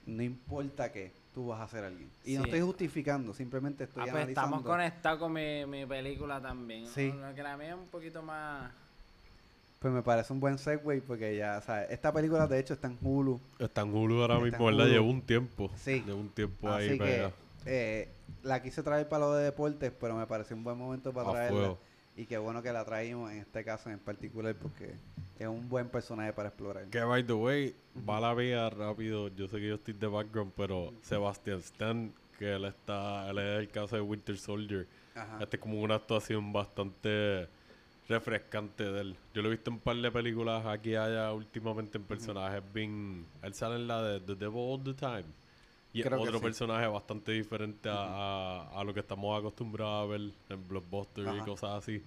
No 0.06 0.22
importa 0.22 0.90
qué, 0.90 1.12
tú 1.36 1.48
vas 1.48 1.60
a 1.60 1.68
ser 1.68 1.84
alguien. 1.84 2.08
Y 2.24 2.38
no 2.38 2.44
estoy 2.44 2.62
justificando, 2.62 3.34
simplemente 3.34 3.84
estoy 3.84 4.00
Ah, 4.00 4.04
pues 4.10 4.14
analizando. 4.22 4.56
estamos 4.56 4.62
conectados 4.66 5.18
con 5.20 5.34
mi, 5.34 5.66
mi 5.66 5.84
película 5.84 6.40
también. 6.40 6.86
Sí. 6.86 7.12
Lo 7.12 7.34
que 7.34 7.42
la 7.42 7.58
mía 7.58 7.68
es 7.68 7.74
un 7.74 7.88
poquito 7.88 8.22
más... 8.22 8.70
Pues 9.78 9.92
me 9.92 10.00
parece 10.02 10.32
un 10.32 10.40
buen 10.40 10.56
segue 10.56 11.02
porque 11.02 11.36
ya, 11.36 11.58
o 11.58 11.60
sea, 11.62 11.84
esta 11.84 12.10
película 12.10 12.46
de 12.46 12.58
hecho 12.58 12.72
está 12.72 12.86
en 12.88 12.96
Hulu. 13.02 13.38
Está 13.58 13.82
en 13.82 13.94
Hulu 13.94 14.22
ahora 14.22 14.34
Está 14.36 14.44
mismo, 14.46 14.64
¿verdad? 14.64 14.86
Lleva 14.86 15.04
un 15.04 15.20
tiempo. 15.20 15.70
Sí. 15.76 16.02
Lleva 16.06 16.18
un 16.18 16.30
tiempo 16.30 16.72
ahí 16.72 16.98
que 16.98 17.30
eh, 17.66 18.08
la 18.42 18.62
quise 18.62 18.82
traer 18.82 19.06
para 19.06 19.26
lo 19.26 19.34
de 19.34 19.44
deportes, 19.44 19.92
pero 20.00 20.16
me 20.16 20.26
pareció 20.26 20.56
un 20.56 20.64
buen 20.64 20.78
momento 20.78 21.12
para 21.12 21.28
A 21.28 21.32
traerla. 21.32 21.58
fuego. 21.58 21.78
Y 22.16 22.24
qué 22.24 22.38
bueno 22.38 22.62
que 22.62 22.72
la 22.72 22.84
traímos 22.84 23.30
en 23.30 23.38
este 23.38 23.62
caso 23.62 23.90
en 23.90 23.98
particular 23.98 24.54
porque 24.54 24.94
es 25.38 25.46
un 25.46 25.68
buen 25.68 25.88
personaje 25.88 26.32
para 26.32 26.48
explorar. 26.48 26.86
Que 26.86 27.02
by 27.02 27.26
the 27.26 27.34
way, 27.34 27.76
va 28.08 28.20
la 28.20 28.32
vía 28.32 28.70
rápido. 28.70 29.28
Yo 29.28 29.46
sé 29.48 29.58
que 29.58 29.68
yo 29.68 29.74
estoy 29.74 29.94
de 29.94 30.06
background, 30.06 30.52
pero 30.56 30.94
Sebastian 31.02 31.58
Stan, 31.58 32.14
que 32.38 32.54
él 32.54 32.64
está, 32.64 33.28
él 33.28 33.38
es 33.38 33.58
el 33.60 33.68
caso 33.68 33.96
de 33.96 34.02
Winter 34.02 34.38
Soldier. 34.38 34.88
Ajá. 35.14 35.38
Este 35.42 35.56
es 35.56 35.62
como 35.62 35.80
una 35.82 35.96
actuación 35.96 36.52
bastante 36.54 37.48
refrescante 38.08 38.84
de 38.84 39.00
él. 39.00 39.16
Yo 39.34 39.42
lo 39.42 39.48
he 39.48 39.50
visto 39.50 39.70
en 39.70 39.74
un 39.74 39.80
par 39.80 39.96
de 39.96 40.10
películas 40.10 40.64
aquí 40.64 40.90
y 40.90 40.96
allá 40.96 41.32
últimamente 41.32 41.98
en 41.98 42.04
personajes 42.04 42.62
bien... 42.72 43.26
Él 43.42 43.52
sale 43.52 43.76
en 43.76 43.86
la 43.86 44.02
de 44.02 44.20
The 44.20 44.36
Devil 44.36 44.56
All 44.56 44.82
the 44.82 44.94
Time. 44.94 45.24
Y 45.98 46.02
Creo 46.02 46.18
que 46.22 46.28
otro 46.28 46.38
sí. 46.38 46.44
personaje 46.44 46.86
bastante 46.86 47.32
diferente 47.32 47.88
a, 47.88 47.94
a- 47.94 48.80
a 48.80 48.84
lo 48.84 48.92
que 48.92 49.00
estamos 49.00 49.38
acostumbrados 49.38 50.04
a 50.04 50.12
ver 50.12 50.30
en 50.50 50.68
Blockbuster 50.68 51.24
y 51.36 51.40
cosas 51.44 51.70
así. 51.82 52.02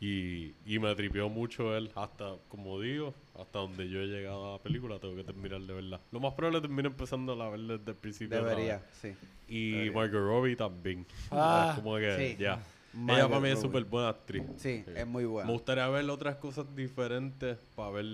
Y, 0.00 0.52
y 0.66 0.78
me 0.78 0.94
tripió 0.94 1.28
mucho 1.28 1.74
él, 1.76 1.90
hasta, 1.94 2.34
como 2.48 2.80
digo, 2.80 3.14
hasta 3.38 3.60
donde 3.60 3.88
yo 3.88 4.00
he 4.00 4.06
llegado 4.06 4.50
a 4.50 4.52
la 4.58 4.62
película, 4.62 4.98
tengo 4.98 5.16
que 5.16 5.24
terminar 5.24 5.60
de 5.62 5.72
verla. 5.72 6.00
Lo 6.12 6.20
más 6.20 6.34
probable 6.34 6.60
termine 6.60 6.88
empezando 6.88 7.40
a 7.42 7.50
ver 7.50 7.60
desde 7.60 7.90
el 7.92 7.96
principio. 7.96 8.44
Debería, 8.44 8.82
sí. 9.00 9.14
Y 9.48 9.70
Debería. 9.70 9.92
Margot 9.92 10.20
Robbie 10.20 10.56
también. 10.56 11.06
Ah, 11.30 11.68
es 11.70 11.74
como 11.80 11.96
que, 11.96 12.16
sí. 12.36 12.42
ya. 12.42 12.62
Ella 13.08 13.28
para 13.28 13.40
mí 13.40 13.48
es 13.48 13.60
súper 13.60 13.84
buena 13.84 14.10
actriz. 14.10 14.44
Sí, 14.58 14.84
es 14.94 15.06
muy 15.06 15.24
Me 15.24 15.28
buena. 15.30 15.50
gustaría 15.50 15.88
ver 15.88 16.08
otras 16.10 16.36
cosas 16.36 16.66
diferentes 16.76 17.58
para 17.74 17.90
ver. 17.90 18.04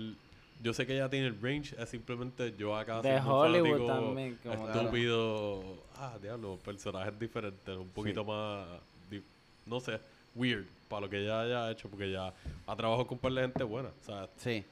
Yo 0.61 0.73
sé 0.73 0.85
que 0.85 0.93
ella 0.93 1.09
tiene 1.09 1.27
el 1.27 1.41
range, 1.41 1.75
es 1.81 1.89
simplemente 1.89 2.53
yo 2.57 2.75
acá 2.75 3.01
De 3.01 3.19
Hollywood 3.19 3.87
también, 3.87 4.37
como 4.43 4.69
estúpido. 4.69 5.63
Ah, 5.95 6.17
diablo, 6.21 6.59
personajes 6.63 7.17
diferentes, 7.19 7.75
un 7.75 7.89
poquito 7.89 8.23
más, 8.23 8.67
no 9.65 9.79
sé, 9.79 9.99
weird 10.35 10.65
para 10.87 11.01
lo 11.01 11.09
que 11.09 11.23
ella 11.23 11.41
haya 11.41 11.71
hecho, 11.71 11.89
porque 11.89 12.11
ya 12.11 12.33
ha 12.67 12.75
trabajado 12.75 13.07
con 13.07 13.15
un 13.15 13.19
par 13.19 13.31
de 13.31 13.41
gente 13.41 13.63
buena. 13.63 13.89
O 13.89 14.05
sea, 14.05 14.29
Sí. 14.37 14.63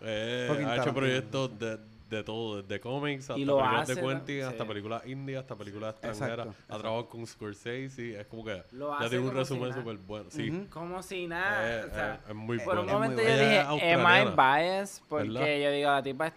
eh, 0.00 0.64
ha 0.66 0.76
hecho 0.76 0.94
proyectos 0.94 1.58
de, 1.58 1.78
de 2.08 2.22
todo, 2.22 2.62
desde 2.62 2.78
cómics 2.80 3.24
hasta 3.24 3.34
películas 3.34 3.82
hace, 3.82 3.94
de 3.96 4.02
¿no? 4.02 4.08
Quentin, 4.08 4.42
hasta 4.42 4.62
Sí. 4.62 4.68
películas 4.68 5.06
indias, 5.06 5.40
hasta 5.42 5.56
películas 5.56 5.92
extranjeras. 5.94 6.46
Exacto, 6.46 6.64
Ha 6.74 6.78
trabajado 6.78 7.08
con 7.08 7.26
Scorsese, 7.26 8.20
es 8.20 8.26
como 8.26 8.44
que 8.44 8.62
Lo 8.72 8.92
ya 9.00 9.08
tiene 9.08 9.24
un 9.24 9.30
si 9.32 9.36
resumen 9.36 9.70
nada. 9.70 9.82
súper 9.82 9.96
bueno. 9.98 10.30
Sí, 10.30 10.50
Ujú. 10.50 10.66
Como 10.70 11.02
si 11.02 11.26
nada. 11.26 11.68
Eh, 11.80 11.84
o 11.84 11.90
sea, 11.90 12.14
eh, 12.14 12.18
es 12.28 12.34
muy 12.34 12.58
por 12.58 12.78
un 12.78 12.86
buena. 12.86 12.92
momento 12.92 13.22
yo 13.22 13.28
dije, 13.28 13.58
am 13.60 13.78
I 14.06 14.34
biased? 14.36 15.02
Porque 15.08 15.28
¿verdad? 15.30 15.46
yo 15.64 15.70
digo, 15.72 15.90
la 15.90 16.02
tipa 16.02 16.26
es... 16.28 16.32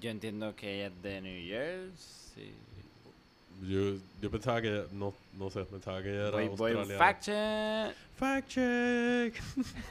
Yo 0.00 0.10
entiendo 0.10 0.54
que 0.54 0.76
ella 0.76 0.86
es 0.94 1.02
de 1.02 1.20
New 1.22 1.48
Jersey. 1.48 2.54
Yo, 3.62 3.98
yo 4.20 4.30
pensaba 4.30 4.62
que, 4.62 4.84
no, 4.92 5.12
no 5.32 5.50
sé, 5.50 5.64
pensaba 5.64 6.00
que 6.02 6.10
ella 6.10 6.28
era 6.28 6.30
Voy, 6.30 6.48
voy 6.50 6.72
un 6.72 6.78
australiana. 6.78 7.04
fact 7.04 7.22
check. 7.24 7.96
Fact 8.14 8.48
check. 8.48 9.34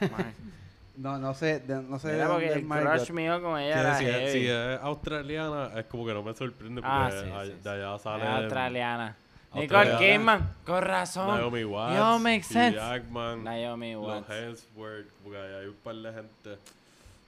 No, 0.98 1.16
no 1.16 1.32
sé, 1.32 1.60
de- 1.60 1.80
no 1.82 1.98
sé 1.98 2.08
de 2.08 2.14
Mira, 2.14 2.28
porque 2.28 2.46
es 2.46 2.56
el 2.56 2.64
Margot. 2.64 2.92
crush 2.96 3.10
mío 3.12 3.40
con 3.40 3.58
ella 3.60 3.80
era 3.80 3.98
si, 3.98 4.04
es, 4.06 4.32
si 4.32 4.46
es 4.48 4.80
australiana, 4.82 5.70
es 5.78 5.84
como 5.86 6.04
que 6.04 6.12
no 6.12 6.22
me 6.24 6.34
sorprende 6.34 6.82
porque 6.82 6.92
Ah, 6.92 7.10
sí, 7.12 7.30
a- 7.30 7.44
sí, 7.46 7.52
de 7.62 7.70
allá 7.70 7.94
Es 7.96 8.02
sale 8.02 8.26
australiana. 8.26 9.16
Nicole. 9.54 9.96
Kidman, 9.98 10.54
con 10.66 10.82
razón. 10.82 11.38
Naomi 11.38 11.64
Watts, 11.64 11.96
Yo, 11.96 12.16
Hugh 12.16 12.42
sense. 12.44 12.76
Jackman, 12.76 13.44
Naomi 13.44 13.92
los 13.94 14.02
Watts. 14.06 14.30
Hemsworth, 14.30 15.06
porque 15.22 15.38
hay 15.38 15.66
un 15.66 15.74
par 15.76 15.94
de 15.94 16.12
gente. 16.12 16.58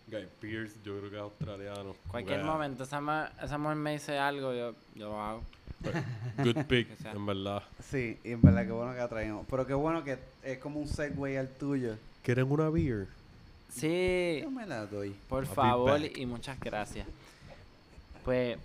Guy 0.09 0.27
Pierce, 0.41 0.75
yo 0.85 0.99
creo 0.99 1.11
que 1.11 1.17
es 1.17 1.23
australiano. 1.23 1.95
Cualquier 2.09 2.41
Porque, 2.41 2.53
momento, 2.53 2.83
esa, 2.83 3.01
ma- 3.01 3.31
esa 3.41 3.57
mujer 3.57 3.77
me 3.77 3.93
dice 3.93 4.19
algo, 4.19 4.53
yo, 4.53 4.75
yo 4.97 5.09
lo 5.09 5.21
hago. 5.23 5.43
Good 6.39 6.65
pick, 6.69 6.89
en 7.07 7.25
verdad. 7.25 7.63
Sí, 7.89 8.19
y 8.25 8.33
en 8.33 8.43
verdad 8.43 8.67
qué 8.67 8.73
bueno 8.73 8.93
que 8.93 8.99
la 8.99 9.09
traímos. 9.09 9.47
Pero 9.49 9.67
qué 9.67 9.75
bueno 9.75 10.03
que 10.05 10.19
es 10.43 10.59
como 10.59 10.81
un 10.81 10.89
segue 10.89 11.39
al 11.39 11.49
tuyo. 11.49 11.95
¿Quieren 12.23 12.51
una 12.51 12.69
beer? 12.69 13.07
Sí, 13.71 14.41
Yo 14.43 14.51
me 14.51 14.67
la 14.67 14.87
doy. 14.87 15.11
por 15.29 15.45
I'll 15.45 15.55
favor 15.55 16.01
y 16.03 16.27
muchas 16.27 16.59
gracias. 16.61 17.07
Pues, 18.25 18.59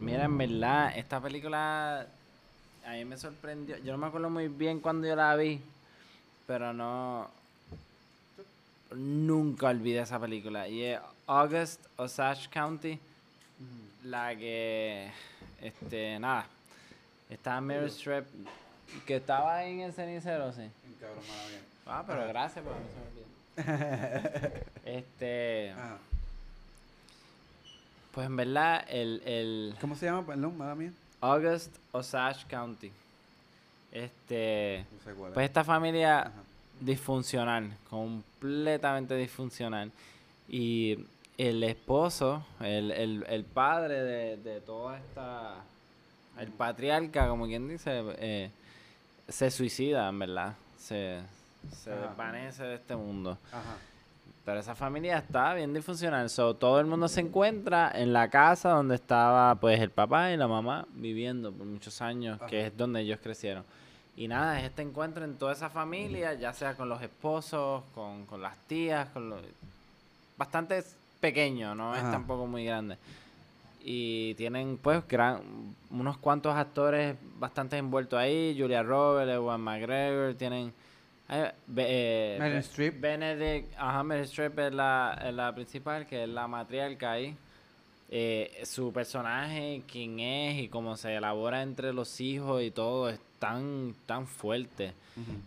mira, 0.00 0.24
en 0.24 0.38
verdad, 0.38 0.96
esta 0.96 1.20
película 1.20 2.06
a 2.86 2.92
mí 2.92 3.04
me 3.04 3.16
sorprendió. 3.16 3.76
Yo 3.78 3.92
no 3.92 3.98
me 3.98 4.06
acuerdo 4.06 4.30
muy 4.30 4.48
bien 4.48 4.80
cuando 4.80 5.06
yo 5.06 5.16
la 5.16 5.34
vi, 5.36 5.60
pero 6.46 6.72
no. 6.72 7.28
Nunca 8.94 9.68
olvidé 9.68 10.00
esa 10.00 10.18
película. 10.20 10.68
Y 10.68 10.82
es 10.84 11.00
August 11.26 11.80
Osage 11.96 12.48
County, 12.50 12.98
la 14.04 14.36
que. 14.36 15.10
Este, 15.60 16.18
nada. 16.18 16.46
Estaba 17.30 17.60
Meryl 17.60 17.86
Streep, 17.88 18.26
que 19.06 19.16
estaba 19.16 19.56
ahí 19.56 19.72
en 19.72 19.80
el 19.80 19.92
cenicero, 19.92 20.52
sí. 20.52 20.68
Cabrón, 21.00 21.24
mala 21.26 21.48
mía. 21.48 21.60
Ah, 21.86 22.04
pero 22.06 22.26
gracias, 22.28 22.64
no 22.64 22.70
se 22.72 22.78
me 22.78 23.06
olvidó. 23.08 23.22
Este. 24.84 25.70
Ajá. 25.72 25.98
Pues 28.12 28.26
en 28.26 28.36
verdad, 28.36 28.84
el, 28.88 29.22
el 29.24 29.74
¿Cómo 29.80 29.94
se 29.94 30.06
llama? 30.06 30.26
Perdón, 30.26 30.56
mala 30.56 30.74
mía. 30.74 30.92
August 31.20 31.74
Osage 31.92 32.46
County. 32.48 32.90
Este. 33.90 34.84
No 34.92 34.98
sé 35.04 35.16
cuál 35.16 35.30
es. 35.30 35.34
Pues 35.34 35.44
esta 35.46 35.64
familia 35.64 36.20
Ajá. 36.20 36.32
disfuncional, 36.80 37.72
completamente 37.88 39.14
disfuncional. 39.16 39.90
Y 40.48 40.98
el 41.38 41.62
esposo, 41.64 42.44
el, 42.60 42.90
el, 42.90 43.24
el 43.28 43.44
padre 43.44 44.02
de, 44.02 44.36
de 44.38 44.60
toda 44.60 44.98
esta. 44.98 45.54
El 46.38 46.48
patriarca, 46.48 47.28
como 47.28 47.46
quien 47.46 47.68
dice, 47.68 48.02
eh, 48.18 48.50
se 49.28 49.50
suicida, 49.50 50.08
en 50.08 50.18
verdad. 50.18 50.54
Se, 50.78 51.20
se 51.70 51.92
Ajá. 51.92 52.08
desvanece 52.08 52.62
de 52.64 52.74
este 52.74 52.96
mundo. 52.96 53.38
Ajá. 53.52 53.76
Pero 54.44 54.58
esa 54.58 54.74
familia 54.74 55.18
está 55.18 55.54
bien 55.54 55.72
disfuncional. 55.72 56.28
So, 56.28 56.54
todo 56.54 56.80
el 56.80 56.86
mundo 56.86 57.06
se 57.06 57.20
encuentra 57.20 57.92
en 57.94 58.12
la 58.12 58.28
casa 58.28 58.70
donde 58.70 58.96
estaba 58.96 59.54
pues 59.54 59.80
el 59.80 59.90
papá 59.90 60.32
y 60.32 60.36
la 60.36 60.48
mamá 60.48 60.86
viviendo 60.94 61.52
por 61.52 61.64
muchos 61.64 62.02
años, 62.02 62.40
que 62.48 62.66
es 62.66 62.76
donde 62.76 63.02
ellos 63.02 63.20
crecieron. 63.22 63.64
Y 64.16 64.26
nada, 64.26 64.58
es 64.58 64.64
este 64.64 64.82
encuentro 64.82 65.24
en 65.24 65.36
toda 65.36 65.52
esa 65.52 65.70
familia, 65.70 66.34
ya 66.34 66.52
sea 66.52 66.74
con 66.74 66.88
los 66.88 67.00
esposos, 67.00 67.84
con, 67.94 68.26
con 68.26 68.42
las 68.42 68.56
tías, 68.66 69.08
con 69.10 69.30
los... 69.30 69.40
Bastante 70.36 70.82
pequeño, 71.20 71.74
no 71.76 71.94
es 71.94 72.02
tampoco 72.02 72.46
muy 72.46 72.64
grande. 72.64 72.98
Y 73.84 74.34
tienen 74.34 74.76
pues 74.76 75.06
gran, 75.06 75.40
unos 75.90 76.18
cuantos 76.18 76.54
actores 76.56 77.16
bastante 77.38 77.76
envueltos 77.78 78.18
ahí, 78.18 78.56
Julia 78.58 78.82
Roberts, 78.82 79.32
Ewan 79.32 79.60
McGregor, 79.60 80.34
tienen... 80.34 80.72
eh, 81.32 81.52
eh, 81.76 82.36
Meryl 82.38 82.58
Streep. 82.58 83.00
Benedict, 83.00 83.74
ajá, 83.78 84.02
Meryl 84.02 84.24
Streep 84.24 84.58
es 84.58 84.72
la, 84.74 85.18
es 85.24 85.34
la 85.34 85.54
principal, 85.54 86.06
que 86.06 86.24
es 86.24 86.28
la 86.28 86.46
matriarca 86.46 87.12
ahí. 87.12 87.36
Eh, 88.10 88.60
su 88.64 88.92
personaje, 88.92 89.82
quién 89.90 90.20
es 90.20 90.64
y 90.64 90.68
cómo 90.68 90.96
se 90.98 91.14
elabora 91.14 91.62
entre 91.62 91.94
los 91.94 92.20
hijos 92.20 92.62
y 92.62 92.70
todo 92.70 93.08
es 93.08 93.18
tan, 93.38 93.94
tan 94.04 94.26
fuerte. 94.26 94.92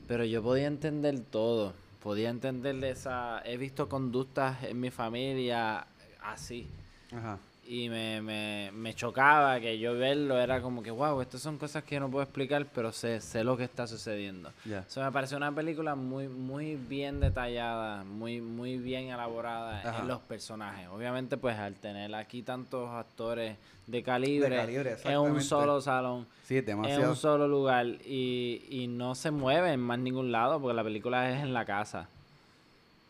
Pero 0.08 0.26
yo 0.26 0.42
podía 0.42 0.66
entender 0.66 1.20
todo. 1.20 1.74
Podía 2.02 2.30
entender 2.30 2.84
esa... 2.84 3.42
He 3.46 3.58
visto 3.58 3.88
conductas 3.88 4.64
en 4.64 4.80
mi 4.80 4.90
familia 4.90 5.86
así. 6.24 6.68
Ajá. 7.16 7.38
Y 7.68 7.89
me, 7.89 8.22
me, 8.22 8.70
me 8.74 8.93
chocaba 8.93 9.59
que 9.59 9.80
yo 9.80 9.95
verlo 9.95 10.39
era 10.39 10.61
como 10.61 10.84
que, 10.84 10.91
wow, 10.91 11.20
estas 11.22 11.41
son 11.41 11.57
cosas 11.57 11.84
que 11.84 11.95
yo 11.95 11.99
no 12.01 12.11
puedo 12.11 12.22
explicar, 12.24 12.68
pero 12.74 12.91
sé, 12.91 13.20
sé 13.22 13.43
lo 13.43 13.57
que 13.57 13.63
está 13.63 13.88
sucediendo. 13.88 14.51
Ya. 14.66 14.82
Eso 14.88 15.01
me 15.01 15.11
pareció 15.11 15.36
una 15.38 15.51
película 15.51 15.95
muy, 15.95 16.28
muy 16.28 16.76
bien 16.76 17.20
detallada, 17.20 18.03
muy, 18.03 18.39
muy 18.39 18.78
bien 18.78 19.09
elaborada 19.09 19.80
Ajá. 19.80 20.01
en 20.01 20.07
los 20.07 20.20
personajes. 20.22 20.88
Obviamente, 20.89 21.38
pues 21.38 21.57
al 21.57 21.74
tener 21.74 22.13
aquí 22.13 22.43
tantos 22.43 22.88
actores 22.91 23.57
de 23.88 24.03
calibre, 24.03 24.55
calibre, 24.55 24.97
en 25.03 25.18
un 25.18 25.41
solo 25.41 25.82
salón, 25.82 26.28
Sí, 26.43 26.57
en 26.57 27.07
un 27.07 27.16
solo 27.16 27.47
lugar 27.47 27.86
y, 28.05 28.63
y 28.70 28.88
no 28.88 29.16
se 29.16 29.32
mueve 29.32 29.72
en 29.74 29.80
más 29.80 29.97
ningún 29.97 30.32
lado 30.32 30.59
porque 30.61 30.76
la 30.76 30.84
película 30.84 31.32
es 31.32 31.41
en 31.41 31.53
la 31.53 31.66
casa. 31.66 32.09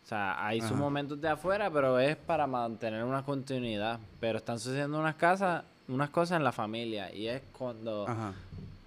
O 0.06 0.08
sea, 0.08 0.46
hay 0.46 0.60
sus 0.60 0.70
Ajá. 0.70 0.80
momentos 0.80 1.20
de 1.20 1.28
afuera, 1.28 1.68
pero 1.68 1.98
es 1.98 2.16
para 2.16 2.46
mantener 2.46 3.02
una 3.02 3.24
continuidad. 3.24 3.98
Pero 4.20 4.38
están 4.38 4.60
sucediendo 4.60 5.00
unas 5.00 5.16
casas, 5.16 5.64
unas 5.88 6.10
cosas 6.10 6.36
en 6.36 6.44
la 6.44 6.52
familia. 6.52 7.12
Y 7.12 7.26
es 7.26 7.42
cuando 7.58 8.06
Ajá. 8.06 8.32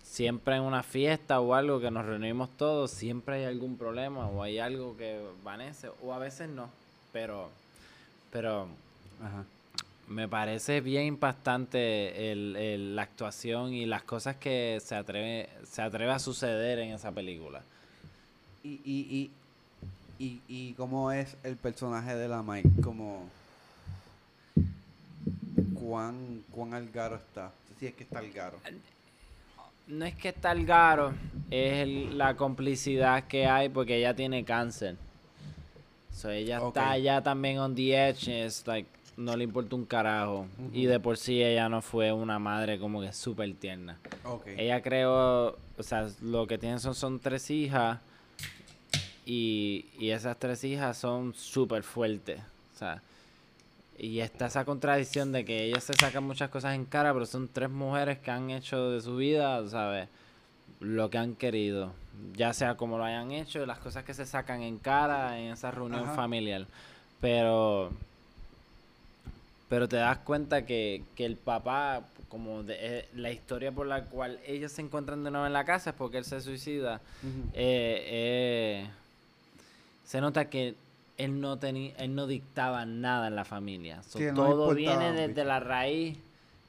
siempre 0.02 0.56
en 0.56 0.62
una 0.62 0.82
fiesta 0.82 1.42
o 1.42 1.54
algo 1.56 1.82
que 1.82 1.92
nos 1.92 2.06
reunimos 2.06 2.50
todos, 2.56 2.92
siempre 2.92 3.36
hay 3.36 3.44
algún 3.44 3.76
problema 3.78 4.28
o 4.28 4.42
hay 4.42 4.60
algo 4.60 4.96
que 4.96 5.20
vanece, 5.44 5.90
o 6.02 6.14
a 6.14 6.20
veces 6.20 6.48
no. 6.50 6.70
Pero, 7.12 7.50
pero 8.32 8.68
Ajá. 9.22 9.44
me 10.08 10.30
parece 10.30 10.80
bien 10.80 11.04
impactante 11.06 12.32
el, 12.32 12.56
el- 12.56 12.96
la 12.96 13.02
actuación 13.02 13.74
y 13.74 13.86
las 13.86 14.04
cosas 14.04 14.38
que 14.38 14.80
se 14.82 14.96
atreve, 14.96 15.50
se 15.70 15.82
atreve 15.82 16.12
a 16.14 16.20
suceder 16.20 16.80
en 16.80 16.94
esa 16.94 17.12
película. 17.12 17.62
Y, 18.64 18.80
y, 18.86 19.32
y, 20.20 20.42
y, 20.50 20.74
cómo 20.74 21.12
es 21.12 21.38
el 21.44 21.56
personaje 21.56 22.14
de 22.16 22.28
la 22.28 22.44
Mike, 22.44 22.70
como 22.84 23.24
cuán, 25.74 26.44
cuán 26.52 26.74
algaro 26.74 27.16
está. 27.16 27.52
Si 27.80 27.88
es 27.88 27.94
que 27.94 28.04
está 28.04 28.20
algaro. 28.20 28.58
No 29.88 30.06
es 30.06 30.14
que 30.16 30.30
está 30.30 30.52
el 30.52 30.66
garo, 30.66 31.14
es 31.50 31.74
el- 31.80 32.18
la 32.18 32.36
complicidad 32.36 33.24
que 33.24 33.48
hay 33.48 33.70
porque 33.70 33.98
ella 33.98 34.14
tiene 34.14 34.44
cáncer. 34.44 34.98
So, 36.14 36.30
ella 36.30 36.60
está 36.68 36.98
ya 36.98 37.22
también 37.24 37.60
on 37.60 37.74
the 37.74 37.96
edge, 38.10 38.28
es 38.28 38.68
like, 38.68 38.90
no 39.16 39.36
le 39.38 39.46
importa 39.46 39.76
un 39.76 39.86
carajo. 39.86 40.48
Y 40.74 40.86
de 40.86 41.00
por 41.00 41.18
sí 41.18 41.42
ella 41.42 41.70
no 41.70 41.82
fue 41.82 42.12
una 42.12 42.40
madre 42.40 42.78
como 42.78 43.02
que 43.02 43.14
súper 43.14 43.54
tierna. 43.56 43.98
Ok. 44.26 44.48
Ella 44.58 44.82
creó, 44.82 45.58
o 45.78 45.84
sea, 45.84 46.10
lo 46.22 46.46
que 46.46 46.58
tiene 46.58 46.78
son, 46.80 46.94
son 46.94 47.20
tres 47.20 47.50
hijas 47.50 48.00
y, 49.30 49.86
y 50.00 50.10
esas 50.10 50.40
tres 50.40 50.64
hijas 50.64 50.98
son 50.98 51.36
súper 51.36 51.84
fuertes. 51.84 52.40
O 52.74 52.80
sea, 52.80 53.04
y 53.96 54.22
está 54.22 54.48
esa 54.48 54.66
contradicción 54.66 55.32
de 55.32 55.46
que 55.46 55.66
ellas 55.66 55.84
se 55.84 55.94
sacan 55.94 56.24
muchas 56.24 56.50
cosas 56.50 56.74
en 56.74 56.86
cara, 56.86 57.14
pero 57.14 57.28
son 57.28 57.48
tres 57.48 57.70
mujeres 57.70 58.18
que 58.18 58.32
han 58.32 58.50
hecho 58.50 58.90
de 58.90 59.02
su 59.02 59.18
vida, 59.18 59.68
¿sabes? 59.70 60.10
Lo 60.80 61.12
que 61.12 61.20
han 61.20 61.36
querido. 61.36 61.94
Ya 62.36 62.54
sea 62.54 62.76
como 62.76 62.98
lo 62.98 63.04
hayan 63.04 63.32
hecho, 63.32 63.64
las 63.68 63.78
cosas 63.78 64.04
que 64.04 64.16
se 64.16 64.26
sacan 64.26 64.64
en 64.64 64.80
cara 64.80 65.40
en 65.40 65.52
esa 65.52 65.70
reunión 65.70 66.06
Ajá. 66.06 66.16
familiar. 66.16 66.66
Pero 67.22 67.92
pero 69.70 69.88
te 69.88 69.98
das 69.98 70.18
cuenta 70.18 70.66
que, 70.66 71.04
que 71.16 71.26
el 71.26 71.36
papá, 71.36 72.02
como 72.30 72.64
de, 72.64 72.78
eh, 72.80 73.06
la 73.14 73.32
historia 73.32 73.72
por 73.72 73.86
la 73.86 74.06
cual 74.06 74.40
ellos 74.48 74.72
se 74.72 74.82
encuentran 74.82 75.24
de 75.24 75.30
nuevo 75.30 75.46
en 75.46 75.54
la 75.54 75.66
casa 75.66 75.92
es 75.92 75.96
porque 75.96 76.18
él 76.18 76.26
se 76.26 76.42
suicida, 76.42 77.02
eh, 77.54 78.88
eh, 78.88 78.90
se 80.10 80.22
nota 80.22 80.50
que 80.50 80.74
él 81.18 81.40
no 81.40 81.60
tenía, 81.60 81.94
él 81.98 82.16
no 82.16 82.26
dictaba 82.26 82.84
nada 82.84 83.28
en 83.28 83.36
la 83.36 83.46
familia. 83.46 84.02
So, 84.02 84.18
Sí, 84.18 84.24
no 84.24 84.32
le 84.32 84.34
todo 84.34 84.74
viene 84.74 85.12
desde 85.12 85.46
la 85.46 85.60
raíz 85.60 86.18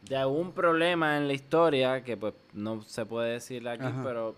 de 0.02 0.14
algún 0.18 0.52
problema 0.52 1.16
en 1.16 1.26
la 1.26 1.32
historia, 1.32 2.04
que 2.04 2.18
pues 2.18 2.34
no 2.52 2.82
se 2.82 3.06
puede 3.06 3.32
decir 3.32 3.66
aquí, 3.66 3.86
Ajá. 3.86 4.02
pero 4.04 4.34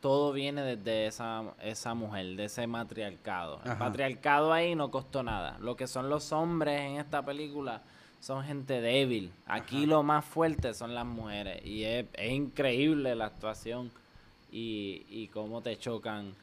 todo 0.00 0.32
viene 0.32 0.62
desde 0.62 1.06
esa, 1.06 1.44
esa 1.62 1.94
mujer, 1.94 2.34
de 2.34 2.46
ese 2.46 2.66
matriarcado. 2.66 3.60
El 3.64 3.76
patriarcado 3.76 4.52
ahí 4.52 4.74
no 4.74 4.90
costó 4.90 5.22
nada. 5.22 5.56
Lo 5.60 5.76
que 5.76 5.86
son 5.86 6.10
los 6.10 6.32
hombres 6.32 6.80
en 6.80 6.96
esta 6.96 7.24
película 7.24 7.82
son 8.20 8.42
gente 8.42 8.80
débil. 8.80 9.30
Aquí 9.46 9.86
lo 9.86 10.02
más 10.02 10.24
fuerte 10.24 10.74
son 10.74 10.96
las 10.96 11.06
mujeres. 11.06 11.64
Y 11.64 11.84
es, 11.84 12.06
es 12.14 12.32
increíble 12.32 13.14
la 13.14 13.26
actuación 13.26 13.92
y, 14.50 15.04
y 15.10 15.28
cómo 15.28 15.60
te 15.62 15.78
chocan 15.78 16.34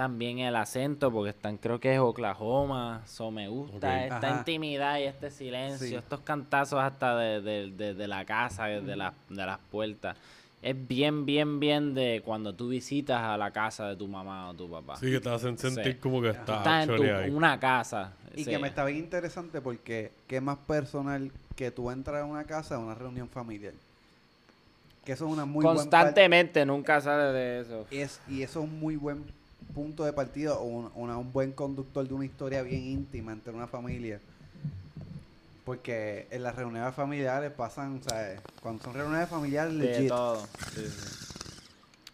también 0.00 0.38
el 0.38 0.56
acento, 0.56 1.12
porque 1.12 1.28
están, 1.28 1.58
creo 1.58 1.78
que 1.78 1.92
es 1.92 2.00
Oklahoma, 2.00 3.02
so 3.04 3.30
me 3.30 3.48
gusta 3.48 4.02
esta 4.04 4.16
Ajá. 4.16 4.38
intimidad 4.38 4.98
y 4.98 5.02
este 5.02 5.30
silencio, 5.30 5.86
Sí. 5.88 5.94
estos 5.94 6.20
cantazos 6.20 6.80
hasta 6.80 7.18
de, 7.18 7.42
de- 7.42 7.70
de- 7.70 7.92
de 7.92 8.08
la 8.08 8.24
casa, 8.24 8.64
de, 8.64 8.96
las 8.96 9.12
de 9.28 9.44
las 9.44 9.58
puertas. 9.70 10.16
Es 10.62 10.74
bien, 10.88 11.26
bien, 11.26 11.60
bien 11.60 11.92
de 11.92 12.22
cuando 12.24 12.54
tú 12.54 12.70
visitas 12.70 13.20
a 13.20 13.36
la 13.36 13.50
casa 13.50 13.88
de 13.88 13.96
tu 13.96 14.08
mamá 14.08 14.48
o 14.48 14.54
tu 14.54 14.70
papá. 14.70 14.96
Sí, 14.96 15.10
que 15.10 15.20
te 15.20 15.28
hacen 15.28 15.58
sentir 15.58 15.92
Sí. 15.92 15.98
como 15.98 16.22
que 16.22 16.30
está 16.30 16.56
Estás 16.56 16.88
en 16.88 16.96
tu- 16.96 17.02
ahí. 17.02 17.28
una 17.30 17.60
casa. 17.60 18.14
Y 18.34 18.44
sí. 18.44 18.50
que 18.50 18.58
me 18.58 18.68
está 18.68 18.86
bien 18.86 18.96
interesante 19.00 19.60
porque 19.60 20.12
qué 20.26 20.40
más 20.40 20.56
personal 20.66 21.30
que 21.56 21.70
tú 21.70 21.90
entras 21.90 22.22
a 22.22 22.24
una 22.24 22.44
casa 22.44 22.76
a 22.76 22.78
una 22.78 22.94
reunión 22.94 23.28
familiar. 23.28 23.74
Que 25.04 25.12
eso 25.12 25.26
es 25.26 25.32
una 25.32 25.44
muy 25.44 25.62
Constantemente, 25.62 26.64
nunca 26.64 27.02
sale 27.02 27.32
de 27.34 27.60
eso. 27.60 27.86
es, 27.90 28.18
y 28.28 28.42
eso 28.42 28.60
es 28.62 28.64
un 28.70 28.80
muy 28.80 28.96
buen 28.96 29.24
punto 29.70 30.04
de 30.04 30.12
partida 30.12 30.54
o 30.54 30.64
un, 30.64 30.90
una- 30.94 31.16
un 31.18 31.32
buen 31.32 31.52
conductor 31.52 32.06
de 32.06 32.14
una 32.14 32.24
historia 32.24 32.62
bien 32.62 32.82
íntima 32.82 33.32
entre 33.32 33.52
una 33.52 33.66
familia. 33.66 34.20
Porque 35.64 36.26
en 36.30 36.42
las 36.42 36.54
reuniones 36.56 36.94
familiares 36.94 37.50
pasan, 37.52 38.00
¿sabes? 38.02 38.40
Cuando 38.62 38.82
son 38.82 38.94
reuniones 38.94 39.28
familiares, 39.28 39.76
De 39.78 39.84
legit. 39.86 40.08
todo. 40.08 40.46
Sí, 40.74 40.86
sí. 40.86 41.16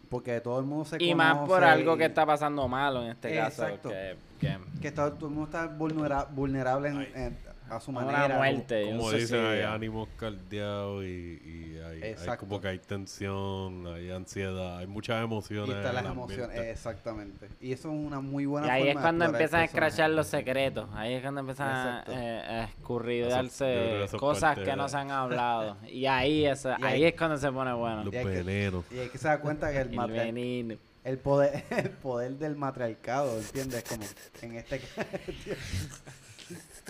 Porque 0.09 0.39
todo 0.41 0.59
el 0.59 0.65
mundo 0.65 0.85
se 0.85 1.03
Y 1.03 1.15
más 1.15 1.37
por 1.37 1.47
conoce 1.47 1.65
algo 1.65 1.97
que 1.97 2.05
está 2.05 2.25
pasando 2.25 2.67
malo 2.67 3.03
en 3.03 3.11
este 3.11 3.35
caso. 3.35 3.63
Exacto. 3.65 3.89
Que, 3.89 4.15
que 4.39 4.57
Que 4.81 4.91
todo, 4.91 5.11
todo 5.13 5.29
el 5.29 5.35
mundo 5.35 5.45
está 5.49 5.67
vulnera- 5.67 6.25
vulnerable 6.25 6.89
en- 6.89 7.37
a 7.69 7.79
su 7.79 7.91
una 7.91 8.01
manera. 8.01 8.37
muerte. 8.37 8.83
y 8.85 8.91
un 8.91 8.97
Como 8.97 9.11
dicen, 9.11 9.45
hay 9.45 9.61
ánimos 9.61 10.07
caldeados 10.17 11.03
y, 11.03 11.07
y 11.07 11.79
hay, 11.85 12.03
hay 12.03 12.09
Exacto. 12.11 12.45
como 12.47 12.61
que 12.61 12.67
hay 12.69 12.79
tensión, 12.79 13.87
hay 13.87 14.11
ansiedad, 14.11 14.77
hay 14.79 14.87
muchas 14.87 15.19
Y 15.21 15.23
emociones. 15.23 15.75
están 15.75 15.89
en 15.89 15.95
las 16.03 16.05
emociones, 16.13 16.57
exactamente. 16.59 17.47
Y 17.61 17.71
eso 17.73 17.89
es 17.91 17.95
una 17.97 18.19
muy 18.19 18.45
buena 18.45 18.67
Y 18.67 18.69
ahí 18.69 18.83
forma 18.85 18.99
es 18.99 19.03
cuando 19.03 19.25
empiezan 19.25 19.59
a 19.61 19.63
escrachar 19.65 20.09
los 20.11 20.27
secretos. 20.27 20.89
Ahí 20.93 21.13
es 21.13 21.21
cuando 21.21 21.41
empiezan 21.41 21.67
a, 21.69 22.03
eh, 22.07 22.41
a 22.47 22.63
escurridarse 22.65 24.03
eso 24.03 24.17
cosas 24.17 24.55
parte 24.55 24.69
que 24.69 24.75
no 24.75 24.87
se 24.89 24.97
han 24.97 25.11
hablado. 25.11 25.77
Y 25.87 26.05
ahí, 26.05 26.45
eso, 26.45 26.69
Y 26.69 26.83
ahí, 26.83 26.93
ahí- 26.93 27.03
es 27.05 27.15
cuando 27.15 27.37
se 27.37 27.51
pone 27.51 27.73
bueno. 27.73 28.03
Los 28.03 28.13
Y 28.13 28.17
hay 28.17 28.25
que- 28.25 28.29
venenos. 28.43 28.85
Y 28.91 28.99
hay 28.99 29.09
que 29.09 29.17
se 29.17 29.27
da 29.27 29.39
cuenta 29.39 29.71
que 29.71 29.79
el, 29.81 29.87
El 29.91 29.95
matri- 29.97 30.11
veneno. 30.13 30.75
el 31.03 31.17
poder 31.17 31.63
el 31.69 31.89
poder 31.91 32.31
del 32.37 32.55
matriarcado, 32.55 33.37
¿entiendes? 33.37 33.83
Como 33.83 34.03
en 34.41 34.55
este 34.57 34.81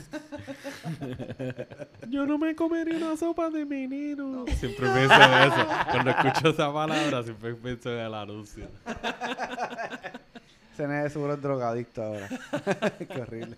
Yo 2.09 2.25
no 2.25 2.37
me 2.37 2.55
comería 2.55 2.97
una 2.97 3.17
sopa 3.17 3.49
de 3.49 3.65
veneno. 3.65 4.45
Siempre 4.47 4.89
pienso 4.89 5.13
en 5.13 5.51
eso. 5.51 5.67
Cuando 5.91 6.11
escucho 6.11 6.49
esa 6.49 6.73
palabra, 6.73 7.23
siempre 7.23 7.53
pienso 7.55 7.91
en 7.91 7.99
el 7.99 8.13
anuncio. 8.13 8.67
se 10.77 10.87
me 10.87 11.09
seguro 11.09 11.33
es 11.33 11.41
drogadicto 11.41 12.03
ahora. 12.03 12.29
Qué 12.97 13.21
horrible. 13.21 13.57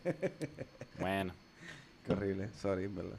Bueno. 1.00 1.34
Qué 2.06 2.14
horrible. 2.14 2.50
Sorry, 2.62 2.86
en 2.86 2.96
verdad. 2.96 3.18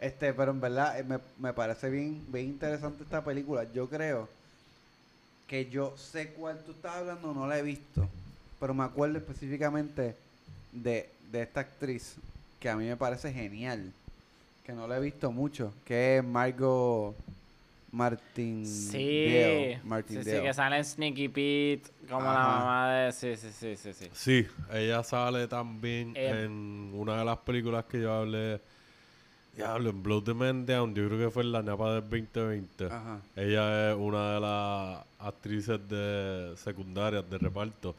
este, 0.00 0.32
pero 0.32 0.52
en 0.52 0.60
verdad 0.60 0.98
eh, 0.98 1.04
me, 1.04 1.18
me 1.38 1.52
parece 1.52 1.90
bien, 1.90 2.24
bien 2.28 2.46
interesante 2.46 3.02
esta 3.02 3.22
película. 3.22 3.64
Yo 3.72 3.88
creo 3.88 4.28
que 5.46 5.68
yo 5.68 5.94
sé 5.96 6.32
cuál 6.32 6.62
tú 6.64 6.72
estás 6.72 6.96
hablando, 6.96 7.34
no 7.34 7.46
la 7.46 7.58
he 7.58 7.62
visto. 7.62 8.08
Pero 8.60 8.74
me 8.74 8.84
acuerdo 8.84 9.18
específicamente 9.18 10.14
de, 10.72 11.08
de 11.30 11.42
esta 11.42 11.60
actriz 11.60 12.16
que 12.60 12.68
a 12.68 12.76
mí 12.76 12.86
me 12.86 12.96
parece 12.96 13.32
genial, 13.32 13.92
que 14.64 14.72
no 14.72 14.86
la 14.88 14.98
he 14.98 15.00
visto 15.00 15.30
mucho, 15.30 15.72
que 15.84 16.18
es 16.18 16.24
Margot 16.24 17.14
Martin 17.90 18.66
Sí, 18.66 19.78
Martin 19.84 20.22
sí, 20.22 20.30
sí, 20.30 20.42
que 20.42 20.52
sale 20.52 20.76
en 20.76 20.84
Sneaky 20.84 21.28
Pete, 21.28 21.90
como 22.08 22.20
la 22.22 22.32
mamá 22.34 22.92
de... 22.92 23.12
Sí, 23.12 23.34
sí, 23.36 23.48
sí, 23.50 23.76
sí, 23.76 23.92
sí. 23.94 24.08
Sí, 24.12 24.46
ella 24.72 25.02
sale 25.02 25.48
también 25.48 26.12
Eh, 26.14 26.44
en 26.44 26.90
una 26.94 27.18
de 27.18 27.24
las 27.24 27.38
películas 27.38 27.84
que 27.86 28.00
yo 28.00 28.12
hablé. 28.12 28.60
Diablo, 29.56 29.90
en 29.90 30.02
Blow 30.02 30.22
the 30.22 30.34
Man 30.34 30.66
Down, 30.66 30.94
yo 30.94 31.08
creo 31.08 31.18
que 31.18 31.30
fue 31.30 31.42
en 31.42 31.50
la 31.52 31.62
Napa 31.62 31.94
del 31.94 32.02
2020. 32.02 32.86
Ajá. 32.86 33.20
Ella 33.34 33.90
es 33.90 33.96
una 33.96 34.34
de 34.34 34.40
las 34.40 35.04
actrices 35.18 35.80
de 35.88 36.54
secundarias 36.56 37.28
de 37.28 37.38
reparto. 37.38 37.94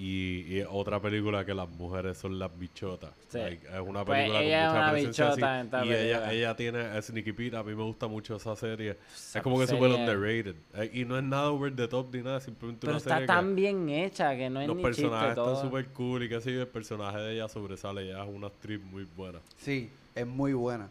Y, 0.00 0.44
y 0.48 0.60
es 0.60 0.66
otra 0.70 1.00
película 1.00 1.44
que 1.44 1.52
las 1.52 1.68
mujeres 1.68 2.16
son 2.16 2.38
las 2.38 2.56
bichotas. 2.56 3.10
Sí. 3.30 3.38
Like, 3.38 3.66
es 3.66 3.80
una 3.80 4.04
Pues 4.04 4.16
película 4.18 4.42
ella 4.44 4.66
es 4.66 4.68
con 4.68 4.76
mucha 4.76 4.82
una 4.84 4.90
presencia 4.92 5.24
bichota 5.24 5.32
así, 5.32 5.60
en 5.60 5.64
esta 5.66 5.84
Y 5.84 5.92
ella, 5.92 6.32
ella 6.32 6.56
tiene 6.56 7.02
Sneaky 7.02 7.32
Pete. 7.32 7.56
A 7.56 7.62
mí 7.64 7.74
me 7.74 7.82
gusta 7.82 8.06
mucho 8.06 8.36
esa 8.36 8.54
serie. 8.54 8.96
Esa 9.12 9.38
es 9.40 9.42
como 9.42 9.58
que 9.58 9.66
súper 9.66 9.90
underrated. 9.90 10.54
Eh, 10.74 10.90
y 10.94 11.04
no 11.04 11.18
es 11.18 11.24
nada 11.24 11.50
over 11.50 11.74
the 11.74 11.88
top 11.88 12.14
ni 12.14 12.22
nada. 12.22 12.38
Simplemente 12.38 12.82
Pero 12.82 12.92
una 12.92 12.98
está 12.98 13.10
serie 13.10 13.22
que- 13.22 13.26
tan 13.26 13.56
bien 13.56 13.88
hecha 13.88 14.36
que 14.36 14.48
no 14.48 14.60
es 14.60 14.68
los 14.68 14.76
ni 14.76 14.82
personajes 14.84 15.34
chiste 15.34 15.50
están 15.50 15.62
súper 15.64 15.86
cool 15.88 16.22
y 16.22 16.28
qué 16.28 16.40
sé 16.42 16.60
el 16.60 16.68
personaje 16.68 17.18
de 17.18 17.32
ella 17.34 17.48
sobresale, 17.48 18.02
ella 18.02 18.22
es 18.22 18.30
una 18.32 18.46
actriz 18.46 18.80
muy 18.80 19.04
buena. 19.16 19.40
Sí, 19.56 19.90
es 20.14 20.26
muy 20.28 20.52
buena. 20.52 20.88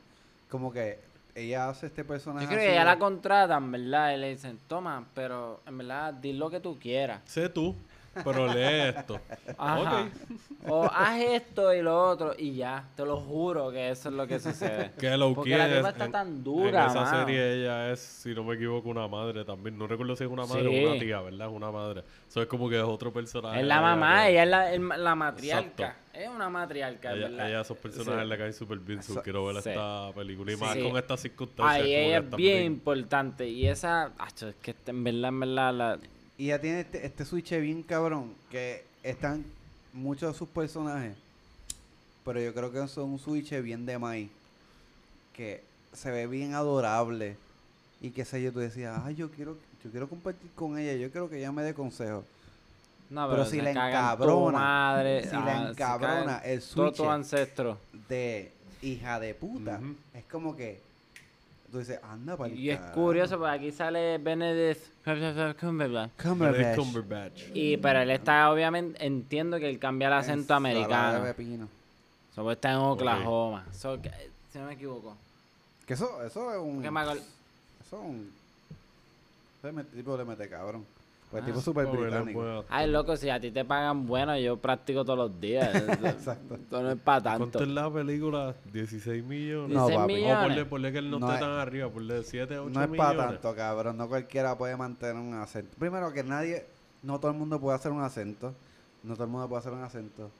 Como 0.49 0.73
que 0.73 0.99
ella 1.33 1.69
hace 1.69 1.85
este 1.85 2.03
personaje 2.03 2.45
Yo 2.45 2.49
creo 2.51 2.61
que 2.61 2.77
de- 2.79 2.83
la 2.83 2.99
contratan, 2.99 3.71
¿verdad? 3.71 4.15
Y 4.15 4.17
le 4.17 4.29
dicen, 4.31 4.59
toma, 4.67 5.05
pero 5.13 5.61
en 5.65 5.77
verdad, 5.77 6.13
di 6.13 6.33
lo 6.33 6.49
que 6.49 6.59
tú 6.59 6.77
quieras. 6.77 7.21
Sé 7.25 7.47
tú, 7.47 7.75
pero 8.23 8.53
lee 8.53 8.89
esto. 8.95 9.19
Ajá. 9.57 10.09
O 10.67 10.83
haz 10.85 11.19
esto 11.21 11.73
y 11.73 11.81
lo 11.81 12.09
otro 12.09 12.33
y 12.37 12.55
ya. 12.55 12.83
Te 12.95 13.05
lo 13.05 13.17
juro 13.17 13.71
que 13.71 13.89
eso 13.89 14.09
es 14.09 14.15
lo 14.15 14.27
que 14.27 14.39
sucede. 14.39 14.91
Que 14.99 15.15
lo 15.17 15.33
Porque 15.33 15.57
la 15.57 15.67
tipa 15.77 15.89
está 15.89 16.05
en- 16.05 16.11
tan 16.11 16.43
dura, 16.43 16.83
En 16.85 16.89
esa 16.91 17.01
mano. 17.03 17.19
serie 17.25 17.53
ella 17.61 17.91
es, 17.91 17.99
si 17.99 18.33
no 18.33 18.43
me 18.43 18.55
equivoco, 18.55 18.89
una 18.89 19.07
madre 19.07 19.45
también. 19.45 19.77
No 19.77 19.87
recuerdo 19.87 20.15
si 20.15 20.23
es 20.23 20.29
una 20.29 20.45
madre 20.45 20.69
Sí. 20.69 20.85
o 20.85 20.89
una 20.91 20.99
tía, 20.99 21.21
¿verdad? 21.21 21.47
Es 21.47 21.53
una 21.53 21.71
madre. 21.71 22.03
Eso 22.27 22.41
es 22.41 22.47
como 22.47 22.69
que 22.69 22.77
es 22.77 22.83
otro 22.83 23.11
personaje. 23.13 23.61
Es 23.61 23.65
la 23.65 23.81
mamá, 23.81 24.27
ella 24.27 24.43
es 24.43 24.49
la, 24.49 24.73
el- 24.73 24.87
la 24.87 25.15
matriarca. 25.15 25.67
Exacto. 25.69 26.03
Es 26.13 26.27
una 26.29 26.49
matriarca, 26.49 27.11
Ella, 27.13 27.29
¿verdad? 27.29 27.47
ella 27.49 27.61
esos 27.61 27.77
personajes 27.77 28.23
Sí. 28.23 28.29
le 28.29 28.37
caen 28.39 28.53
súper 28.53 28.79
bien. 28.79 29.03
so 29.03 29.21
quiero 29.21 29.45
ver 29.45 29.61
sí. 29.61 29.69
esta 29.69 30.11
película. 30.15 30.51
Y 30.51 30.57
más 30.57 30.73
Sí. 30.73 30.81
con 30.81 30.97
estas 30.97 31.19
circunstancias. 31.21 31.83
Ay, 31.85 31.93
ella 31.93 32.17
es 32.17 32.29
bien 32.31 32.63
importante. 32.63 33.47
Y 33.47 33.67
esa, 33.67 34.11
acho, 34.17 34.47
es 34.49 34.55
que 34.55 34.75
en 34.87 35.03
verdad, 35.03 35.29
en 35.29 35.39
verdad, 35.39 35.73
la, 35.73 35.99
Y 36.37 36.45
ella 36.45 36.61
tiene 36.61 36.81
este, 36.81 37.05
este 37.05 37.25
switch 37.25 37.51
bien 37.59 37.81
cabrón, 37.81 38.33
que 38.51 38.83
están 39.03 39.43
muchos 39.93 40.33
de 40.33 40.37
sus 40.37 40.47
personajes, 40.47 41.15
pero 42.23 42.39
yo 42.39 42.53
creo 42.53 42.71
que 42.71 42.87
son 42.87 43.11
un 43.11 43.19
switch 43.19 43.59
bien 43.61 43.85
de 43.85 43.97
Mai, 43.97 44.29
que 45.33 45.63
se 45.93 46.11
ve 46.11 46.27
bien 46.27 46.53
adorable. 46.53 47.37
Y 47.99 48.11
que 48.11 48.25
sé 48.25 48.43
yo, 48.43 48.51
tú 48.53 48.59
decías, 48.59 49.01
ay, 49.03 49.15
yo 49.15 49.31
quiero, 49.31 49.57
yo 49.83 49.89
quiero 49.89 50.07
compartir 50.07 50.51
con 50.53 50.77
ella, 50.77 50.93
yo 50.93 51.09
quiero 51.09 51.29
que 51.29 51.39
ella 51.39 51.51
me 51.51 51.63
dé 51.63 51.73
consejos. 51.73 52.23
No, 53.09 53.27
Pero 53.27 53.43
pero, 53.43 53.45
si 53.49 53.61
la 53.61 53.71
encabrona, 53.71 54.59
madre, 54.59 55.23
si 55.23 55.35
ah, 55.35 55.43
la 55.45 55.69
encabrona 55.69 56.37
el 56.39 56.61
switch 56.61 56.97
de 58.09 58.51
hija 58.81 59.19
de 59.19 59.33
puta, 59.33 59.79
es 60.13 60.25
como 60.25 60.55
que 60.55 60.81
tú 61.71 61.79
dices, 61.79 61.99
anda 62.03 62.35
para 62.37 62.53
Y 62.53 62.69
es 62.69 62.79
curioso, 62.93 63.37
porque 63.37 63.51
aquí 63.55 63.71
sale 63.71 64.17
Benedict 64.17 64.81
Cumberbatch. 66.21 66.75
Cumberbatch. 66.77 67.41
Y, 67.53 67.77
pero 67.77 67.99
él 68.01 68.09
está, 68.11 68.51
obviamente, 68.51 69.05
entiendo 69.05 69.57
que 69.59 69.69
él 69.69 69.79
cambia 69.79 70.07
el 70.07 70.13
acento 70.13 70.53
americano. 70.53 71.19
So, 72.35 72.43
pues 72.43 72.55
está 72.57 72.71
en 72.71 72.77
Oklahoma. 72.77 73.65
So, 73.73 74.01
que- 74.01 74.11
si 74.51 74.59
no 74.59 74.65
me 74.67 74.73
equivoco. 74.73 75.15
Que 75.85 75.93
eso, 75.93 76.23
eso 76.23 76.51
es 76.53 76.57
un... 76.59 76.81
Acuerdo- 77.01 77.21
Eso 77.85 77.97
es 78.01 78.05
un... 78.05 78.31
Ese 79.63 79.83
tipo 79.95 80.15
le 80.17 80.23
mete 80.25 80.47
cabrón. 80.49 80.85
Pues 81.29 81.43
Ah, 81.43 81.45
tipo 81.45 81.59
súper 81.59 81.85
Pobre, 81.87 82.03
británico. 82.03 82.39
bueno. 82.39 82.63
Ay, 82.69 82.89
loco, 82.89 83.17
si 83.17 83.29
a 83.29 83.37
ti 83.39 83.51
te 83.51 83.65
pagan 83.65 84.07
bueno, 84.07 84.37
yo 84.37 84.55
practico 84.57 85.03
todos 85.03 85.19
los 85.19 85.41
días. 85.41 85.75
Exacto. 86.03 86.55
Esto 86.55 86.81
no 86.81 86.91
es 86.91 86.99
para 86.99 87.21
tanto. 87.21 87.39
¿Cuánto 87.39 87.63
es 87.63 87.67
la 87.67 87.91
película? 87.91 88.55
16 88.71 89.25
millones. 89.25 89.75
No, 89.75 89.87
16 89.87 89.97
papi. 89.99 90.13
O 90.13 90.15
millones. 90.15 90.43
ponle, 90.47 90.65
ponle 90.65 90.91
que 90.93 90.97
él 90.99 91.11
no, 91.11 91.19
No 91.19 91.25
esté 91.33 91.43
es- 91.43 91.49
tan 91.49 91.59
arriba, 91.59 91.89
ponle 91.89 92.23
7, 92.23 92.59
8 92.59 92.69
No 92.73 92.81
es 92.83 92.89
millones. 92.89 92.97
para 93.17 93.29
tanto, 93.31 93.55
cabrón. 93.55 93.97
No 93.97 94.07
cualquiera 94.07 94.57
puede 94.57 94.77
mantener 94.77 95.15
un 95.15 95.33
acento. 95.33 95.75
Primero 95.77 96.13
que 96.13 96.23
nadie... 96.23 96.65
No 97.03 97.19
todo 97.19 97.31
el 97.31 97.37
mundo 97.37 97.59
puede 97.59 97.75
hacer 97.75 97.91
un 97.91 98.01
acento. 98.01 98.53
No 99.03 99.13
todo 99.15 99.25
el 99.25 99.29
mundo 99.29 99.47
puede 99.49 99.59
hacer 99.59 99.73
un 99.73 99.83
acento. 99.83 100.31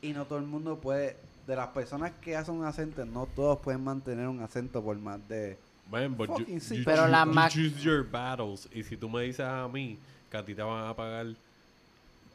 Y 0.00 0.12
no 0.12 0.24
todo 0.26 0.38
el 0.38 0.46
mundo 0.46 0.76
puede... 0.78 1.16
De 1.46 1.56
las 1.56 1.68
personas 1.68 2.12
que 2.22 2.36
hacen 2.36 2.54
un 2.54 2.64
acento, 2.64 3.04
no 3.04 3.26
todos 3.26 3.58
pueden 3.58 3.82
mantener 3.82 4.28
un 4.28 4.40
acento 4.40 4.80
por 4.80 4.96
más 4.96 5.26
de... 5.28 5.58
Man, 5.90 6.16
but 6.16 6.28
you- 6.38 6.46
you 6.46 6.84
Pero 6.84 7.08
la 7.08 7.24
you 7.24 7.32
ma- 7.32 7.48
choose 7.48 7.80
your 7.80 8.08
battles. 8.08 8.68
Y 8.72 8.84
si 8.84 8.96
tú 8.96 9.08
me 9.08 9.22
dices 9.22 9.44
a 9.44 9.66
mí 9.66 9.98
que 10.30 10.36
a 10.36 10.44
ti 10.44 10.54
te 10.54 10.62
van 10.62 10.86
a 10.86 10.94
pagar, 10.94 11.26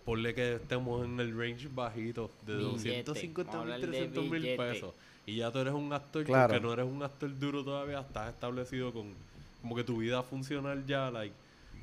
ponle 0.03 0.33
que 0.35 0.55
estemos 0.55 1.05
en 1.05 1.19
el 1.19 1.35
range 1.37 1.67
bajito 1.73 2.29
de 2.45 2.57
Billete. 2.57 3.03
250 3.03 3.51
Vamos 3.51 3.61
a 3.61 3.65
mil, 3.65 3.73
hablar 3.73 3.79
de 3.81 3.97
300 3.97 4.29
mil 4.29 4.55
pesos. 4.57 4.93
Y 5.25 5.37
ya 5.37 5.51
tú 5.51 5.59
eres 5.59 5.73
un 5.73 5.91
actor 5.93 6.23
Claro. 6.23 6.53
que 6.53 6.59
no 6.59 6.73
eres 6.73 6.85
un 6.85 7.01
actor 7.01 7.39
duro 7.39 7.63
todavía, 7.63 8.01
estás 8.01 8.33
establecido 8.33 8.93
con 8.93 9.13
como 9.61 9.75
que 9.75 9.83
tu 9.83 9.97
vida 9.97 10.21
funcional 10.21 10.85
ya, 10.85 11.09
like, 11.09 11.33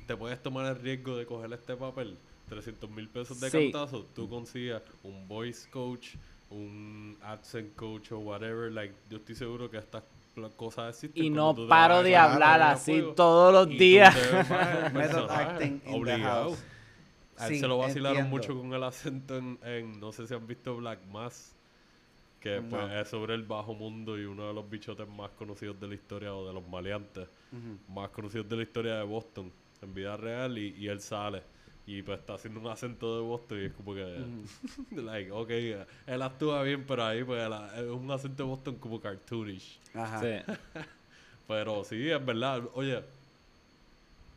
te 0.07 0.15
puedes 0.15 0.41
tomar 0.41 0.65
el 0.67 0.81
riesgo 0.81 1.17
de 1.17 1.25
coger 1.25 1.51
este 1.51 1.75
papel, 1.75 2.15
300 2.47 2.89
mil 2.89 3.09
pesos 3.09 3.41
de 3.41 3.49
Sí. 3.49 3.71
cantazo, 3.71 4.05
tú 4.15 4.29
consigas 4.29 4.81
un 5.03 5.27
voice 5.27 5.69
coach, 5.69 6.15
un 6.49 7.17
accent 7.21 7.75
coach 7.75 8.13
o 8.13 8.19
whatever, 8.19 8.71
like, 8.71 8.93
yo 9.09 9.17
estoy 9.17 9.35
seguro 9.35 9.69
que 9.69 9.77
estas 9.79 10.03
pla- 10.03 10.12
cosas 10.55 10.89
existen. 10.95 11.23
Y 11.23 11.29
no 11.29 11.55
paro 11.67 12.03
de 12.03 12.15
hablar 12.17 12.61
así 12.61 12.93
juego 12.93 13.13
todos 13.13 13.53
los 13.53 13.67
días. 13.77 14.15
Method 14.93 15.29
acting 15.29 15.81
obligado. 15.87 16.55
A 17.37 17.47
él 17.47 17.53
Sí, 17.55 17.59
se 17.59 17.67
lo 17.67 17.77
vacilaron 17.79 18.17
entiendo. 18.19 18.37
mucho 18.37 18.57
con 18.59 18.73
el 18.73 18.83
acento 18.83 19.37
en, 19.37 19.57
en- 19.63 19.99
no 19.99 20.11
sé 20.11 20.27
si 20.27 20.33
han 20.33 20.45
visto 20.45 20.75
Black 20.77 20.99
Mass, 21.11 21.55
que 22.39 22.61
No. 22.61 22.69
pues 22.69 22.91
es 22.91 23.07
sobre 23.09 23.33
el 23.33 23.43
bajo 23.43 23.73
mundo 23.73 24.19
y 24.19 24.25
uno 24.25 24.47
de 24.47 24.53
los 24.53 24.69
bichotes 24.69 25.07
más 25.07 25.31
conocidos 25.31 25.79
de 25.79 25.87
la 25.87 25.95
historia 25.95 26.33
o 26.33 26.47
de 26.47 26.53
los 26.53 26.67
maleantes 26.67 27.27
más 27.89 28.09
conocidos 28.09 28.47
de 28.49 28.55
la 28.57 28.63
historia 28.63 28.95
de 28.97 29.03
Boston 29.03 29.51
en 29.81 29.93
vida 29.93 30.15
real 30.17 30.57
y, 30.57 30.75
y 30.77 30.87
él 30.87 30.99
sale 31.01 31.41
y 31.85 32.01
pues 32.01 32.19
está 32.19 32.35
haciendo 32.35 32.59
un 32.61 32.67
acento 32.67 33.17
de 33.17 33.21
Boston 33.21 33.61
y 33.61 33.65
es 33.65 33.73
como 33.73 33.93
que 33.93 34.25
like 34.91 35.31
ok 35.31 35.49
él 36.07 36.21
actúa 36.21 36.63
bien 36.63 36.85
pero 36.87 37.03
ahí 37.03 37.23
pues 37.23 37.41
es 37.75 37.89
un 37.89 38.09
acento 38.09 38.43
de 38.43 38.49
Boston 38.49 38.75
como 38.75 39.01
cartoonish 39.01 39.79
Ajá. 39.93 40.21
Sí. 40.21 40.53
pero 41.47 41.83
sí 41.83 42.09
es 42.09 42.25
verdad 42.25 42.63
oye 42.73 43.03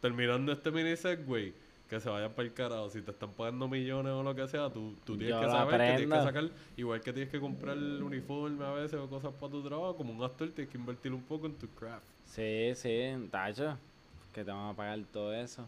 terminando 0.01 0.53
este 0.53 0.70
mini 0.70 0.97
segway 0.97 1.55
que 1.88 2.01
se 2.01 2.09
vayan 2.09 2.32
para 2.32 2.49
el 2.49 2.53
carajo 2.53 2.90
si 2.90 3.01
te 3.01 3.12
están 3.12 3.30
pagando 3.30 3.68
millones 3.68 4.12
o 4.12 4.22
lo 4.24 4.34
que 4.34 4.49
sea 4.49 4.68
tú, 4.70 4.97
tú 5.05 5.16
tienes 5.16 5.36
Yo 5.36 5.40
que 5.42 5.51
saber 5.51 5.80
que 5.80 5.97
tienes 5.99 6.18
que 6.18 6.24
sacar 6.24 6.51
igual 6.76 7.01
que 7.01 7.12
tienes 7.12 7.30
que 7.30 7.38
comprar 7.38 7.76
el 7.76 8.03
uniforme 8.03 8.64
a 8.64 8.72
veces 8.72 8.99
o 8.99 9.09
cosas 9.09 9.32
para 9.34 9.53
tu 9.53 9.62
trabajo 9.62 9.97
como 9.97 10.12
un 10.12 10.22
actor 10.24 10.49
tienes 10.51 10.72
que 10.72 10.78
invertir 10.78 11.12
un 11.12 11.22
poco 11.22 11.47
en 11.47 11.55
tu 11.55 11.68
craft 11.68 12.16
Sí, 12.26 12.72
sí, 12.74 13.28
tacho. 13.30 13.78
Que 14.34 14.44
te 14.44 14.51
van 14.51 14.68
a 14.68 14.74
pagar 14.74 14.99
todo 15.11 15.32
eso. 15.32 15.66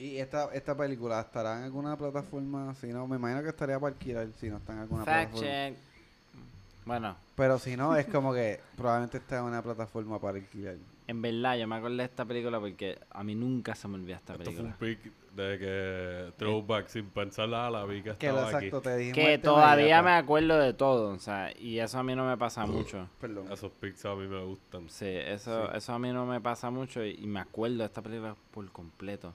Y 0.00 0.16
esta, 0.16 0.48
esta 0.54 0.74
película 0.76 1.20
estará 1.20 1.58
en 1.58 1.64
alguna 1.64 1.96
plataforma, 1.96 2.74
si 2.74 2.86
no, 2.88 3.06
me 3.06 3.16
imagino 3.16 3.42
que 3.42 3.50
estaría 3.50 3.78
para 3.78 3.92
alquilar 3.92 4.28
si 4.40 4.48
no 4.48 4.56
está 4.56 4.72
en 4.72 4.78
alguna 4.80 5.04
Fact 5.04 5.32
plataforma. 5.32 5.68
check. 5.68 5.78
Bueno, 6.86 7.16
Pero 7.36 7.58
si 7.58 7.76
no, 7.76 7.94
es 7.94 8.06
como 8.06 8.32
que 8.32 8.58
probablemente 8.76 9.18
está 9.18 9.38
en 9.38 9.44
una 9.44 9.62
plataforma 9.62 10.18
para 10.18 10.38
alquilar. 10.38 10.76
en 11.06 11.20
verdad, 11.22 11.56
yo 11.58 11.66
me 11.68 11.76
acordé 11.76 11.96
de 11.98 12.04
esta 12.04 12.24
película 12.24 12.58
porque 12.58 12.98
a 13.10 13.22
mí 13.22 13.34
nunca 13.34 13.74
se 13.74 13.86
me 13.88 13.96
olvida 13.96 14.16
esta 14.16 14.32
Esto 14.34 14.44
fue 14.50 14.54
película. 14.54 14.76
un 14.80 14.96
pick 14.96 15.12
de 15.36 15.58
que 15.58 16.32
throwback 16.38 16.88
sin 16.88 17.06
pensarla 17.10 17.70
la 17.70 17.84
vi 17.84 18.02
que 18.02 18.14
Que 18.16 18.28
lo 18.32 18.38
estaba 18.40 18.56
aquí. 18.58 18.66
exacto 18.66 18.80
te 18.88 18.96
dijimos 18.96 19.14
Que 19.14 19.34
el 19.34 19.40
tema 19.42 19.54
todavía 19.54 19.86
ya 19.88 20.02
me 20.02 20.12
acuerdo 20.12 20.58
de 20.58 20.72
todo, 20.72 21.10
o 21.12 21.18
sea, 21.18 21.52
y 21.58 21.78
eso 21.78 21.98
a 21.98 22.02
mí 22.02 22.14
no 22.16 22.26
me 22.26 22.36
pasa 22.38 22.64
mucho. 22.64 23.06
Perdón. 23.20 23.52
Esos 23.52 23.70
picks 23.72 24.04
a 24.06 24.14
mí 24.14 24.26
me 24.26 24.42
gustan. 24.44 24.88
Sí, 24.88 25.06
eso, 25.06 25.66
Sí. 25.66 25.72
eso 25.76 25.92
a 25.92 25.98
mí 25.98 26.10
no 26.12 26.24
me 26.26 26.40
pasa 26.40 26.70
mucho 26.70 27.04
y, 27.04 27.10
y 27.20 27.26
me 27.26 27.40
acuerdo 27.40 27.78
de 27.78 27.84
esta 27.84 28.00
película 28.00 28.34
por 28.52 28.68
completo. 28.72 29.34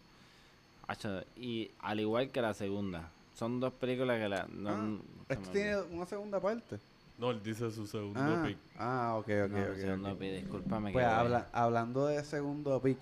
Y 1.38 1.71
al 1.79 1.99
igual 1.99 2.29
que 2.31 2.41
la 2.41 2.53
segunda. 2.53 3.09
Son 3.33 3.59
dos 3.59 3.73
películas 3.73 4.19
que 4.19 4.29
la... 4.29 4.47
No, 4.49 4.69
Ah, 4.69 4.97
Esto 5.29 5.49
tiene 5.51 5.77
una 5.81 6.05
segunda 6.05 6.39
parte. 6.39 6.79
No, 7.17 7.31
él 7.31 7.41
dice 7.43 7.69
su 7.71 7.88
segundo 7.88 8.19
Ah, 8.21 8.43
pick. 8.45 8.57
ah, 8.77 9.15
ok, 9.17 9.27
ok, 9.45 9.51
No, 9.51 9.63
ok, 9.71 9.75
segundo 9.75 10.11
ok. 10.13 10.19
pi- 10.19 10.31
discúlpame. 10.31 10.91
Pues 10.91 11.05
que 11.05 11.11
habla- 11.11 11.49
hablando 11.53 12.07
de 12.07 12.23
segundo 12.23 12.81
pick, 12.81 12.99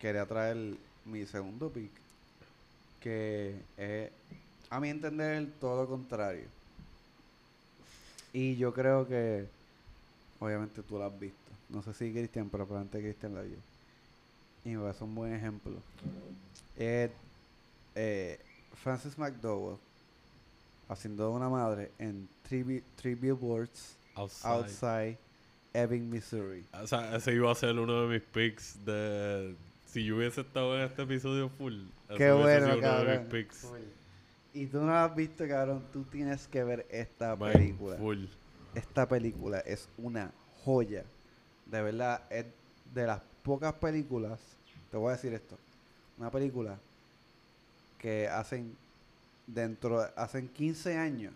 quería 0.00 0.26
traer 0.26 0.76
mi 1.04 1.24
segundo 1.26 1.70
pick, 1.70 1.90
que 3.00 3.54
es, 3.76 4.10
a 4.70 4.80
mi 4.80 4.88
entender, 4.90 5.48
todo 5.60 5.82
lo 5.82 5.88
contrario. 5.88 6.46
Y 8.32 8.56
yo 8.56 8.72
creo 8.74 9.06
que, 9.06 9.46
obviamente 10.40 10.82
tú 10.82 10.98
lo 10.98 11.04
has 11.04 11.18
visto. 11.20 11.36
No 11.68 11.82
sé 11.82 11.92
si 11.94 12.12
Cristian, 12.12 12.48
pero 12.50 12.64
probablemente 12.66 13.00
Cristian 13.00 13.34
la 13.34 13.42
vio. 13.42 13.56
Y 14.64 14.70
me 14.70 14.82
parece 14.82 15.04
un 15.04 15.14
buen 15.14 15.34
ejemplo. 15.34 15.74
Es 16.78 17.10
eh, 17.94 18.38
Frances 18.74 19.18
McDowell 19.18 19.78
haciendo 20.88 21.30
una 21.32 21.48
madre 21.48 21.90
en 21.98 22.28
Three, 22.42 22.82
Three 22.96 23.14
Billboards 23.14 23.98
Outside. 24.14 24.50
Outside 24.50 25.18
Ebbing, 25.74 26.08
Missouri. 26.08 26.64
O 26.72 26.86
sea, 26.86 27.14
ese 27.16 27.34
iba 27.34 27.50
a 27.50 27.54
ser 27.54 27.78
uno 27.78 28.02
de 28.02 28.18
mis 28.18 28.22
picks 28.22 28.84
de... 28.84 29.54
Si 29.86 30.04
yo 30.04 30.16
hubiese 30.16 30.42
estado 30.42 30.76
en 30.76 30.82
este 30.82 31.02
episodio 31.02 31.48
full. 31.48 31.82
Qué 32.16 32.30
bueno, 32.32 32.66
sido 32.66 32.66
uno 32.66 32.76
de 32.76 32.80
cabrón. 32.80 33.18
mis 33.18 33.28
picks. 33.28 33.66
Y 34.54 34.66
tú 34.66 34.80
no 34.80 34.96
has 34.96 35.14
visto, 35.14 35.46
cabrón. 35.46 35.84
Tú 35.92 36.04
tienes 36.04 36.46
que 36.48 36.64
ver 36.64 36.86
esta 36.90 37.36
Man, 37.36 37.52
película. 37.52 37.96
Full. 37.96 38.24
Esta 38.74 39.08
película 39.08 39.60
es 39.60 39.88
una 39.98 40.32
joya. 40.64 41.04
De 41.66 41.82
verdad, 41.82 42.22
es 42.30 42.46
de 42.94 43.06
las 43.06 43.20
pocas 43.42 43.74
películas. 43.74 44.40
Te 44.90 44.96
voy 44.96 45.10
a 45.10 45.12
decir 45.12 45.34
esto. 45.34 45.58
Una 46.18 46.30
película 46.30 46.78
que 47.98 48.28
hacen 48.28 48.76
dentro, 49.46 50.00
hacen 50.16 50.48
15 50.48 50.96
años. 50.96 51.32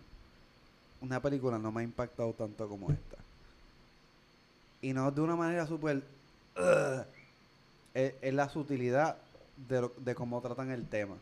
Una 1.01 1.21
película 1.21 1.57
no 1.57 1.71
me 1.71 1.81
ha 1.81 1.83
impactado 1.83 2.33
tanto 2.33 2.67
como 2.67 2.91
esta. 2.91 3.17
Y 4.81 4.93
no 4.93 5.11
de 5.11 5.21
una 5.21 5.35
manera 5.35 5.65
súper. 5.67 6.03
ugh. 6.57 7.05
es, 7.93 8.13
es 8.21 8.33
la 8.33 8.49
sutilidad 8.49 9.17
de, 9.69 9.81
lo- 9.81 9.93
de 9.97 10.15
cómo 10.15 10.41
tratan 10.41 10.71
el 10.71 10.87
tema. 10.87 11.15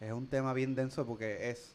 Es 0.00 0.12
un 0.12 0.26
tema 0.26 0.52
bien 0.52 0.74
denso 0.74 1.06
porque 1.06 1.50
es. 1.50 1.72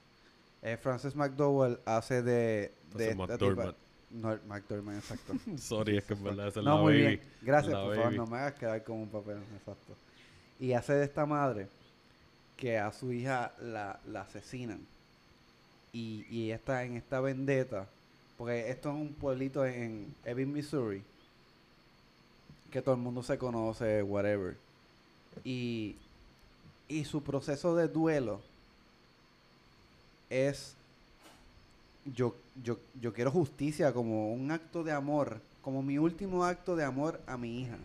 es 0.61 0.79
Frances 0.79 1.15
McDowell 1.15 1.79
hace 1.85 2.21
de. 2.21 2.71
de 2.95 3.15
McDormand. 3.15 3.75
No, 4.11 4.37
McDormand, 4.47 4.97
exacto. 4.97 5.33
Sorry, 5.57 5.97
es 5.97 6.03
que 6.05 6.13
en 6.15 6.23
verdad 6.23 6.47
es 6.47 6.55
no, 6.57 6.61
la 6.63 6.75
muy 6.75 6.93
baby. 6.93 7.07
bien. 7.07 7.21
Gracias, 7.41 7.73
La 7.73 7.83
por 7.83 7.95
favor, 7.95 8.13
no 8.13 8.27
me 8.27 8.37
hagas 8.37 8.53
quedar 8.55 8.83
como 8.83 9.03
un 9.03 9.09
papel, 9.09 9.37
exacto. 9.57 9.93
Y 10.59 10.73
hace 10.73 10.93
de 10.93 11.05
esta 11.05 11.25
madre 11.25 11.67
que 12.57 12.77
a 12.77 12.91
su 12.91 13.11
hija 13.13 13.53
la, 13.61 13.99
la 14.05 14.21
asesinan. 14.21 14.79
Y, 15.93 16.25
y 16.29 16.51
está 16.51 16.83
en 16.83 16.97
esta 16.97 17.19
vendetta, 17.19 17.87
porque 18.37 18.69
esto 18.69 18.89
es 18.89 18.95
un 18.95 19.13
pueblito 19.13 19.65
en 19.65 20.13
Ebbing, 20.25 20.53
Missouri, 20.53 21.01
que 22.71 22.81
todo 22.81 22.95
el 22.95 23.01
mundo 23.01 23.23
se 23.23 23.37
conoce, 23.37 24.03
whatever. 24.03 24.55
Y, 25.43 25.95
y 26.87 27.05
su 27.05 27.23
proceso 27.23 27.75
de 27.75 27.87
duelo 27.87 28.41
es 30.29 30.75
yo, 32.05 32.35
yo, 32.63 32.77
yo 32.99 33.13
quiero 33.13 33.31
justicia 33.31 33.93
como 33.93 34.33
un 34.33 34.51
acto 34.51 34.83
de 34.83 34.91
amor, 34.91 35.39
como 35.61 35.81
mi 35.81 35.97
último 35.97 36.43
acto 36.43 36.75
de 36.75 36.83
amor 36.83 37.19
a 37.27 37.37
mi 37.37 37.61
hija. 37.61 37.77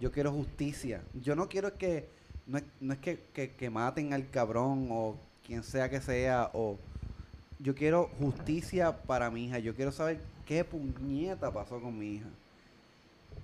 Yo 0.00 0.10
quiero 0.12 0.32
justicia. 0.32 1.02
Yo 1.22 1.34
no 1.34 1.48
quiero 1.48 1.76
que, 1.76 2.08
no 2.46 2.58
es, 2.58 2.64
no 2.80 2.92
es 2.92 2.98
que, 2.98 3.20
que, 3.32 3.52
que 3.52 3.70
maten 3.70 4.12
al 4.12 4.28
cabrón 4.30 4.88
o 4.90 5.16
quien 5.46 5.62
sea 5.62 5.88
que 5.90 6.00
sea, 6.00 6.50
o 6.52 6.78
yo 7.58 7.74
quiero 7.74 8.10
justicia 8.18 8.96
para 9.02 9.30
mi 9.30 9.46
hija. 9.46 9.58
Yo 9.58 9.74
quiero 9.74 9.92
saber 9.92 10.20
qué 10.46 10.64
puñeta 10.64 11.52
pasó 11.52 11.80
con 11.80 11.98
mi 11.98 12.14
hija. 12.14 12.28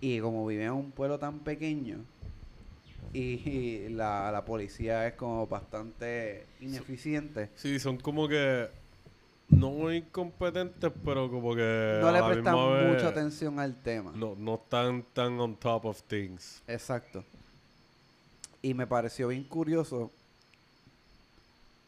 Y 0.01 0.21
como 0.21 0.47
vive 0.47 0.65
en 0.65 0.73
un 0.73 0.91
pueblo 0.91 1.19
tan 1.19 1.41
pequeño, 1.41 1.99
y 3.13 3.89
la, 3.91 4.31
la 4.31 4.45
policía 4.45 5.07
es 5.07 5.15
como 5.15 5.47
bastante 5.47 6.47
ineficiente. 6.61 7.51
Sí, 7.57 7.79
son 7.79 7.97
como 7.97 8.29
que 8.29 8.69
no 9.51 9.93
incompetentes, 9.93 10.93
pero 11.05 11.31
como 11.31 11.55
que 11.55 11.99
no 12.01 12.13
le 12.13 12.23
prestan 12.23 12.55
mucha 12.89 13.09
atención 13.09 13.59
al 13.59 13.75
tema. 13.75 14.13
No, 14.15 14.35
no 14.37 14.55
están 14.55 15.05
tan 15.13 15.39
on 15.41 15.57
top 15.57 15.87
of 15.87 16.03
things. 16.03 16.63
Exacto. 16.67 17.25
Y 18.63 18.75
me 18.75 18.87
pareció 18.87 19.29
bien 19.29 19.45
curioso 19.45 20.11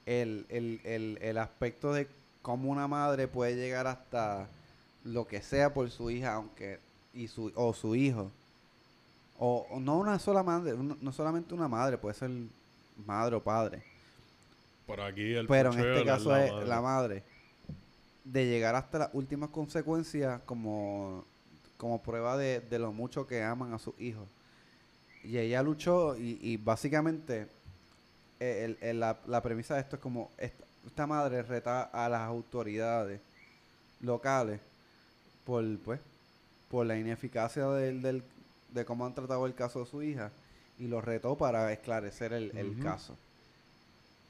el, 0.06 0.46
el, 0.48 0.80
el, 0.84 1.18
el 1.20 1.38
aspecto 1.38 1.92
de 1.92 2.08
cómo 2.42 2.70
una 2.70 2.88
madre 2.88 3.28
puede 3.28 3.56
llegar 3.56 3.86
hasta 3.86 4.48
lo 5.04 5.26
que 5.26 5.42
sea 5.42 5.72
por 5.72 5.90
su 5.90 6.10
hija, 6.10 6.34
aunque 6.34 6.78
y 7.14 7.28
su 7.28 7.52
o 7.54 7.72
su 7.74 7.94
hijo. 7.94 8.30
O, 9.38 9.66
o 9.70 9.80
no 9.80 9.98
una 9.98 10.18
sola 10.18 10.42
madre, 10.42 10.74
no, 10.76 10.96
no 11.00 11.12
solamente 11.12 11.54
una 11.54 11.68
madre, 11.68 11.98
puede 11.98 12.14
ser 12.14 12.30
madre 13.06 13.36
o 13.36 13.42
padre. 13.42 13.82
Por 14.86 15.00
aquí 15.00 15.34
el 15.34 15.46
Pero 15.46 15.72
en 15.72 15.78
este 15.80 16.04
caso 16.04 16.30
la 16.30 16.44
es 16.46 16.52
madre. 16.52 16.66
la 16.66 16.80
madre. 16.80 17.22
De 18.24 18.46
llegar 18.46 18.74
hasta 18.76 18.98
las 19.00 19.10
últimas 19.14 19.50
consecuencias 19.50 20.40
como, 20.46 21.24
como 21.76 22.00
prueba 22.02 22.36
de, 22.36 22.60
de 22.60 22.78
lo 22.78 22.92
mucho 22.92 23.26
que 23.26 23.42
aman 23.42 23.72
a 23.74 23.78
sus 23.78 23.98
hijos. 24.00 24.26
Y 25.24 25.38
ella 25.38 25.62
luchó 25.62 26.16
y, 26.16 26.38
y 26.40 26.56
básicamente 26.56 27.46
eh, 28.40 28.64
el- 28.64 28.78
el- 28.88 29.00
la, 29.00 29.18
la 29.26 29.42
premisa 29.42 29.74
de 29.74 29.80
esto 29.80 29.96
es 29.96 30.02
como 30.02 30.30
esta, 30.38 30.64
esta 30.86 31.06
madre 31.06 31.42
reta 31.42 31.82
a 31.82 32.08
las 32.08 32.22
autoridades 32.22 33.20
locales 34.00 34.60
por 35.44 35.64
pues 35.78 36.00
por 36.70 36.86
la 36.86 36.96
ineficacia 36.98 37.66
del, 37.68 38.02
del- 38.02 38.22
de 38.72 38.84
cómo 38.84 39.04
han 39.04 39.14
tratado 39.14 39.44
el 39.46 39.54
caso 39.54 39.80
de 39.80 39.86
su 39.86 40.02
hija 40.02 40.30
y 40.78 40.86
lo 40.88 41.00
retó 41.00 41.36
para 41.36 41.72
esclarecer 41.72 42.32
el, 42.32 42.50
caso. 42.82 43.16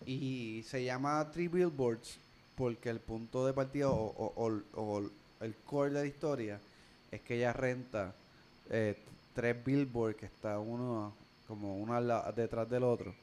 Y 0.04 0.64
se 0.66 0.82
llama 0.84 1.30
Three 1.32 1.48
Billboards 1.48 2.18
porque 2.56 2.90
el 2.90 3.00
punto 3.00 3.46
de 3.46 3.52
partida 3.52 3.88
o, 3.88 3.94
o- 4.06 4.32
o- 4.46 4.80
o 4.80 5.10
el 5.40 5.54
core 5.64 5.90
de 5.90 6.00
la 6.00 6.06
historia 6.06 6.60
es 7.10 7.20
que 7.22 7.36
ella 7.36 7.52
renta 7.52 8.14
eh, 8.70 8.96
tres 9.34 9.56
billboards 9.64 10.16
que 10.18 10.26
está 10.26 10.58
uno 10.58 11.12
como 11.48 11.76
uno 11.78 12.00
la- 12.00 12.30
detrás 12.32 12.68
del 12.70 12.84
otro 12.84 13.14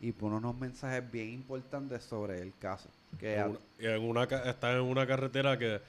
y 0.00 0.12
pone 0.12 0.36
unos 0.36 0.56
mensajes 0.56 1.10
bien 1.10 1.30
importantes 1.30 2.04
sobre 2.04 2.40
el 2.40 2.52
caso. 2.58 2.88
Que 3.18 3.36
En 3.36 3.48
una- 3.50 3.58
en 3.78 4.02
una, 4.02 4.24
está 4.24 4.72
en 4.74 4.80
una 4.82 5.06
carretera 5.06 5.58
que 5.58 5.80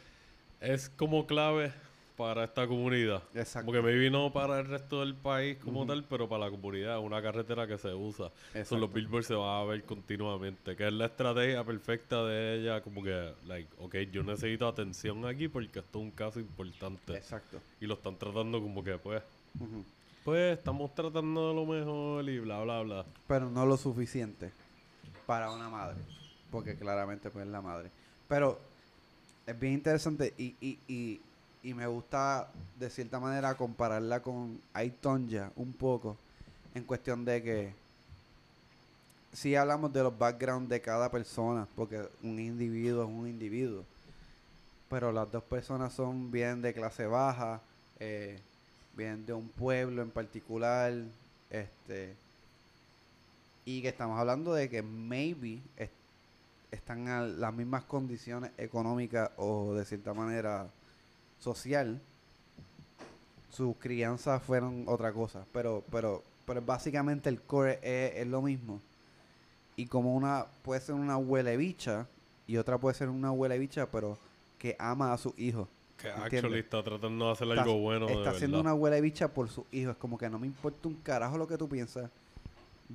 es 0.62 0.90
como 0.90 1.28
clave 1.28 1.72
para 2.20 2.44
esta 2.44 2.68
comunidad. 2.68 3.24
Exacto. 3.34 3.68
Porque 3.68 3.82
maybe 3.82 4.10
no 4.10 4.30
para 4.34 4.60
el 4.60 4.68
resto 4.68 5.00
del 5.00 5.16
país 5.16 5.58
como 5.64 5.86
tal, 5.86 6.04
pero 6.04 6.28
para 6.28 6.44
la 6.46 6.52
comunidad, 6.52 7.00
una 7.00 7.22
carretera 7.22 7.66
que 7.66 7.78
se 7.78 7.94
usa. 7.94 8.26
Son 8.28 8.60
Exacto. 8.60 8.78
los 8.78 8.94
billboards 8.94 9.28
se 9.28 9.36
van 9.36 9.62
a 9.62 9.64
ver 9.64 9.86
continuamente, 9.86 10.76
que 10.76 10.86
es 10.86 10.92
la 10.92 11.06
estrategia 11.06 11.64
perfecta 11.64 12.26
de 12.26 12.56
ella, 12.56 12.82
como 12.82 13.02
que, 13.02 13.34
like, 13.46 13.70
ok, 13.80 13.96
yo 14.12 14.22
necesito 14.24 14.68
atención 14.68 15.26
aquí 15.26 15.48
porque 15.48 15.80
esto 15.80 16.00
es 16.00 16.04
un 16.04 16.12
caso 16.12 16.42
importante. 16.42 17.16
Exacto. 17.16 17.62
Y 17.80 17.88
lo 17.88 17.94
están 17.94 18.18
tratando 18.18 18.62
como 18.62 18.84
que, 18.84 18.98
pues, 18.98 19.24
pues, 20.26 20.58
estamos 20.58 20.94
tratando 20.94 21.48
de 21.48 21.56
lo 21.56 21.66
mejor 21.66 22.28
y 22.28 22.40
bla, 22.40 22.62
bla, 22.64 22.82
bla. 22.82 23.06
pero 23.30 23.50
no 23.50 23.66
lo 23.66 23.78
suficiente 23.78 24.52
para 25.26 25.52
una 25.52 25.70
madre, 25.70 26.02
porque 26.52 26.76
claramente 26.76 27.30
pues 27.30 27.46
es 27.46 27.52
la 27.52 27.62
madre. 27.62 27.90
Pero 28.28 28.60
es 29.48 29.58
bien 29.58 29.76
interesante 29.76 30.34
y, 30.38 30.54
y, 30.60 30.80
y, 30.90 31.22
y 31.64 31.74
me 31.74 31.88
gusta 31.88 32.48
de 32.80 32.90
cierta 32.90 33.20
manera 33.20 33.56
compararla 33.56 34.22
con 34.22 34.60
Aitonja 34.74 35.52
un 35.56 35.74
poco 35.74 36.16
en 36.74 36.84
cuestión 36.84 37.26
de 37.26 37.44
que 37.44 37.74
si 39.34 39.56
hablamos 39.56 39.92
de 39.94 40.04
los 40.04 40.18
backgrounds 40.18 40.70
de 40.70 40.82
cada 40.82 41.10
persona, 41.12 41.68
porque 41.76 42.08
un 42.24 42.40
individuo 42.40 43.04
es 43.04 43.10
un 43.10 43.28
individuo, 43.28 43.84
pero 44.90 45.12
las 45.12 45.32
dos 45.32 45.44
personas 45.44 45.94
son 45.94 46.32
bien 46.32 46.62
de 46.62 46.74
clase 46.74 47.06
baja, 47.06 47.62
eh, 48.00 48.40
vienen 48.96 49.26
de 49.26 49.34
un 49.34 49.48
pueblo 49.50 50.02
en 50.02 50.10
particular, 50.10 50.94
este 51.50 52.14
y 53.66 53.82
que 53.84 53.90
estamos 53.90 54.18
hablando 54.20 54.54
de 54.54 54.68
que 54.70 54.82
maybe 54.82 55.60
es- 55.78 55.90
están 56.72 57.08
a 57.08 57.22
las 57.22 57.54
mismas 57.54 57.84
condiciones 57.84 58.52
económicas 58.58 59.30
o 59.38 59.74
de 59.76 59.86
cierta 59.86 60.14
manera 60.14 60.68
social 61.40 62.02
sus 63.52 63.76
crianzas 63.78 64.42
fueron 64.44 64.84
otra 64.88 65.12
cosa 65.12 65.46
pero 65.52 65.84
pero 65.92 66.24
pero 66.46 66.62
básicamente 66.62 67.30
el 67.30 67.42
core 67.42 67.80
es, 67.82 68.18
es 68.18 68.28
lo 68.28 68.42
mismo 68.42 68.80
y 69.76 69.86
como 69.88 70.16
una 70.16 70.46
puede 70.64 70.82
ser 70.82 70.96
una 70.96 71.18
huele 71.18 71.58
bicha 71.58 72.08
y 72.48 72.58
otra 72.58 72.78
puede 72.78 72.96
ser 72.96 73.10
una 73.10 73.32
huele 73.32 73.58
bicha 73.58 73.88
pero 73.88 74.18
que 74.58 74.76
ama 74.78 75.14
a 75.14 75.18
sus 75.18 75.38
hijos 75.40 75.68
Que 75.98 76.10
¿Entiendes? 76.10 76.44
actually 76.44 76.60
está 76.60 76.84
tratando 76.84 77.26
de 77.26 77.32
hacer 77.32 77.48
está, 77.48 77.62
algo 77.62 77.80
bueno 77.80 78.08
está 78.10 78.32
haciendo 78.32 78.60
una 78.60 78.74
huele 78.74 79.02
bicha 79.02 79.28
por 79.30 79.50
sus 79.50 79.66
hijos. 79.72 79.94
Es 79.94 79.98
como 79.98 80.18
que 80.18 80.30
no 80.30 80.40
me 80.40 80.48
importa 80.48 80.88
un 80.88 80.96
carajo 80.96 81.38
lo 81.38 81.48
que 81.48 81.58
tú 81.58 81.68
piensas. 81.68 82.10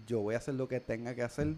Yo 0.07 0.21
voy 0.21 0.35
a 0.35 0.39
hacer 0.39 0.55
lo 0.55 0.69
que 0.69 0.81
tenga 0.81 1.15
que 1.15 1.23
hacer 1.23 1.55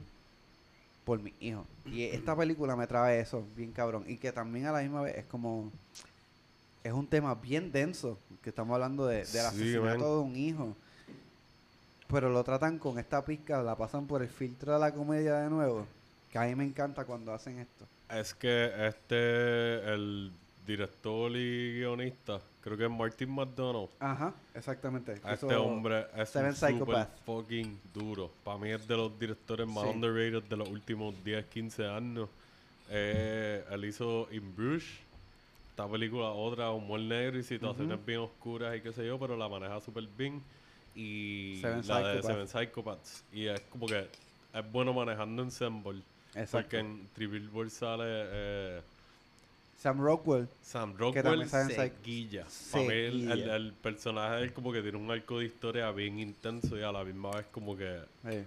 por 1.04 1.22
mis 1.22 1.34
hijos. 1.40 1.64
Y 1.86 2.02
esta 2.02 2.36
película 2.36 2.74
me 2.74 2.86
trae 2.86 3.20
eso, 3.20 3.44
bien 3.56 3.72
cabrón. 3.72 4.04
Y 4.08 4.16
que 4.16 4.32
también 4.32 4.66
a 4.66 4.72
la 4.72 4.82
misma 4.82 5.02
vez 5.02 5.16
es 5.16 5.24
como... 5.26 5.70
Es 6.86 6.92
un 6.92 7.06
tema 7.08 7.34
bien 7.34 7.72
denso, 7.72 8.16
que 8.42 8.50
estamos 8.50 8.72
hablando 8.74 9.06
de, 9.06 9.16
del 9.16 9.26
Sí, 9.26 9.38
asesinato 9.38 9.82
man. 9.82 9.98
de 9.98 10.06
un 10.18 10.36
hijo. 10.36 10.76
Pero 12.06 12.30
lo 12.30 12.44
tratan 12.44 12.78
con 12.78 12.96
esta 13.00 13.24
pizca, 13.24 13.60
la 13.60 13.76
pasan 13.76 14.06
por 14.06 14.22
el 14.22 14.28
filtro 14.28 14.72
de 14.72 14.78
la 14.78 14.94
comedia 14.94 15.34
de 15.40 15.50
nuevo. 15.50 15.84
Que 16.30 16.38
a 16.38 16.42
mí 16.42 16.54
me 16.54 16.62
encanta 16.62 17.04
cuando 17.04 17.32
hacen 17.32 17.58
esto. 17.58 17.86
Es 18.08 18.32
que 18.34 18.70
este, 18.86 19.92
el 19.94 20.30
director 20.64 21.32
y 21.32 21.80
guionista, 21.80 22.40
creo 22.60 22.76
que 22.76 22.84
es 22.84 22.90
Martin 22.90 23.30
McDonald. 23.34 23.88
Ajá, 23.98 24.32
exactamente. 24.54 25.14
Eso- 25.14 25.28
este 25.28 25.56
hombre 25.56 26.06
es 26.16 26.36
un 26.36 26.54
super 26.54 27.08
fucking 27.24 27.80
duro. 27.92 28.30
Para 28.44 28.58
mí 28.58 28.70
es 28.70 28.86
de 28.86 28.96
los 28.96 29.18
directores 29.18 29.66
más 29.66 29.82
Sí. 29.82 29.90
underrated 29.90 30.44
de 30.44 30.56
los 30.56 30.68
últimos 30.68 31.16
10, 31.24 31.44
15 31.46 31.84
años. 31.84 32.28
Eh, 32.90 33.64
él 33.72 33.84
hizo 33.86 34.28
In 34.30 34.54
Bruges. 34.54 34.84
Esta 35.76 35.86
película, 35.86 36.30
otra, 36.30 36.70
humor 36.70 36.98
negro 37.00 37.38
y 37.38 37.42
situaciones 37.42 37.98
bien 38.06 38.20
oscuras 38.20 38.74
y 38.74 38.80
qué 38.80 38.94
sé 38.94 39.06
yo, 39.06 39.18
pero 39.18 39.36
la 39.36 39.46
maneja 39.46 39.78
súper 39.82 40.04
bien. 40.16 40.42
Y 40.94 41.58
Seven 41.60 41.86
la 41.86 42.08
de. 42.14 42.22
Seven 42.22 42.48
Psychopaths. 42.48 43.24
Y 43.30 43.44
es 43.48 43.60
como 43.68 43.86
que 43.86 44.08
es 44.54 44.72
bueno 44.72 44.94
manejando 44.94 45.42
ensemble. 45.42 46.00
Exacto. 46.34 46.52
Porque 46.62 46.78
en 46.78 47.06
Triple 47.14 47.68
sale 47.68 48.04
eh, 48.06 48.80
Sam 49.78 50.00
Rockwell. 50.00 50.48
Sam 50.62 50.94
Rockwell 50.96 51.46
se 51.46 51.92
guilla. 52.02 52.46
Para 52.72 52.84
el, 52.94 53.30
el- 53.30 53.50
el 53.50 53.72
personaje 53.74 54.44
él 54.44 54.54
como 54.54 54.72
que 54.72 54.80
tiene 54.80 54.96
un 54.96 55.10
arco 55.10 55.40
de 55.40 55.44
historia 55.44 55.90
bien 55.90 56.18
intenso 56.18 56.78
y 56.78 56.82
a 56.84 56.90
la 56.90 57.04
misma 57.04 57.32
vez 57.32 57.44
como 57.52 57.76
que 57.76 58.00
eh, 58.24 58.46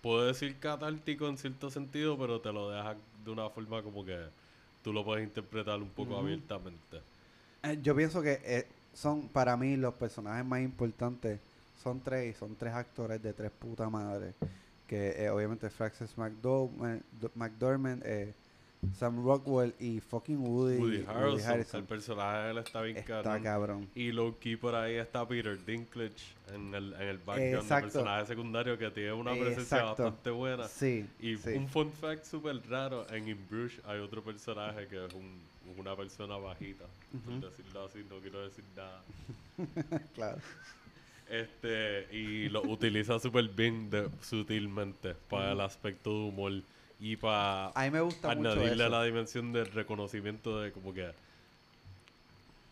puedo 0.00 0.24
decir 0.28 0.58
catártico 0.58 1.28
en 1.28 1.36
cierto 1.36 1.68
sentido, 1.70 2.16
pero 2.16 2.40
te 2.40 2.50
lo 2.54 2.70
deja 2.70 2.96
de 3.22 3.30
una 3.30 3.50
forma 3.50 3.82
como 3.82 4.02
que 4.02 4.18
tú 4.84 4.92
lo 4.92 5.02
puedes 5.02 5.24
interpretar 5.24 5.80
un 5.80 5.88
poco 5.88 6.16
abiertamente. 6.18 7.00
Eh, 7.62 7.78
Yo 7.82 7.96
pienso 7.96 8.20
que 8.20 8.38
eh, 8.44 8.66
son, 8.92 9.28
para 9.28 9.56
mí, 9.56 9.76
los 9.76 9.94
personajes 9.94 10.44
más 10.44 10.60
importantes. 10.60 11.40
Son 11.82 12.00
tres, 12.00 12.34
y 12.34 12.38
son 12.38 12.54
tres 12.54 12.74
actores 12.74 13.20
de 13.22 13.32
tres 13.32 13.50
puta 13.50 13.88
madres. 13.88 14.34
Que 14.86 15.24
eh, 15.24 15.30
obviamente 15.30 15.70
Francis 15.70 16.16
McDormand, 16.18 17.02
McDormand 17.34 18.02
eh, 18.04 18.34
Sam 18.92 19.24
Rockwell 19.24 19.74
y 19.80 20.00
fucking 20.00 20.38
Woody, 20.38 20.76
Woody 20.78 20.96
Woody 20.98 21.42
Harrelson, 21.42 21.80
el 21.80 21.84
personaje 21.86 22.38
de 22.44 22.50
él 22.50 22.58
está 22.58 22.82
bien 22.82 22.96
Está 22.96 23.22
cabrón. 23.22 23.42
cabrón. 23.42 23.88
Y 23.94 24.12
low 24.12 24.36
key 24.38 24.56
por 24.56 24.74
ahí 24.74 24.94
está 24.96 25.26
Peter 25.26 25.58
Dinklage 25.64 26.34
en 26.54 26.74
el, 26.74 26.92
en 26.94 27.02
el 27.08 27.18
background 27.18 27.54
Exacto. 27.62 27.92
personaje 27.92 28.26
secundario 28.26 28.76
que 28.78 28.90
tiene 28.90 29.12
una 29.12 29.32
presencia 29.32 29.78
Exacto. 29.78 30.02
bastante 30.04 30.30
buena. 30.30 30.68
Sí, 30.68 31.06
Y 31.20 31.36
sí. 31.36 31.50
un 31.50 31.68
fun 31.68 31.90
fact 31.92 32.24
súper 32.24 32.60
raro, 32.68 33.06
en 33.10 33.28
In 33.28 33.38
Bruges 33.50 33.80
hay 33.86 33.98
otro 34.00 34.22
personaje 34.22 34.86
que 34.88 35.04
es 35.06 35.12
un, 35.14 35.40
una 35.78 35.96
persona 35.96 36.36
bajita, 36.36 36.84
por 37.24 37.40
decirlo 37.50 37.84
así, 37.86 38.04
no 38.08 38.16
quiero 38.18 38.42
decir 38.44 38.64
nada. 38.76 39.02
claro. 40.14 40.38
Este, 41.28 42.06
y 42.14 42.48
lo 42.50 42.62
utiliza 42.62 43.18
súper 43.18 43.48
bien 43.48 43.88
de- 43.88 44.08
sutilmente 44.20 45.14
para 45.30 45.52
el 45.52 45.60
aspecto 45.62 46.10
de 46.10 46.28
humor 46.28 46.52
y 47.00 47.16
para 47.16 47.68
A 47.68 47.82
mí 47.84 47.90
me 47.90 48.00
gusta 48.00 48.34
mucho 48.34 48.50
añadirle 48.52 48.84
eso. 48.84 48.88
la 48.88 49.04
dimensión 49.04 49.52
del 49.52 49.66
reconocimiento 49.66 50.60
de 50.60 50.72
como 50.72 50.92
que 50.94 51.10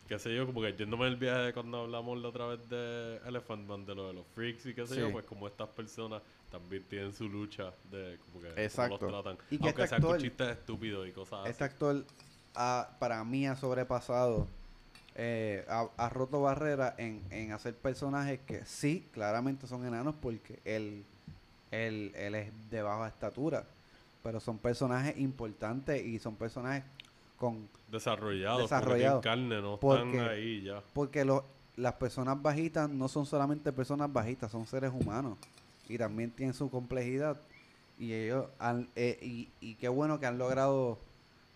qué 0.08 0.18
sé 0.18 0.34
yo, 0.34 0.46
como 0.46 0.60
que 0.60 0.72
yéndome 0.74 1.06
el 1.06 1.16
viaje 1.16 1.40
de 1.40 1.52
cuando 1.54 1.80
hablamos 1.82 2.20
la 2.20 2.28
otra 2.28 2.46
vez 2.46 2.68
de 2.68 3.18
Elephant 3.26 3.66
Man, 3.66 3.86
de 3.86 3.94
lo 3.94 4.08
de 4.08 4.12
los 4.14 4.26
freaks 4.34 4.66
y 4.66 4.74
qué 4.74 4.86
sé 4.86 4.96
yo, 4.96 5.10
pues 5.10 5.24
como 5.24 5.46
estas 5.46 5.68
personas 5.70 6.20
también 6.50 6.82
tienen 6.84 7.14
su 7.14 7.28
lucha 7.28 7.70
de 7.90 8.18
como 8.26 8.42
que 8.44 8.64
Exacto. 8.64 8.98
cómo 8.98 9.10
los 9.10 9.22
tratan. 9.24 9.38
Y 9.50 9.56
que 9.58 9.64
Aunque 9.68 9.82
este 9.84 9.88
sean 9.88 10.02
con 10.02 10.10
actor- 10.12 10.20
chistes 10.20 10.48
estúpidos 10.50 11.08
y 11.08 11.12
cosas 11.12 11.48
Este 11.48 11.64
así. 11.64 11.72
actor, 11.72 12.04
ha- 12.54 12.88
para 12.98 13.24
mí, 13.24 13.46
ha 13.46 13.56
sobrepasado, 13.56 14.46
eh, 15.14 15.64
ha, 15.68 15.88
ha 15.96 16.08
roto 16.10 16.42
barreras 16.42 16.94
en, 16.98 17.22
en 17.30 17.52
hacer 17.52 17.74
personajes 17.74 18.38
que 18.46 18.66
sí, 18.66 19.08
claramente 19.12 19.66
son 19.66 19.86
enanos 19.86 20.14
porque 20.20 20.58
él, 20.66 21.04
él, 21.70 22.12
él 22.16 22.34
es 22.34 22.52
de 22.70 22.82
baja 22.82 23.08
estatura. 23.08 23.64
Pero 24.22 24.40
son 24.40 24.58
personajes 24.58 25.18
importantes 25.18 26.04
y 26.04 26.18
son 26.18 26.36
personajes 26.36 26.84
con... 27.38 27.68
Desarrollados, 27.90 28.62
Desarrollados. 28.62 29.22
carne, 29.22 29.60
no 29.60 29.78
Porque- 29.80 30.16
están 30.16 30.28
ahí 30.30 30.62
ya. 30.62 30.82
Porque 30.94 31.24
lo- 31.24 31.44
las 31.76 31.94
personas 31.94 32.40
bajitas 32.40 32.88
no 32.88 33.08
son 33.08 33.26
solamente 33.26 33.72
personas 33.72 34.12
bajitas, 34.12 34.50
son 34.50 34.66
seres 34.66 34.92
humanos. 34.94 35.36
Y 35.88 35.98
también 35.98 36.30
tienen 36.30 36.54
su 36.54 36.70
complejidad. 36.70 37.36
Y 37.98 38.12
ellos 38.12 38.46
han, 38.58 38.88
eh, 38.96 39.18
y, 39.20 39.48
y 39.60 39.74
qué 39.74 39.88
bueno 39.88 40.18
que 40.20 40.26
han 40.26 40.38
logrado 40.38 40.98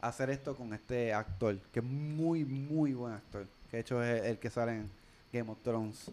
hacer 0.00 0.30
esto 0.30 0.54
con 0.54 0.74
este 0.74 1.12
actor, 1.14 1.56
que 1.72 1.80
es 1.80 1.84
muy, 1.86 2.44
muy 2.44 2.92
buen 2.92 3.14
actor. 3.14 3.46
Que 3.70 3.78
de 3.78 3.80
hecho 3.80 4.02
es 4.02 4.24
el, 4.24 4.38
que 4.38 4.50
sale 4.50 4.72
en 4.76 4.90
Game 5.32 5.50
of 5.50 5.58
Thrones, 5.62 6.10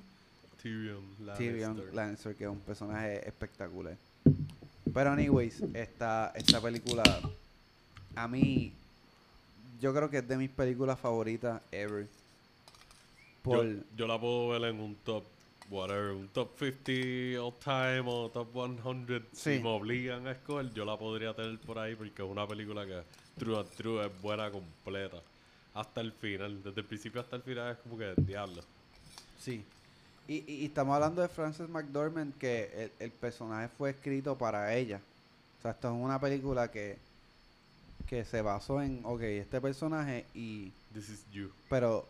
Tyrion 0.61 1.03
Tyrion 1.37 1.67
Lannister. 1.77 1.93
Lannister, 1.93 2.35
que 2.35 2.43
es 2.45 2.49
un 2.49 2.59
personaje 2.59 3.27
espectacular. 3.27 3.97
Pero 4.91 5.11
anyways, 5.11 5.61
esta, 5.73 6.31
esta 6.35 6.61
película 6.61 7.03
a 8.15 8.27
mí 8.27 8.73
yo 9.79 9.93
creo 9.93 10.09
que 10.09 10.19
es 10.19 10.27
de 10.27 10.37
mis 10.37 10.49
películas 10.49 10.99
favoritas 10.99 11.61
ever. 11.71 12.07
Por, 13.41 13.65
Yo, 13.65 13.83
yo 13.97 14.07
la 14.07 14.19
puedo 14.19 14.49
ver 14.49 14.63
en 14.63 14.79
un 14.79 14.95
top, 14.95 15.25
whatever, 15.69 16.11
un 16.11 16.29
top 16.29 16.57
50 16.57 17.41
all 17.41 17.53
time 17.59 18.03
o 18.05 18.29
top 18.29 18.47
100. 18.53 19.25
Sí. 19.33 19.57
Si 19.57 19.63
me 19.63 19.69
obligan 19.69 20.25
a 20.27 20.31
escoger, 20.31 20.73
yo 20.73 20.85
la 20.85 20.97
podría 20.97 21.33
tener 21.33 21.59
por 21.59 21.79
ahí 21.79 21.95
porque 21.95 22.23
es 22.23 22.29
una 22.29 22.47
película 22.47 22.85
que, 22.85 23.01
true 23.37 23.57
and 23.57 23.69
true, 23.71 24.05
es 24.05 24.21
buena 24.21 24.49
completa. 24.49 25.17
Hasta 25.73 26.01
el 26.01 26.13
final, 26.13 26.63
desde 26.63 26.79
el 26.79 26.87
principio 26.87 27.19
hasta 27.19 27.35
el 27.35 27.41
final 27.41 27.71
es 27.71 27.77
como 27.79 27.97
que 27.97 28.13
diablo. 28.17 28.61
Sí. 29.37 29.65
Y, 30.27 30.35
y- 30.51 30.55
y 30.61 30.65
estamos 30.65 30.95
hablando 30.95 31.21
de 31.21 31.27
Frances 31.27 31.67
McDormand, 31.69 32.37
que 32.37 32.69
el, 32.99 33.05
el 33.05 33.11
personaje 33.11 33.67
fue 33.77 33.89
escrito 33.91 34.37
para 34.37 34.73
ella. 34.75 35.01
O 35.59 35.61
sea, 35.61 35.71
esto 35.71 35.87
es 35.89 35.93
una 35.93 36.19
película 36.19 36.71
que, 36.71 36.97
que 38.07 38.23
se 38.25 38.41
basó 38.41 38.81
en, 38.81 39.01
ok, 39.03 39.21
este 39.21 39.59
personaje 39.61 40.25
y... 40.33 40.71
This 40.93 41.09
is 41.09 41.25
you. 41.31 41.49
Pero, 41.69 42.05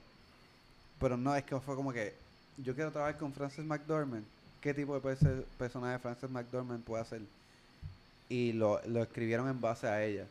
pero 0.99 1.15
no, 1.17 1.35
es 1.35 1.43
que 1.43 1.57
fue 1.59 1.75
como 1.75 1.93
que 1.93 2.13
yo 2.57 2.75
quiero 2.75 2.91
trabajar 2.91 3.17
con 3.17 3.33
Frances 3.33 3.65
McDormand. 3.65 4.25
¿Qué 4.61 4.73
tipo 4.73 4.93
de 4.99 5.01
perse- 5.01 5.43
personaje 5.57 5.99
Frances 5.99 6.29
McDormand 6.29 6.83
puede 6.83 7.01
hacer? 7.03 7.21
Y 8.29 8.53
lo, 8.53 8.81
lo 8.87 9.01
escribieron 9.03 9.47
en 9.49 9.59
base 9.59 9.87
a 9.87 10.03
ella. 10.03 10.25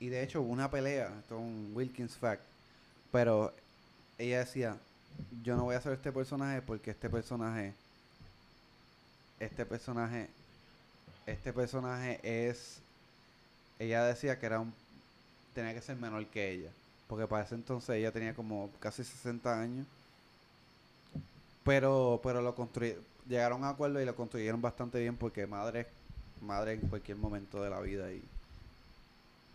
Y 0.00 0.08
de 0.08 0.22
hecho 0.22 0.42
hubo 0.42 0.52
una 0.52 0.70
pelea, 0.70 1.06
esto 1.20 1.34
es 1.36 1.40
un 1.40 1.72
Wilkins 1.74 2.16
fact. 2.16 2.42
Pero 3.10 3.52
ella 4.18 4.40
decía, 4.40 4.76
yo 5.42 5.56
no 5.56 5.64
voy 5.64 5.74
a 5.74 5.78
hacer 5.78 5.92
este 5.92 6.12
personaje 6.12 6.62
porque 6.62 6.90
este 6.90 7.08
personaje, 7.08 7.74
este 9.40 9.64
personaje, 9.66 10.28
este 11.26 11.52
personaje 11.52 12.20
es, 12.22 12.80
ella 13.78 14.04
decía 14.04 14.38
que 14.38 14.46
era 14.46 14.60
un, 14.60 14.72
tenía 15.54 15.74
que 15.74 15.80
ser 15.80 15.96
menor 15.96 16.26
que 16.26 16.50
ella. 16.50 16.70
Porque 17.08 17.26
para 17.26 17.44
ese 17.44 17.54
entonces 17.54 17.96
ella 17.96 18.12
tenía 18.12 18.34
como 18.34 18.70
casi 18.80 19.02
60 19.02 19.60
años. 19.60 19.86
Pero, 21.64 22.20
pero 22.22 22.42
lo 22.42 22.54
construyeron, 22.54 23.02
llegaron 23.28 23.64
a 23.64 23.70
acuerdo 23.70 24.00
y 24.00 24.04
lo 24.04 24.16
construyeron 24.16 24.60
bastante 24.60 24.98
bien 25.00 25.16
porque 25.16 25.46
madre, 25.46 25.86
madre 26.40 26.74
en 26.74 26.80
cualquier 26.80 27.18
momento 27.18 27.62
de 27.62 27.70
la 27.70 27.80
vida 27.80 28.10
y 28.12 28.22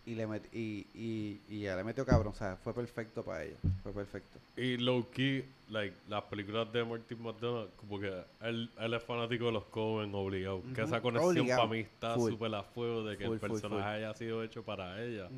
y 0.05 0.15
le 0.15 0.27
met- 0.27 0.49
y, 0.53 0.85
y, 0.93 1.39
y 1.49 1.61
ella 1.61 1.77
le 1.77 1.83
metió 1.83 2.05
cabrón, 2.05 2.33
o 2.33 2.35
sea, 2.35 2.57
fue 2.57 2.73
perfecto 2.73 3.23
para 3.23 3.45
ella, 3.45 3.55
fue 3.83 3.93
perfecto. 3.93 4.39
Y 4.57 4.77
low 4.77 5.09
key, 5.11 5.45
like, 5.69 5.95
las 6.09 6.23
películas 6.25 6.71
de 6.73 6.83
Martin 6.83 7.21
McDonald, 7.23 7.69
como 7.77 7.99
que 7.99 8.11
él, 8.41 8.69
él 8.79 8.93
es 8.93 9.03
fanático 9.03 9.45
de 9.45 9.51
los 9.53 9.63
Coen 9.65 10.13
obligado. 10.13 10.61
Que 10.75 10.81
esa 10.81 11.01
conexión 11.01 11.47
para 11.47 11.67
mí 11.67 11.79
está 11.79 12.15
súper 12.15 12.53
a 12.53 12.63
fuego 12.63 13.03
de 13.05 13.17
que 13.17 13.25
Full, 13.25 13.33
el 13.35 13.39
personaje 13.39 13.81
full. 13.81 13.81
haya 13.83 14.13
sido 14.13 14.43
hecho 14.43 14.61
para 14.63 15.03
ella. 15.03 15.29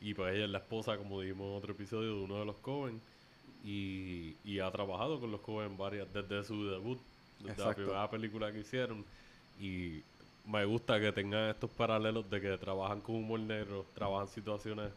Y 0.00 0.14
pues 0.14 0.34
ella 0.34 0.44
es 0.46 0.50
la 0.50 0.58
esposa, 0.58 0.96
como 0.96 1.20
dijimos 1.20 1.50
en 1.50 1.56
otro 1.58 1.72
episodio, 1.72 2.16
de 2.16 2.22
uno 2.22 2.38
de 2.38 2.44
los 2.46 2.56
Coen. 2.56 3.00
Y, 3.64 4.36
y 4.44 4.60
ha 4.60 4.70
trabajado 4.70 5.20
con 5.20 5.30
los 5.30 5.40
Coen 5.42 5.76
varias, 5.76 6.10
desde 6.14 6.42
su 6.44 6.64
debut, 6.66 6.98
desde 7.40 7.62
la 7.62 7.74
primera 7.74 8.08
película 8.10 8.50
que 8.50 8.60
hicieron. 8.60 9.04
Y 9.60 10.02
me 10.50 10.64
gusta 10.64 10.98
que 11.00 11.12
tengan 11.12 11.50
estos 11.50 11.70
paralelos 11.70 12.28
de 12.28 12.40
que 12.40 12.58
trabajan 12.58 13.00
con 13.00 13.16
humor 13.16 13.40
negro, 13.40 13.86
trabajan 13.94 14.28
situaciones 14.28 14.90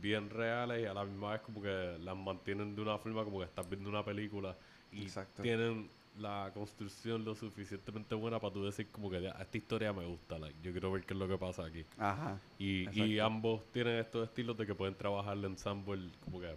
bien 0.00 0.28
reales 0.30 0.82
y 0.82 0.86
a 0.86 0.94
la 0.94 1.04
misma 1.04 1.32
vez 1.32 1.40
como 1.42 1.62
que 1.62 1.96
las 2.00 2.16
mantienen 2.16 2.74
de 2.74 2.82
una 2.82 2.98
forma 2.98 3.24
como 3.24 3.38
que 3.38 3.44
estás 3.44 3.68
viendo 3.68 3.88
una 3.88 4.04
película 4.04 4.56
y 4.92 5.02
Exacto. 5.02 5.42
tienen 5.42 5.88
la 6.18 6.50
construcción 6.52 7.24
lo 7.24 7.34
suficientemente 7.34 8.14
buena 8.14 8.38
para 8.38 8.52
tú 8.52 8.64
decir 8.64 8.86
como 8.90 9.10
que 9.10 9.22
"Ya, 9.22 9.30
esta 9.30 9.56
historia 9.56 9.92
me 9.92 10.04
gusta, 10.04 10.38
like, 10.38 10.58
yo 10.62 10.72
quiero 10.72 10.92
ver 10.92 11.04
qué 11.04 11.14
es 11.14 11.18
lo 11.20 11.26
que 11.26 11.38
pasa 11.38 11.64
aquí. 11.64 11.84
Ajá. 11.98 12.38
Y, 12.58 12.88
y 13.02 13.18
ambos 13.18 13.62
tienen 13.72 13.96
estos 13.98 14.28
estilos 14.28 14.56
de 14.56 14.66
que 14.66 14.74
pueden 14.74 14.94
trabajar 14.94 15.36
en 15.38 15.44
ensemble, 15.46 16.10
como 16.24 16.40
que 16.40 16.54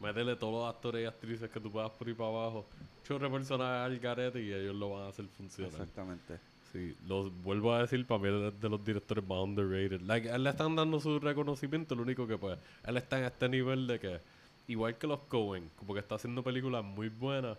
métele 0.00 0.36
todos 0.36 0.52
los 0.54 0.74
actores 0.74 1.02
y 1.02 1.06
actrices 1.06 1.50
que 1.50 1.60
tú 1.60 1.70
puedas 1.70 1.90
por 1.90 2.06
ahí 2.06 2.14
para 2.14 2.28
abajo, 2.30 2.66
chorre 3.02 3.28
personajes 3.28 3.92
al 3.92 3.98
garete 3.98 4.40
y 4.40 4.52
ellos 4.52 4.74
lo 4.76 4.90
van 4.90 5.02
a 5.04 5.08
hacer 5.08 5.26
funcionar. 5.26 5.72
Exactamente. 5.72 6.38
Sí, 6.72 6.94
los 7.06 7.32
vuelvo 7.42 7.72
a 7.72 7.82
decir, 7.82 8.06
para 8.06 8.20
mí 8.20 8.28
es 8.28 8.60
de 8.60 8.68
los 8.68 8.84
directores 8.84 9.26
más 9.26 9.38
underrated. 9.38 10.00
Like, 10.02 10.28
él 10.28 10.44
le 10.44 10.50
están 10.50 10.76
dando 10.76 11.00
su 11.00 11.18
reconocimiento, 11.18 11.94
lo 11.94 12.02
único 12.02 12.26
que 12.26 12.36
pues, 12.36 12.58
él 12.86 12.96
está 12.96 13.18
en 13.18 13.24
este 13.24 13.48
nivel 13.48 13.86
de 13.86 13.98
que, 13.98 14.20
igual 14.68 14.96
que 14.98 15.06
los 15.06 15.20
Cohen, 15.28 15.70
como 15.78 15.94
que 15.94 16.00
está 16.00 16.16
haciendo 16.16 16.42
películas 16.42 16.84
muy 16.84 17.08
buenas 17.08 17.56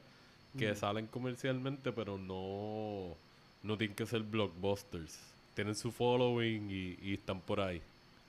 que 0.58 0.76
salen 0.76 1.05
comercialmente, 1.08 1.91
pero 1.91 2.18
no, 2.18 3.16
no 3.62 3.78
tienen 3.78 3.95
que 3.95 4.05
ser 4.05 4.24
blockbusters. 4.24 5.20
Tienen 5.53 5.76
su 5.76 5.91
following 5.91 6.70
y, 6.70 6.97
y 7.01 7.14
están 7.14 7.41
por 7.41 7.60
ahí. 7.60 7.82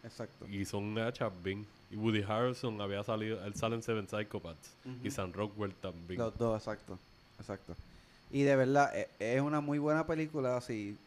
Exacto. 0.05 0.47
Y 0.49 0.65
son 0.65 0.97
hechas 0.99 1.33
bien. 1.43 1.67
Y 1.91 1.97
Woody 1.97 2.23
Harrelson 2.23 2.81
había 2.81 3.03
salido, 3.03 3.43
él 3.45 3.55
sale 3.55 3.77
en 3.77 3.83
Seven 3.83 4.07
Psychopaths. 4.09 4.75
Y. 5.03 5.11
Sam 5.11 5.33
Rockwell 5.33 5.75
también. 5.75 6.21
Los 6.21 6.37
dos, 6.37 6.61
exacto. 6.61 6.99
Exacto. 7.39 7.75
Y 8.31 8.43
de 8.43 8.57
verdad, 8.57 8.95
e- 8.97 9.09
es 9.19 9.41
una 9.41 9.61
muy 9.61 9.79
buena 9.79 10.07
película 10.07 10.61
si, 10.61 10.99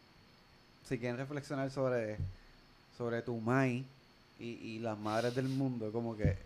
si 0.84 0.98
quieren 0.98 1.18
reflexionar 1.18 1.70
sobre, 1.70 2.18
sobre 2.98 3.22
tu 3.22 3.40
mai 3.40 3.86
y, 4.38 4.50
y 4.50 4.78
las 4.80 4.98
madres 4.98 5.34
del 5.34 5.48
mundo, 5.48 5.92
como 5.92 6.16
que 6.16 6.36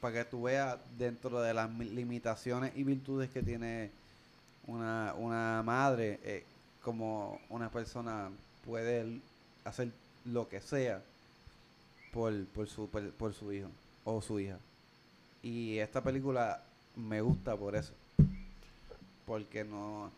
para 0.00 0.14
que 0.24 0.30
tú 0.30 0.42
veas 0.44 0.78
dentro 0.98 1.40
de 1.42 1.54
las 1.54 1.70
mi- 1.70 1.86
limitaciones 1.90 2.72
y 2.76 2.84
virtudes 2.84 3.30
que 3.30 3.42
tiene 3.42 3.90
una, 4.66 5.14
una 5.18 5.62
madre, 5.64 6.20
eh, 6.24 6.44
como 6.82 7.40
una 7.50 7.70
persona 7.70 8.30
puede 8.64 9.20
hacer 9.64 9.92
lo 10.24 10.48
que 10.48 10.60
sea 10.60 11.02
por, 12.12 12.46
por, 12.48 12.68
su, 12.68 12.88
por 12.90 13.34
su 13.34 13.52
hijo 13.52 13.68
o 14.04 14.20
su 14.22 14.40
hija. 14.40 14.58
Y 15.42 15.78
esta 15.78 16.02
película 16.02 16.62
me 16.96 17.20
gusta 17.20 17.56
por 17.56 17.76
eso. 17.76 17.94
Porque 19.28 19.62
no, 19.62 20.10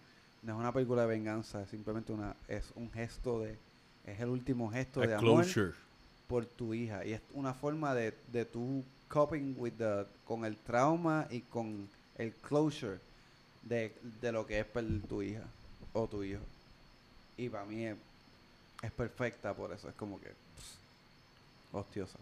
no 0.43 0.53
es 0.53 0.59
una 0.59 0.73
película 0.73 1.03
de 1.03 1.09
venganza, 1.09 1.63
es 1.63 1.69
simplemente 1.69 2.13
una, 2.13 2.35
es 2.49 2.73
un 2.77 2.91
gesto 2.93 3.41
de, 3.41 3.59
es 4.07 4.21
el 4.21 4.29
último 4.29 4.71
gesto 4.71 5.01
de 5.01 5.15
amor 5.15 5.45
por 6.29 6.47
tu 6.47 6.73
hija. 6.73 7.05
Y 7.05 7.13
es 7.13 7.21
una 7.35 7.53
forma 7.53 7.95
de, 7.95 8.15
de 8.33 8.45
tu 8.45 8.85
coping 9.09 9.57
with 9.59 9.73
the, 9.77 10.07
con 10.25 10.45
el 10.45 10.57
trauma 10.57 11.27
y 11.29 11.41
con 11.41 11.89
el 12.17 12.33
closure 12.33 13.01
de, 13.63 13.93
de 14.23 14.33
lo 14.33 14.47
que 14.47 14.61
es 14.61 14.67
perder 14.67 15.03
tu 15.03 15.23
hija 15.23 15.43
o 15.93 16.07
tu 16.07 16.23
hijo. 16.23 16.41
Y 17.37 17.49
para 17.49 17.65
mí 17.65 17.85
es, 17.85 17.97
es 18.83 18.93
perfecta 18.93 19.53
por 19.53 19.73
eso. 19.73 19.89
Es 19.89 19.95
como 19.97 20.21
que 20.21 20.29
pss, 20.29 20.79
hostiosa. 21.73 22.19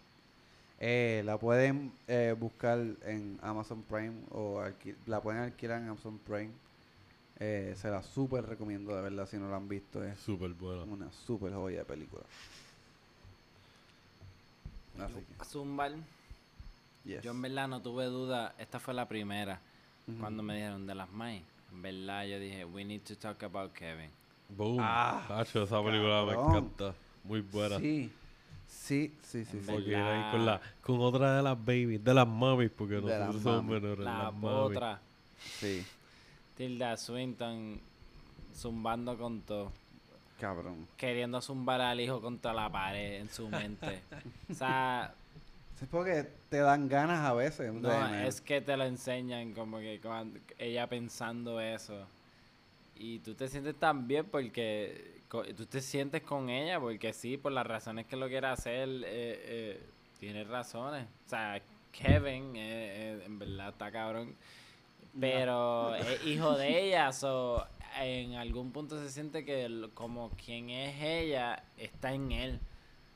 Eh, 0.79 1.21
la 1.25 1.37
pueden 1.37 1.91
eh, 2.07 2.33
buscar 2.39 2.79
en 3.05 3.37
Amazon 3.41 3.83
Prime 3.83 4.13
o 4.31 4.63
la 5.05 5.21
pueden 5.21 5.41
alquilar 5.41 5.81
en 5.81 5.89
Amazon 5.89 6.17
Prime. 6.19 6.51
Eh, 7.41 7.73
se 7.77 7.89
la 7.89 8.03
súper 8.03 8.45
recomiendo 8.45 8.93
de 8.95 9.01
verdad 9.01 9.25
si 9.27 9.37
no 9.37 9.49
la 9.49 9.55
han 9.57 9.69
visto. 9.69 10.03
Es 10.03 10.19
Súper 10.19 10.49
buena. 10.51 10.83
una 10.83 11.11
súper 11.11 11.53
joya 11.53 11.79
de 11.79 11.85
película. 11.85 12.23
Así 14.99 15.13
que, 15.15 15.45
Zumbar. 15.45 15.93
yes. 17.05 17.23
Yo 17.23 17.31
en 17.31 17.41
verdad 17.41 17.67
no 17.67 17.81
tuve 17.81 18.05
duda. 18.05 18.53
Esta 18.57 18.79
fue 18.79 18.93
la 18.93 19.07
primera. 19.07 19.59
Cuando 20.19 20.41
me 20.41 20.55
dijeron 20.55 20.87
de 20.87 20.95
las 20.95 21.09
May. 21.11 21.43
En 21.71 21.81
verdad 21.83 22.25
yo 22.25 22.39
dije, 22.39 22.65
we 22.65 22.83
need 22.83 23.01
to 23.03 23.15
talk 23.15 23.41
about 23.43 23.71
Kevin. 23.73 24.09
Boom. 24.49 24.79
Ah, 24.81 25.23
Tacho, 25.27 25.63
esa 25.63 25.83
película 25.83 26.25
me 26.25 26.33
encanta. 26.33 26.95
Muy 27.23 27.41
buena. 27.41 27.77
Sí, 27.77 28.11
sí, 28.67 29.13
sí, 29.21 29.45
sí. 29.45 29.59
sí. 29.61 29.71
Porque 29.71 29.95
ahí 29.95 30.31
con, 30.31 30.45
la, 30.47 30.59
con 30.81 30.99
otra 30.99 31.37
de 31.37 31.43
las 31.43 31.57
babies, 31.57 32.03
de 32.03 32.13
las 32.13 32.27
mamis, 32.27 32.71
porque 32.75 32.95
De 32.95 33.01
nosotros 33.01 33.35
las 33.35 33.43
somos 33.43 33.63
menores. 33.65 33.99
La 33.99 34.23
las 34.23 34.33
mamis. 34.33 34.49
otra, 34.77 34.99
Sí, 35.59 35.85
Tilda 36.59 36.97
Swinton, 36.97 37.79
zumbando 38.53 39.17
con 39.17 39.39
todo. 39.43 39.71
cabrón. 40.37 40.89
Queriendo 40.97 41.39
zumbar 41.41 41.79
al 41.79 42.01
hijo 42.01 42.19
contra 42.19 42.51
la 42.53 42.69
pared 42.69 43.21
en 43.21 43.29
su 43.29 43.47
mente. 43.47 44.01
o 44.51 44.53
sea, 44.53 45.13
Es 45.81 45.87
porque 45.87 46.27
te 46.49 46.57
dan 46.57 46.89
ganas 46.89 47.19
a 47.25 47.33
veces. 47.33 47.71
no, 47.71 48.13
es 48.13 48.41
que 48.41 48.59
te 48.59 48.75
lo 48.75 48.83
enseñan 48.83 49.53
como 49.53 49.79
que 49.79 50.01
cuando 50.01 50.37
ella 50.57 50.85
pensando 50.87 51.61
eso. 51.61 52.05
Y 52.93 53.19
tú 53.19 53.35
te 53.35 53.47
sientes 53.47 53.75
tan 53.75 54.05
bien 54.05 54.25
porque 54.25 55.21
tú 55.55 55.65
te 55.65 55.79
sientes 55.79 56.23
con 56.23 56.49
ella 56.49 56.77
porque 56.81 57.13
sí, 57.13 57.37
por 57.37 57.53
las 57.53 57.65
razones 57.65 58.05
que 58.05 58.17
lo 58.17 58.27
quiere 58.27 58.47
hacer, 58.47 58.89
eh, 58.89 59.01
eh, 59.05 59.83
tiene 60.19 60.43
razones. 60.43 61.07
O 61.25 61.29
sea, 61.29 61.61
Kevin 61.93 62.57
eh, 62.57 62.59
eh, 62.59 63.23
en 63.25 63.39
verdad 63.39 63.69
está 63.69 63.89
cabrón. 63.89 64.35
Pero 65.19 65.95
es 65.95 66.25
hijo 66.25 66.55
de 66.57 66.87
ella, 66.87 67.11
so, 67.11 67.65
en 67.99 68.35
algún 68.35 68.71
punto 68.71 68.99
se 69.01 69.09
siente 69.09 69.43
que 69.45 69.89
como 69.93 70.31
quien 70.31 70.69
es 70.69 71.01
ella 71.01 71.63
está 71.77 72.13
en 72.13 72.31
él. 72.31 72.59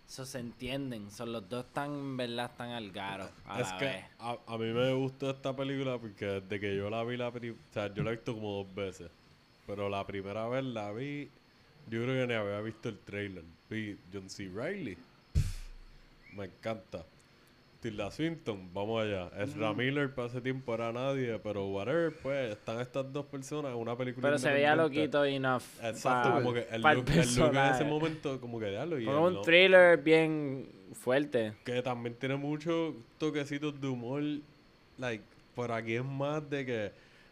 Eso 0.08 0.26
se 0.26 0.40
entienden, 0.40 1.10
son 1.12 1.32
los 1.32 1.48
dos 1.50 1.66
en 1.76 2.18
verdad 2.18 2.52
están 2.52 2.72
al 2.72 2.92
garo 2.92 3.30
a 3.46 3.62
Es 3.62 3.72
la 3.72 3.78
que 3.78 3.86
vez. 3.86 4.06
a, 4.20 4.38
a 4.46 4.58
mí 4.58 4.66
me 4.66 4.94
gustó 4.94 5.30
esta 5.32 5.56
película 5.56 5.98
porque 5.98 6.26
desde 6.26 6.60
que 6.60 6.76
yo 6.76 6.90
la 6.90 7.04
vi 7.04 7.18
la 7.18 7.30
o 7.30 7.34
sea, 7.72 7.92
yo 7.94 8.04
la 8.04 8.12
he 8.12 8.16
visto 8.16 8.34
como 8.36 8.64
dos 8.64 8.76
veces, 8.76 9.10
pero 9.66 9.90
la 9.90 10.06
primera 10.06 10.48
vez 10.48 10.64
la 10.66 10.92
vi, 10.92 11.32
yo 11.90 12.04
creo 12.04 12.22
que 12.22 12.28
ni 12.28 12.34
había 12.34 12.60
visto 12.62 12.90
el 12.90 13.00
trailer. 13.00 13.44
Vi 13.70 13.98
John 14.14 14.30
C. 14.30 14.50
Riley, 14.54 14.98
me 16.34 16.46
encanta. 16.46 17.06
Tilda 17.84 18.10
Swinton, 18.12 18.74
vamos 18.74 19.04
allá. 19.04 19.30
Ezra 19.38 19.74
Miller 19.74 20.14
para 20.16 20.30
ese 20.30 20.40
tiempo 20.42 20.74
era 20.74 20.92
nadie, 20.94 21.38
pero 21.44 21.68
whatever, 21.68 22.14
pues 22.24 22.52
están 22.54 22.80
estas 22.80 23.12
dos 23.12 23.26
personas 23.26 23.74
en 23.74 23.78
una 23.78 23.96
película 23.98 24.26
Pero 24.26 24.38
se 24.40 24.52
veía 24.52 24.74
loquito 24.76 25.24
enough. 25.26 25.62
Exacto, 25.84 26.30
pa- 26.30 26.36
como 26.36 26.54
que 26.54 26.66
el 26.72 26.82
look, 26.82 27.06
el 27.10 27.36
look 27.36 27.56
en 27.56 27.74
ese 27.76 27.84
momento, 27.84 28.40
como 28.40 28.58
que 28.60 28.70
diablo. 28.70 28.98
Y 29.00 29.04
Fue 29.06 29.14
él 29.14 29.20
un 29.20 29.34
no- 29.36 29.42
thriller 29.42 29.98
bien 30.02 30.68
fuerte. 30.94 31.54
que 31.66 31.82
también 31.82 32.16
tiene 32.16 32.38
muchos 32.38 32.96
toquecitos 33.18 33.80
de 33.80 33.88
humor. 33.88 34.24
Like, 34.98 35.24
por 35.54 35.72
aquí 35.72 35.96
es 35.96 36.06
más 36.06 36.50
de 36.50 36.66
que 36.66 36.92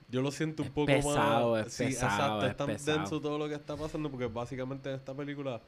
yo 0.09 0.21
lo 0.21 0.31
siento 0.31 0.63
un 0.63 0.67
Es 0.67 0.73
poco 0.73 0.87
pesado, 0.87 1.51
más. 1.53 1.67
es 1.67 1.73
sí, 1.73 1.85
pesado, 1.85 2.11
exacto, 2.13 2.45
es 2.45 2.51
es 2.51 2.57
tan 2.57 2.67
pesado. 2.67 2.97
denso 2.97 3.21
todo 3.21 3.37
lo 3.37 3.47
que 3.47 3.55
está 3.55 3.77
pasando 3.77 4.09
porque 4.11 4.25
básicamente 4.27 4.89
en 4.89 4.95
esta 4.95 5.13
película 5.13 5.61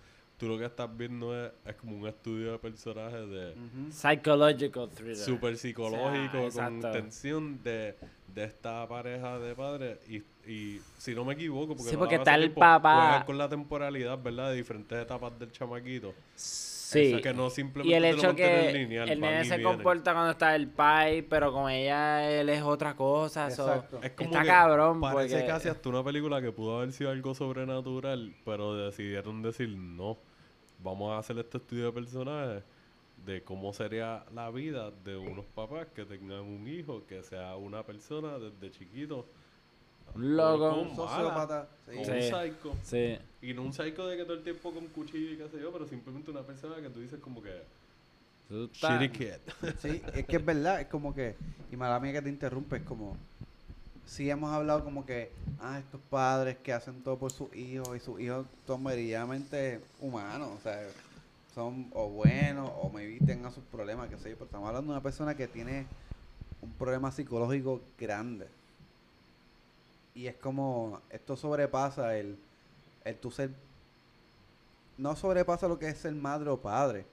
tú 0.44 0.50
lo 0.50 0.58
que 0.60 0.66
estás 0.66 0.90
viendo 0.98 1.34
es, 1.46 1.52
es 1.66 1.76
como 1.76 1.96
un 1.96 2.06
estudio 2.08 2.52
de 2.52 2.60
personajes 2.60 3.30
de 3.30 3.52
Ujú. 3.54 3.92
Psychological 3.92 4.90
thriller. 4.90 5.16
súper 5.16 5.56
psicológico, 5.58 6.44
O 6.44 6.52
sea, 6.52 6.66
con 6.66 6.82
tensión 6.82 7.64
de, 7.64 7.96
de 8.28 8.44
esta 8.44 8.86
pareja 8.88 9.40
de 9.40 9.56
padres. 9.56 10.00
Y, 10.10 10.22
y 10.52 10.82
si 10.98 11.16
no 11.16 11.24
me 11.24 11.34
equivoco, 11.36 11.76
porque, 11.76 11.84
Sí, 11.92 11.94
no 11.94 12.00
porque 12.00 12.16
está 12.16 12.36
el 12.36 12.42
tiempo, 12.42 12.60
papá- 12.60 13.24
con 13.26 13.38
la 13.38 13.48
temporalidad, 13.48 14.22
¿verdad? 14.22 14.50
De 14.50 14.58
diferentes 14.58 15.02
etapas 15.02 15.38
del 15.40 15.52
chamaquito. 15.52 16.14
Sí. 16.36 17.14
Eso, 17.14 17.22
que 17.24 17.34
no 17.34 17.48
y 17.48 17.50
simplemente 17.50 17.98
el 17.98 18.04
te 18.04 18.12
lo 18.12 18.18
hecho 18.20 18.36
que 18.36 18.72
lineal, 18.74 19.10
el 19.10 19.20
nene 19.20 19.42
y 19.42 19.46
se 19.46 19.58
vienen. 19.58 19.76
comporta 19.78 20.14
cuando 20.14 20.30
está 20.32 20.56
el 20.56 20.68
pai, 20.68 21.24
pero 21.24 21.52
con 21.52 21.72
ella 21.72 22.30
él 22.30 22.50
es 22.50 22.62
otra 22.62 22.96
cosa. 22.96 23.50
so, 23.50 23.68
Exacto. 23.68 24.00
Es 24.04 24.12
como 24.12 24.30
está 24.30 24.42
que 24.44 24.48
cabrón 24.48 25.02
Parece 25.02 25.36
porque 25.38 25.48
casi 25.48 25.70
hasta 25.70 25.90
una 25.90 26.04
película 26.04 26.40
que 26.40 26.52
pudo 26.52 26.78
haber 26.78 26.92
sido 26.92 27.10
algo 27.10 27.34
sobrenatural, 27.34 28.36
pero 28.46 28.76
decidieron 28.76 29.42
decir 29.42 29.70
no. 29.70 30.20
Vamos 30.84 31.12
a 31.12 31.20
hacer 31.20 31.38
este 31.40 31.58
estudio 31.58 31.86
de 31.86 31.92
personajes 31.94 32.64
de 33.26 33.42
cómo 33.42 33.72
sería 33.74 34.26
la 34.34 34.52
vida 34.52 34.92
de 35.06 35.16
unos 35.16 35.46
papás 35.46 35.88
que 35.96 36.04
tengan 36.04 36.42
un 36.42 36.68
hijo 36.68 37.04
que 37.08 37.24
sea 37.24 37.56
una 37.56 37.84
persona 37.84 38.38
desde 38.38 38.72
chiquito. 38.72 39.26
Un 40.14 40.36
loco. 40.36 40.82
Un 40.82 40.96
sociópata. 40.96 41.70
sí. 41.90 41.98
un 41.98 42.06
psycho. 42.06 42.76
Sí. 42.84 43.18
Y 43.42 43.54
no 43.54 43.64
un 43.64 43.74
psycho 43.74 44.08
de 44.08 44.18
que 44.18 44.24
todo 44.24 44.34
el 44.34 44.44
tiempo 44.44 44.72
con 44.72 44.86
cuchillo 44.88 45.32
y 45.32 45.38
qué 45.38 45.48
sé 45.48 45.62
yo, 45.62 45.72
pero 45.72 45.88
simplemente 45.88 46.30
una 46.30 46.42
persona 46.42 46.76
que 46.76 46.90
tú 46.90 47.00
dices 47.00 47.20
como 47.20 47.42
que 47.42 47.64
shitty 48.50 49.10
kid. 49.10 49.34
Sí, 49.80 50.02
es 50.14 50.26
que 50.26 50.36
es 50.38 50.46
verdad, 50.46 50.82
es 50.82 50.88
como 50.88 51.14
que, 51.14 51.36
y 51.72 51.76
mala 51.76 52.00
mía 52.00 52.14
que 52.14 52.22
te 52.22 52.30
interrumpe, 52.30 52.78
es 52.78 52.84
como, 52.84 53.18
sí 54.06 54.30
hemos 54.30 54.52
hablado 54.52 54.84
como 54.84 55.06
que, 55.06 55.32
ah, 55.60 55.80
estos 55.80 56.02
padres 56.10 56.58
que 56.58 56.74
hacen 56.74 57.02
todo 57.04 57.18
por 57.18 57.32
sus 57.32 57.54
hijos 57.56 57.96
y 57.96 58.00
sus 58.00 58.20
hijos 58.20 58.46
son 58.68 58.84
meridianamente 58.84 59.82
humanos, 60.00 60.50
o 60.58 60.62
sea, 60.62 60.80
son 61.54 61.88
o 61.94 62.10
buenos 62.10 62.70
o 62.82 62.90
maybe 62.90 63.24
tengan 63.26 63.52
sus 63.52 63.64
problemas, 63.66 64.10
qué 64.10 64.18
sé 64.18 64.32
yo, 64.32 64.36
pero 64.36 64.46
estamos 64.46 64.68
hablando 64.68 64.92
de 64.92 64.98
una 64.98 65.04
persona 65.04 65.36
que 65.36 65.48
tiene 65.48 65.86
un 66.62 66.72
problema 66.74 67.12
psicológico 67.12 67.82
grande. 67.98 68.48
Y 70.16 70.28
es 70.28 70.36
como, 70.36 71.02
esto 71.10 71.36
sobrepasa 71.36 72.18
el, 72.18 72.38
el 73.04 73.18
tu 73.18 73.32
ser, 73.32 73.52
no 74.98 75.16
sobrepasa 75.16 75.68
lo 75.68 75.80
que 75.80 75.90
es 75.90 75.98
ser 75.98 76.14
madre 76.14 76.50
o 76.50 76.58
padre, 76.58 77.06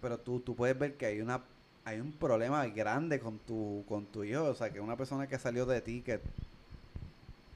pero 0.00 0.18
tú, 0.18 0.40
tú 0.40 0.54
puedes 0.54 0.78
ver 0.78 0.96
que 0.96 1.06
hay 1.06 1.20
una 1.20 1.40
hay 1.86 2.00
un 2.00 2.10
problema 2.10 2.66
grande 2.66 3.20
con 3.20 3.38
tu 3.38 3.84
con 3.88 4.06
tu 4.06 4.24
hijo, 4.24 4.42
o 4.42 4.54
sea, 4.54 4.70
que 4.70 4.80
una 4.80 4.96
persona 4.96 5.28
que 5.28 5.38
salió 5.38 5.64
de 5.66 5.80
ti 5.80 6.02
que 6.02 6.20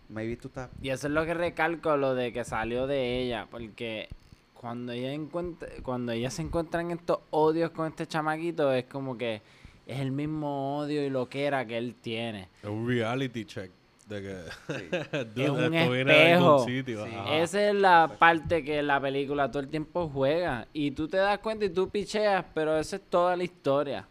maybe 0.08 0.36
tú 0.36 0.46
estás 0.48 0.70
Y 0.80 0.90
eso 0.90 1.08
es 1.08 1.12
lo 1.12 1.26
que 1.26 1.34
recalco, 1.34 1.96
lo 1.96 2.14
de 2.14 2.32
que 2.32 2.44
salió 2.44 2.86
de 2.86 3.18
ella, 3.18 3.48
porque 3.50 4.08
cuando 4.54 4.92
ella 4.92 5.12
encuentra, 5.12 5.68
cuando 5.82 6.12
ella 6.12 6.30
se 6.30 6.42
encuentra 6.42 6.80
en 6.80 6.92
estos 6.92 7.18
odios 7.30 7.72
con 7.72 7.88
este 7.88 8.06
chamaquito, 8.06 8.72
es 8.72 8.84
como 8.84 9.18
que 9.18 9.42
es 9.84 9.98
el 9.98 10.12
mismo 10.12 10.78
odio 10.78 11.04
y 11.04 11.10
lo 11.10 11.28
que 11.28 11.44
era 11.46 11.66
que 11.66 11.76
él 11.76 11.96
tiene. 12.00 12.48
Es 12.62 12.68
un 12.68 12.86
reality 12.86 13.44
check 13.44 13.72
de 14.10 14.22
que 14.22 14.78
sí, 14.78 15.16
Dude, 15.34 15.50
un 15.50 15.74
espejo. 16.10 16.64
sitio. 16.66 17.06
Sí. 17.06 17.12
ajá. 17.14 17.36
Esa 17.38 17.68
es 17.70 17.74
la 17.74 18.16
parte 18.18 18.62
que 18.64 18.82
la 18.82 19.00
película 19.00 19.50
todo 19.50 19.62
el 19.62 19.68
tiempo 19.68 20.10
juega. 20.12 20.66
Y 20.72 20.90
tú 20.90 21.08
te 21.08 21.16
das 21.16 21.38
cuenta 21.38 21.64
y 21.64 21.70
tú 21.70 21.88
picheas, 21.88 22.44
pero 22.52 22.76
esa 22.78 22.96
es 22.96 23.02
toda 23.08 23.36
la 23.36 23.44
historia. 23.44 24.06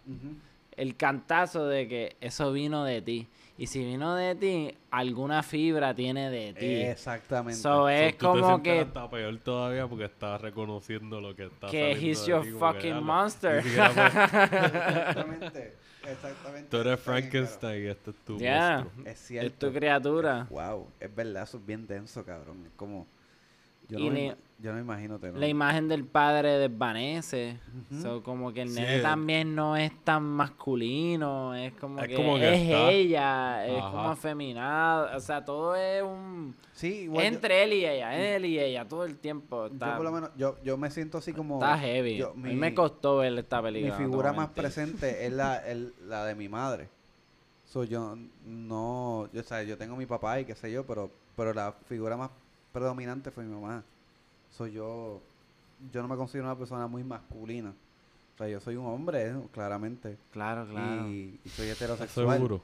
El 0.76 0.96
cantazo 0.96 1.66
de 1.68 1.88
que 1.88 2.16
eso 2.22 2.52
vino 2.54 2.84
de 2.86 3.02
ti. 3.02 3.28
Y 3.58 3.68
si 3.68 3.84
vino 3.84 4.16
de 4.16 4.36
ti, 4.36 4.74
alguna 4.90 5.44
fibra 5.44 5.94
tiene 5.94 6.30
de 6.30 6.54
ti. 6.54 6.66
Exactamente. 6.84 7.60
So, 7.60 7.90
es 7.90 8.18
tú 8.18 8.34
te 8.34 8.40
como 8.40 8.64
que 8.64 8.80
hasta 8.80 9.10
peor 9.10 9.38
todavía 9.40 9.86
porque 9.86 10.06
estás 10.06 10.40
reconociendo 10.40 11.20
lo 11.20 11.36
que 11.36 11.48
está 11.48 11.68
Que 11.68 11.92
he's 11.92 12.22
de 12.26 12.32
your 12.32 12.46
fucking 12.58 12.82
"Diablo, 12.82 13.02
monster". 13.02 13.56
ni 13.66 13.70
siquiera 13.70 13.92
puedes- 13.94 14.14
exactamente. 14.64 15.76
Exactamente. 16.08 16.70
Tú 16.70 16.78
eres 16.78 17.00
Frankenstein 17.00 17.84
y 17.84 17.88
este 17.88 18.12
es 18.12 18.16
tu 18.26 18.38
Yeah. 18.40 18.78
monstruo. 18.80 18.92
claro. 19.04 19.10
Es 19.10 19.20
es 19.22 19.28
cierto. 19.28 19.68
tu 19.68 19.74
criatura. 19.74 20.48
Wow, 20.50 20.88
es 21.00 21.14
verdad, 21.16 21.44
eso 21.44 21.58
es 21.58 21.66
bien 21.66 21.86
denso, 21.88 22.24
cabrón. 22.26 22.66
Es 22.66 22.72
como. 22.76 23.06
Yo, 23.90 24.00
Y 24.00 24.06
no, 24.06 24.12
me, 24.14 24.20
ni- 24.22 24.28
ima- 24.30 24.38
yo 24.60 24.70
no 24.72 24.76
me 24.76 24.82
imagino 24.82 25.20
tener. 25.20 25.38
La 25.40 25.48
imagen 25.48 25.88
del 25.88 26.06
padre 26.06 26.60
desvanece. 26.60 27.58
So, 28.02 28.22
como 28.24 28.54
que 28.54 28.62
el 28.62 28.70
Sí, 28.70 28.76
nene 28.80 29.00
también 29.02 29.56
no 29.56 29.76
es 29.76 29.92
tan 30.04 30.24
masculino. 30.24 31.56
Es 31.56 31.74
como 31.74 32.00
Es 32.00 32.08
que 32.08 32.16
como 32.16 32.36
que 32.36 32.54
es 32.54 32.62
está- 32.62 32.92
ella. 32.92 33.66
Es 33.68 33.80
Ajá. 33.80 33.92
como 33.92 34.10
afeminado. 34.10 35.18
O 35.18 35.20
sea, 35.20 35.44
todo 35.44 35.76
es 35.76 36.04
un. 36.04 36.56
Sí, 36.74 37.02
igual. 37.04 37.24
yo- 37.24 37.28
entre 37.30 37.64
él 37.64 37.74
y 37.74 37.86
ella. 37.86 38.36
Él 38.36 38.46
y 38.46 38.60
ella. 38.60 38.88
Todo 38.88 39.06
el 39.06 39.18
tiempo. 39.18 39.68
yo, 39.68 39.74
Está, 39.74 39.96
por 39.96 40.06
lo 40.06 40.12
menos, 40.12 40.30
yo, 40.38 40.56
yo 40.64 40.78
me 40.78 40.92
siento 40.92 41.18
así 41.18 41.34
como. 41.34 41.56
está 41.56 41.78
heavy. 41.80 42.18
yo- 42.18 42.32
a 42.32 42.36
mí 42.36 42.56
me 42.56 42.74
costó 42.76 43.18
ver 43.18 43.38
esta 43.40 43.58
Mi 43.62 43.68
película. 43.72 43.98
te 43.98 44.04
figura 44.04 44.34
más 44.34 44.48
mentir. 44.50 44.62
presente 44.64 45.26
es 45.26 45.34
la, 45.34 45.58
el- 45.66 45.94
la 46.08 46.26
de 46.26 46.36
mi 46.36 46.48
madre. 46.50 46.90
So, 47.66 47.84
yo 47.84 48.16
no, 48.46 49.30
yo, 49.32 49.42
o 49.42 49.44
sea, 49.44 49.64
yo 49.64 49.78
tengo 49.78 49.96
mi 49.96 50.06
papá 50.06 50.40
y 50.40 50.46
qué 50.46 50.56
sé 50.56 50.72
yo, 50.72 50.86
pero, 50.86 51.10
pero 51.36 51.54
la 51.54 51.72
figura 51.88 52.18
más 52.18 52.32
predominante 52.72 53.32
fue 53.32 53.44
mi 53.44 53.54
mamá. 53.54 53.84
So, 54.52 54.68
yo, 54.68 55.22
yo 55.94 56.02
no 56.02 56.08
me 56.08 56.16
considero 56.16 56.46
una 56.46 56.58
persona 56.58 56.88
muy 56.88 57.04
masculina. 57.04 57.70
O 57.70 58.38
sea, 58.38 58.48
yo 58.48 58.60
soy 58.60 58.76
un 58.76 58.86
hombre, 58.86 59.28
eh, 59.30 59.36
claramente. 59.52 60.18
Claro, 60.32 60.66
claro. 60.66 61.08
Y, 61.10 61.40
y 61.44 61.50
soy 61.50 61.68
heterosexual. 61.70 62.26
¿Estás 62.26 62.36
seguro? 62.38 62.62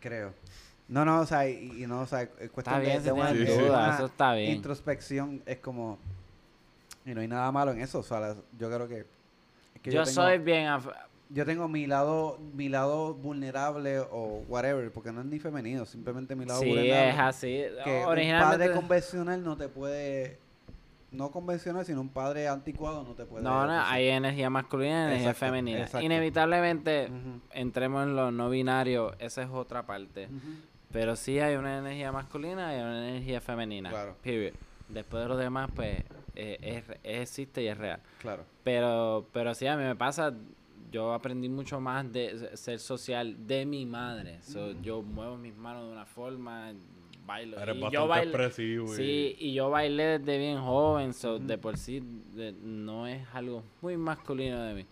Creo. 0.00 0.32
No, 0.88 1.04
no, 1.04 1.20
o 1.20 1.26
sea, 1.26 1.48
y, 1.48 1.82
y 1.82 1.86
no, 1.86 2.00
o 2.02 2.06
sea, 2.06 2.22
es 2.22 2.50
cuestión 2.50 2.80
bien 2.80 3.02
de, 3.02 3.10
una, 3.10 3.30
una 3.32 3.94
eso 3.94 4.06
está 4.06 4.34
bien. 4.34 4.52
introspección. 4.52 5.42
Es 5.44 5.58
como, 5.58 5.98
y 7.04 7.12
no 7.12 7.20
hay 7.20 7.26
nada 7.28 7.50
malo 7.50 7.72
en 7.72 7.80
eso. 7.80 7.98
O 7.98 8.02
sea, 8.04 8.36
yo 8.58 8.68
creo 8.70 8.86
que, 8.86 9.00
es 9.74 9.80
que 9.82 9.90
yo 9.90 10.04
tengo- 10.04 10.14
soy 10.14 10.38
bien. 10.38 10.66
af- 10.68 10.94
yo 11.28 11.44
tengo 11.44 11.68
mi 11.68 11.86
lado, 11.86 12.38
mi 12.54 12.68
lado 12.68 13.14
vulnerable 13.14 13.98
o 13.98 14.44
whatever, 14.48 14.90
porque 14.92 15.12
no 15.12 15.20
es 15.20 15.26
ni 15.26 15.38
femenino, 15.38 15.84
simplemente 15.86 16.36
mi 16.36 16.44
lado 16.44 16.60
Sí, 16.60 16.68
vulnerable. 16.68 17.10
es 17.10 17.18
así. 17.18 17.62
Que 17.84 18.04
un 18.06 18.40
padre 18.40 18.72
convencional 18.72 19.42
no 19.42 19.56
te 19.56 19.68
puede, 19.68 20.38
no 21.10 21.30
convencional, 21.30 21.84
sino 21.84 22.00
un 22.00 22.08
padre 22.10 22.46
anticuado 22.48 23.02
no 23.02 23.14
te 23.14 23.24
puede. 23.24 23.42
No, 23.42 23.66
no, 23.66 23.80
hay 23.82 24.08
energía 24.08 24.50
masculina 24.50 24.94
y 24.94 25.06
energía 25.06 25.30
Exacto, 25.30 25.46
femenina. 25.46 25.78
exacto. 25.80 26.04
Inevitablemente, 26.06 27.08
entremos 27.52 28.04
en 28.04 28.14
lo 28.16 28.30
no 28.30 28.48
binario, 28.50 29.14
esa 29.18 29.42
es 29.42 29.48
otra 29.50 29.84
parte. 29.84 30.28
Pero 30.92 31.16
sí 31.16 31.40
hay 31.40 31.56
una 31.56 31.78
energía 31.78 32.12
masculina 32.12 32.74
y 32.76 32.80
una 32.80 33.08
energía 33.08 33.40
femenina. 33.40 33.90
Claro. 33.90 34.16
Period. 34.22 34.54
Después 34.88 35.24
de 35.24 35.28
los 35.28 35.38
demás, 35.38 35.68
pues, 35.74 35.98
eh, 36.36 36.58
es, 36.62 36.84
existe 37.02 37.62
y 37.62 37.66
es 37.66 37.76
real. 37.76 38.00
Claro. 38.20 38.44
Pero, 38.62 39.26
pero 39.32 39.52
sí, 39.54 39.66
a 39.66 39.76
mí 39.76 39.82
me 39.82 39.96
pasa, 39.96 40.32
yo 40.90 41.12
aprendí 41.12 41.48
mucho 41.48 41.80
más 41.80 42.10
de 42.12 42.56
ser 42.56 42.78
social 42.78 43.36
de 43.46 43.64
mi 43.66 43.84
madre. 43.86 44.38
So, 44.42 44.72
Yo 44.82 45.02
muevo 45.02 45.36
mis 45.36 45.54
manos 45.56 45.86
de 45.86 45.92
una 45.92 46.06
forma, 46.06 46.72
bailo. 47.26 47.58
Eres 47.58 47.76
y 47.76 47.80
bastante 47.80 47.94
yo 47.94 48.06
bailo, 48.08 48.30
expresivo. 48.30 48.94
y- 48.94 48.96
Sí, 48.96 49.36
y 49.38 49.54
yo 49.54 49.70
bailé 49.70 50.18
desde 50.18 50.38
bien 50.38 50.58
joven, 50.60 51.12
so 51.12 51.38
de 51.38 51.58
por 51.58 51.76
sí 51.76 52.02
de- 52.34 52.52
no 52.52 53.06
es 53.06 53.26
algo 53.34 53.62
muy 53.82 53.96
masculino 53.96 54.60
de 54.62 54.74
mí. 54.74 54.86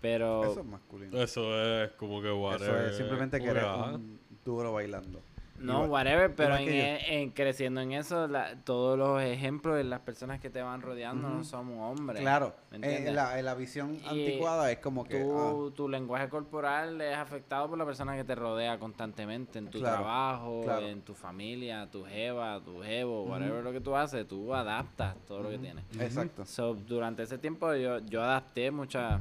Pero 0.00 0.44
Eso 0.50 0.60
es 0.60 0.66
masculino. 0.66 1.18
Eso 1.22 1.82
es 1.82 1.90
como 1.92 2.22
que 2.22 2.28
Eso 2.28 2.78
es 2.86 2.96
simplemente 2.96 3.38
que 3.38 3.48
eres 3.48 3.64
un 3.64 4.18
duro 4.44 4.72
bailando. 4.72 5.20
No, 5.60 5.84
Igual- 5.84 5.90
whatever, 5.90 6.34
pero 6.34 6.56
en, 6.56 6.68
e- 6.68 7.22
en 7.22 7.30
creciendo 7.30 7.80
en 7.80 7.92
eso, 7.92 8.26
la- 8.26 8.56
todos 8.64 8.98
los 8.98 9.22
ejemplos 9.22 9.76
de 9.76 9.84
las 9.84 10.00
personas 10.00 10.40
que 10.40 10.50
te 10.50 10.62
van 10.62 10.80
rodeando 10.80 11.28
no 11.28 11.34
Ujú. 11.36 11.44
somos 11.44 11.98
hombres. 11.98 12.20
Claro, 12.20 12.54
¿me 12.70 12.78
en, 13.06 13.14
la, 13.14 13.38
en 13.38 13.44
la 13.44 13.54
visión 13.54 13.94
Y 13.94 14.08
anticuada 14.08 14.72
es 14.72 14.78
como 14.78 15.04
que... 15.04 15.20
Tu, 15.22 15.38
ah, 15.38 15.70
tu 15.76 15.88
lenguaje 15.88 16.28
corporal 16.28 17.00
es 17.00 17.16
afectado 17.16 17.68
por 17.68 17.78
la 17.78 17.84
persona 17.84 18.16
que 18.16 18.24
te 18.24 18.34
rodea 18.34 18.78
constantemente 18.78 19.58
en 19.58 19.68
tu 19.70 19.78
Claro, 19.78 19.96
trabajo, 19.98 20.62
claro. 20.64 20.86
en 20.86 21.02
tu 21.02 21.14
familia, 21.14 21.86
tu 21.90 22.04
jeva, 22.04 22.60
tu 22.60 22.82
jevo, 22.82 23.24
whatever 23.24 23.62
lo 23.62 23.72
que 23.72 23.80
tú 23.80 23.94
haces, 23.94 24.26
tú 24.26 24.54
adaptas 24.54 25.14
todo 25.28 25.42
lo 25.42 25.50
que 25.50 25.58
tienes. 25.58 25.84
Exacto. 25.98 26.44
So, 26.46 26.74
durante 26.74 27.22
ese 27.22 27.38
tiempo 27.38 27.74
yo, 27.74 27.98
yo 28.00 28.22
adapté 28.22 28.70
mucha... 28.70 29.20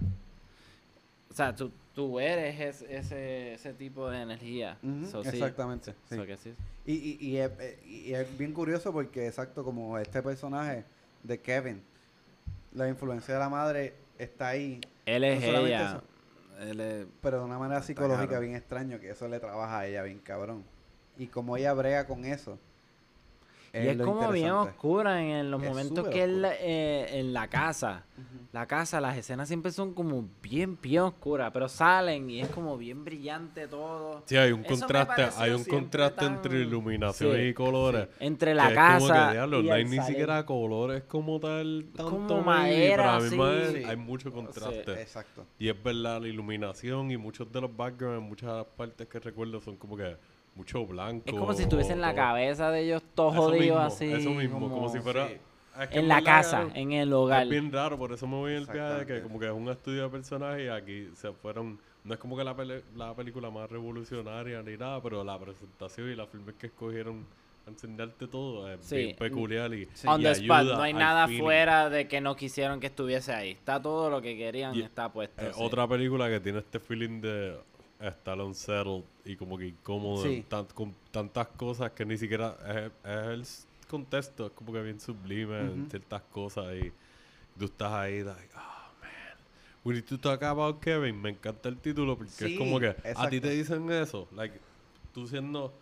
O 1.30 1.34
sea, 1.34 1.56
tú, 1.56 1.72
tú 2.00 2.18
eres 2.18 2.58
es- 2.62 2.82
ese, 2.90 3.56
ese 3.56 3.74
tipo 3.74 4.10
de 4.10 4.22
energía. 4.22 4.78
So, 5.12 5.20
exactamente. 5.22 5.94
sí. 6.10 6.16
So 6.16 6.26
que 6.26 6.38
sí. 6.38 6.54
Y, 6.86 6.94
y, 6.94 7.18
y, 7.20 7.38
es, 7.40 7.52
eh, 7.60 7.80
y 7.86 8.14
es 8.14 8.38
bien 8.38 8.54
curioso 8.54 8.94
porque, 8.94 9.28
exacto, 9.28 9.66
como 9.66 9.98
este 9.98 10.24
personaje 10.24 10.86
de 11.24 11.42
Kevin, 11.42 11.82
la 12.72 12.88
influencia 12.88 13.34
de 13.34 13.40
la 13.42 13.50
madre 13.50 13.96
está 14.18 14.48
ahí, 14.48 14.80
Él 15.06 15.26
es 15.26 15.42
No 15.42 15.66
ella. 15.66 15.90
eso. 15.90 16.04
Él 16.70 16.80
es... 16.80 17.06
pero 17.22 17.40
de 17.40 17.44
una 17.46 17.60
manera 17.60 17.84
psicológica 17.84 18.28
cabrón. 18.28 18.44
bien 18.44 18.56
extraño, 18.56 19.00
que 19.02 19.10
eso 19.10 19.28
le 19.28 19.42
trabaja 19.42 19.80
a 19.80 19.86
ella 19.88 20.02
bien 20.04 20.20
cabrón. 20.20 20.64
Y 21.18 21.28
como 21.28 21.58
ella 21.58 21.74
brega 21.74 22.08
con 22.08 22.24
eso. 22.24 22.58
Y 23.74 23.88
es 23.88 23.98
como 23.98 24.32
bien 24.32 24.52
oscura 24.52 25.22
en, 25.22 25.30
en 25.30 25.52
los 25.52 25.62
Es 25.62 25.70
momentos 25.70 26.08
que 26.10 26.24
él 26.24 26.46
eh, 26.46 27.20
en 27.20 27.34
la 27.34 27.48
casa. 27.48 28.04
La 28.52 28.66
casa, 28.66 29.00
las 29.00 29.16
escenas 29.16 29.48
siempre 29.48 29.72
son 29.72 29.94
como 29.94 30.28
bien, 30.42 30.76
bien 30.82 31.04
oscuras, 31.04 31.52
pero 31.54 31.70
salen 31.70 32.28
y 32.32 32.42
es 32.42 32.50
como 32.50 32.78
bien 32.80 33.06
brillante 33.06 33.68
todo. 33.68 34.24
Sí, 34.26 34.38
hay 34.38 34.52
un 34.52 34.66
Eso 34.66 34.72
contraste, 34.80 35.28
hay 35.38 35.52
un 35.52 35.64
contraste 35.64 36.20
tan- 36.26 36.34
entre 36.34 36.60
iluminación 36.62 37.36
Sí, 37.36 37.42
y 37.44 37.54
colores. 37.54 38.08
Entre 38.20 38.52
que 38.52 38.56
la 38.56 38.64
es 38.70 38.76
como 38.76 39.08
que, 39.08 39.14
casa 39.14 39.32
diablo, 39.34 39.62
y 39.62 39.70
al 39.70 39.88
ni 39.88 40.00
siquiera 40.02 40.46
colores 40.48 41.04
como 41.04 41.40
tal. 41.40 41.86
Tanto 41.96 42.10
Como 42.12 42.42
madera, 42.42 42.96
pero 42.98 43.10
a 43.10 43.14
la 43.14 43.20
misma 43.20 43.52
sí. 43.72 43.84
hay 43.86 43.96
mucho 43.98 44.32
contraste. 44.34 44.94
Exacto. 45.00 45.46
Y 45.60 45.70
es 45.70 45.84
verdad, 45.84 46.20
la 46.20 46.28
iluminación 46.28 47.12
y 47.12 47.18
muchos 47.18 47.52
de 47.52 47.62
los 47.62 47.78
backgrounds, 47.78 48.28
muchas 48.28 48.66
partes 48.76 49.08
que 49.08 49.20
recuerdo 49.20 49.62
son 49.62 49.76
como 49.78 49.96
que 49.96 50.18
mucho 50.60 50.86
blanco. 50.86 51.24
Es 51.26 51.34
como 51.34 51.54
si 51.54 51.64
estuviese 51.64 51.94
en 51.94 52.02
la 52.02 52.14
cabeza 52.14 52.70
de 52.70 52.82
ellos 52.82 53.02
todos 53.16 53.34
jodidos 53.36 53.62
mismo, 53.62 53.80
así. 53.80 54.12
Eso 54.12 54.30
mismo, 54.32 54.60
como, 54.70 54.90
si 54.90 55.00
fuera. 55.00 55.28
sí. 55.30 55.36
es 55.82 55.88
que 55.88 56.00
En 56.00 56.08
la 56.10 56.22
casa, 56.22 56.68
en 56.76 56.92
el 56.92 57.12
hogar. 57.14 57.44
Es 57.44 57.50
bien 57.50 57.72
raro, 57.72 57.98
por 57.98 58.12
eso 58.12 58.28
me 58.28 58.36
voy 58.36 58.52
en 58.52 58.58
el 58.58 58.66
viaje, 58.66 58.78
que 58.78 58.84
Exactamente. 59.18 59.24
como 59.24 59.40
que 59.40 59.46
es 59.48 59.52
un 59.54 59.70
estudio 59.70 60.04
de 60.04 60.10
personajes 60.10 60.66
y 60.66 60.68
aquí 60.70 61.10
se 61.16 61.32
fueron... 61.32 61.80
No 62.04 62.14
es 62.14 62.20
como 62.20 62.38
que 62.38 62.44
la, 62.44 62.56
pele- 62.56 62.84
la 62.96 63.14
película 63.16 63.50
más 63.50 63.70
revolucionaria 63.70 64.62
ni 64.62 64.78
nada, 64.78 65.02
pero 65.02 65.24
la 65.24 65.38
presentación 65.40 66.10
y 66.12 66.16
la 66.16 66.26
filmes 66.28 66.56
que 66.56 66.68
escogieron 66.68 67.26
a 67.66 67.70
enseñarte 67.70 68.28
todo 68.28 68.72
es 68.72 68.80
Sí. 68.86 68.96
bien 68.96 69.16
peculiar 69.18 69.74
y, 69.74 69.88
On 70.06 70.20
y 70.22 70.24
the 70.24 70.32
spot, 70.32 70.58
ayuda 70.60 70.76
no 70.78 70.82
hay 70.82 70.94
nada 70.94 71.28
feeling. 71.28 71.42
fuera 71.44 71.90
de 71.90 72.08
que 72.08 72.20
no 72.22 72.36
quisieron 72.36 72.80
que 72.80 72.88
estuviese 72.88 73.34
ahí. 73.34 73.52
Está 73.52 73.82
todo 73.82 74.10
lo 74.10 74.22
que 74.22 74.36
querían, 74.38 74.74
Y- 74.76 74.82
está 74.82 75.12
puesto. 75.12 75.42
Eh, 75.42 75.52
sí. 75.54 75.62
Otra 75.64 75.88
película 75.88 76.30
que 76.30 76.40
tiene 76.40 76.60
este 76.60 76.80
feeling 76.80 77.22
de 77.22 77.58
estar 78.00 78.40
unsettled 78.40 79.04
y 79.26 79.36
como 79.36 79.58
que 79.58 79.68
incómodo 79.68 80.24
Sí. 80.24 80.46
tan- 80.48 80.66
con 80.68 80.96
tantas 81.12 81.48
cosas 81.50 81.92
que 81.92 82.06
ni 82.06 82.18
siquiera 82.18 82.56
es, 82.68 82.92
es 83.12 83.68
el 83.84 83.88
contexto, 83.90 84.46
es 84.48 84.52
como 84.54 84.72
que 84.72 84.82
bien 84.82 85.00
sublime 85.00 85.60
en 85.60 85.90
ciertas 85.90 86.22
cosas 86.24 86.74
y 86.76 86.92
tú 87.58 87.66
estás 87.66 87.92
ahí, 87.92 88.24
like, 88.24 88.50
oh 88.56 88.92
man. 89.02 89.38
We 89.84 89.94
need 89.96 90.06
to 90.06 90.18
talk 90.18 90.42
about 90.44 90.80
Kevin. 90.82 91.22
Me 91.22 91.30
encanta 91.32 91.68
el 91.70 91.78
título 91.78 92.18
porque 92.18 92.32
Sí, 92.32 92.46
es 92.54 92.58
como 92.58 92.80
que 92.80 92.96
a 93.16 93.30
ti 93.30 93.42
te 93.42 93.50
dicen 93.50 93.90
eso, 93.92 94.28
like, 94.34 94.58
tú 95.14 95.28
siendo 95.28 95.74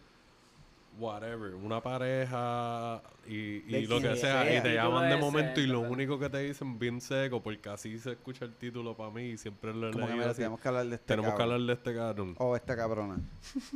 whatever, 0.99 1.53
una 1.55 1.81
pareja 1.81 3.01
y, 3.27 3.33
y 3.75 3.85
lo 3.87 3.99
que 4.01 4.15
sea, 4.15 4.43
sea. 4.43 4.57
y 4.57 4.61
te 4.61 4.73
llaman 4.73 5.09
de 5.09 5.17
momento 5.17 5.53
ese, 5.53 5.61
y 5.61 5.67
lo 5.67 5.81
¿verdad? 5.81 5.91
único 5.93 6.19
que 6.19 6.29
te 6.29 6.39
dicen 6.39 6.79
bien 6.79 7.01
seco, 7.01 7.41
porque 7.41 7.69
así 7.69 7.97
se 7.99 8.11
escucha 8.13 8.45
el 8.45 8.53
título 8.53 8.95
para 8.95 9.09
mí 9.11 9.23
y 9.23 9.37
siempre 9.37 9.73
lo 9.73 9.91
que 9.91 10.01
así. 10.23 10.37
tenemos 10.37 10.59
que 10.59 10.67
hablar 10.67 10.85
de 10.87 10.95
este 10.95 11.07
Tenemos 11.07 11.31
que 11.33 11.37
cabrón. 11.37 11.53
hablar 11.53 11.67
de 11.67 11.73
este 11.73 11.95
cabrón. 11.95 12.35
O 12.39 12.55
esta 12.55 12.75
cabrona. 12.75 13.17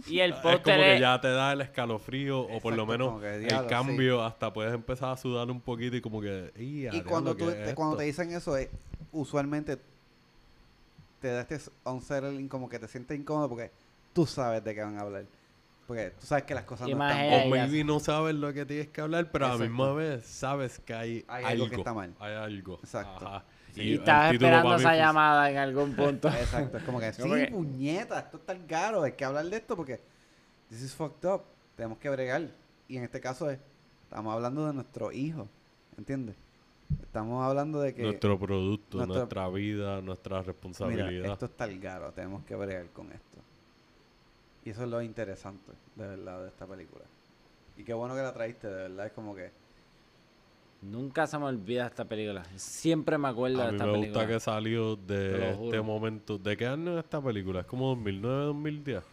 Y 0.07 0.19
el 0.19 0.31
Es 0.33 0.37
como 0.39 0.53
póster 0.53 0.95
que 0.95 0.99
ya 0.99 1.19
te 1.21 1.29
da 1.29 1.53
el 1.53 1.61
escalofrío 1.61 2.39
o 2.41 2.59
por 2.59 2.75
lo 2.75 2.85
menos 2.85 3.21
que, 3.21 3.35
el 3.35 3.49
sí. 3.49 3.55
cambio, 3.69 4.23
hasta 4.23 4.51
puedes 4.53 4.73
empezar 4.73 5.11
a 5.11 5.17
sudar 5.17 5.49
un 5.51 5.61
poquito 5.61 5.95
y 5.95 6.01
como 6.01 6.21
que... 6.21 6.51
"Ey, 6.55 6.87
a 6.87 6.95
Y 6.95 7.01
cuando, 7.01 7.35
tú, 7.35 7.47
¿qué 7.47 7.53
te, 7.55 7.69
es 7.69 7.73
cuando 7.75 7.97
te 7.97 8.07
esto?". 8.07 8.21
dicen 8.23 8.37
eso, 8.37 8.57
es, 8.57 8.69
usualmente 9.11 9.77
te 11.21 11.27
da 11.27 11.41
este 11.41 11.59
unsettling, 11.83 12.47
como 12.47 12.67
que 12.69 12.79
te 12.79 12.87
sientes 12.87 13.19
incómodo 13.19 13.49
porque 13.49 13.69
tú 14.13 14.25
sabes 14.25 14.63
de 14.63 14.73
qué 14.73 14.81
van 14.81 14.97
a 14.97 15.01
hablar. 15.01 15.25
Porque 15.87 16.11
tú 16.19 16.25
sabes 16.25 16.45
que 16.45 16.53
las 16.55 16.63
cosas 16.63 16.87
Y 16.87 16.95
no 16.95 17.05
están 17.07 17.47
O 17.47 17.49
maybe 17.49 17.83
no 17.83 17.99
sabes 17.99 18.35
lo 18.35 18.53
que 18.53 18.65
tienes 18.65 18.87
que 18.89 19.01
hablar, 19.01 19.29
pero 19.31 19.45
a 19.47 19.49
la 19.49 19.57
misma 19.57 19.91
vez 19.93 20.25
sabes 20.25 20.79
que 20.79 20.93
hay, 20.93 21.25
Hay 21.27 21.43
algo. 21.43 21.63
algo 21.63 21.69
que 21.69 21.75
está 21.75 21.93
mal. 21.93 22.15
Hay 22.19 22.33
algo. 22.33 22.75
Exacto. 22.75 23.27
Ajá. 23.27 23.43
Y 23.75 23.93
estás 23.95 24.33
esperando 24.33 24.75
esa 24.75 24.95
llamada 24.95 25.49
en 25.49 25.57
algún 25.57 25.95
punto. 25.95 26.27
Exacto, 26.39 26.77
es 26.77 26.83
como 26.83 26.99
que, 26.99 27.13
sí, 27.13 27.21
Como 27.21 27.35
que- 27.35 27.47
puñeta, 27.47 28.19
esto 28.19 28.37
está 28.37 28.57
caro, 28.67 29.03
hay 29.03 29.13
que 29.13 29.23
hablar 29.25 29.45
de 29.45 29.57
esto 29.57 29.75
porque 29.75 30.01
this 30.69 30.81
is 30.81 30.93
fucked 30.93 31.27
up, 31.27 31.43
tenemos 31.75 31.97
que 31.97 32.09
bregar. 32.09 32.49
Y 32.87 32.97
en 32.97 33.03
este 33.03 33.21
caso 33.21 33.49
es, 33.49 33.59
estamos 34.03 34.33
hablando 34.33 34.67
de 34.67 34.73
nuestro 34.73 35.11
hijo, 35.13 35.47
¿entiendes? 35.97 36.35
Estamos 37.01 37.41
hablando 37.45 37.79
de 37.79 37.93
que, 37.93 38.01
Nuestro 38.03 38.37
producto, 38.37 38.97
nuestro- 38.97 39.15
nuestra 39.19 39.47
vida, 39.49 40.01
nuestra 40.01 40.37
mira, 40.39 40.47
responsabilidad. 40.47 41.31
esto 41.31 41.45
está 41.45 41.67
caro, 41.79 42.11
tenemos 42.11 42.43
que 42.43 42.55
bregar 42.55 42.87
con 42.87 43.09
esto. 43.13 43.37
Y 44.65 44.69
eso 44.69 44.83
es 44.83 44.89
lo 44.89 45.01
interesante, 45.01 45.71
de 45.95 46.07
verdad, 46.07 46.41
de 46.43 46.47
esta 46.49 46.65
película. 46.67 47.03
Y 47.77 47.83
qué 47.83 47.93
bueno 47.93 48.13
que 48.15 48.21
la 48.21 48.33
traíste, 48.33 48.67
de 48.67 48.73
verdad, 48.89 49.07
es 49.07 49.11
como 49.13 49.35
que... 49.35 49.49
Nunca 50.83 51.27
se 51.27 51.37
me 51.37 51.45
olvida 51.45 51.85
esta 51.85 52.05
película. 52.05 52.43
Siempre 52.55 53.15
me 53.19 53.27
acuerdo 53.27 53.61
A 53.61 53.67
de 53.67 53.71
esta 53.73 53.85
me 53.85 53.91
película. 53.93 54.21
gusta 54.23 54.33
que 54.33 54.39
salió 54.39 54.95
de 54.95 55.51
este 55.51 55.79
momento. 55.81 56.39
¿De 56.39 56.57
qué 56.57 56.65
año 56.65 56.97
es 56.97 57.03
esta 57.03 57.21
película? 57.21 57.59
Es 57.59 57.65
como 57.67 57.89
2009, 57.89 58.45
2010. 58.45 59.03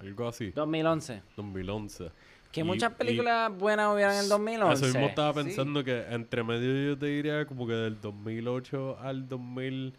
Algo 0.00 0.28
así. 0.28 0.50
2011. 0.52 1.20
2011. 1.36 2.10
Que 2.52 2.60
Y- 2.60 2.64
muchas 2.64 2.92
películas 2.94 3.50
buenas 3.56 3.92
hubieran 3.92 4.14
en 4.14 4.20
el 4.22 4.28
2011. 4.28 4.86
Eso 4.86 4.94
mismo 4.94 5.08
estaba 5.08 5.32
Sí. 5.32 5.44
pensando 5.48 5.82
que 5.82 6.00
entre 6.10 6.44
medio 6.44 6.90
yo 6.92 6.98
te 6.98 7.06
diría 7.06 7.44
como 7.44 7.66
que 7.66 7.72
del 7.72 8.00
2008 8.00 8.96
al 9.00 9.28
2000 9.28 9.92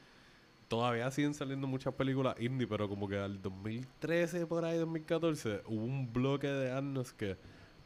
todavía 0.72 1.12
siguen 1.12 1.34
saliendo 1.34 1.68
muchas 1.68 1.94
películas 1.94 2.34
indie, 2.40 2.66
pero 2.66 2.88
como 2.88 3.06
que 3.06 3.18
al 3.18 3.42
2013 3.42 4.48
por 4.48 4.64
ahí 4.64 4.78
2014 4.78 5.64
hubo 5.68 5.84
un 5.84 6.12
bloque 6.14 6.48
de 6.48 6.72
años 6.72 7.12
que 7.12 7.36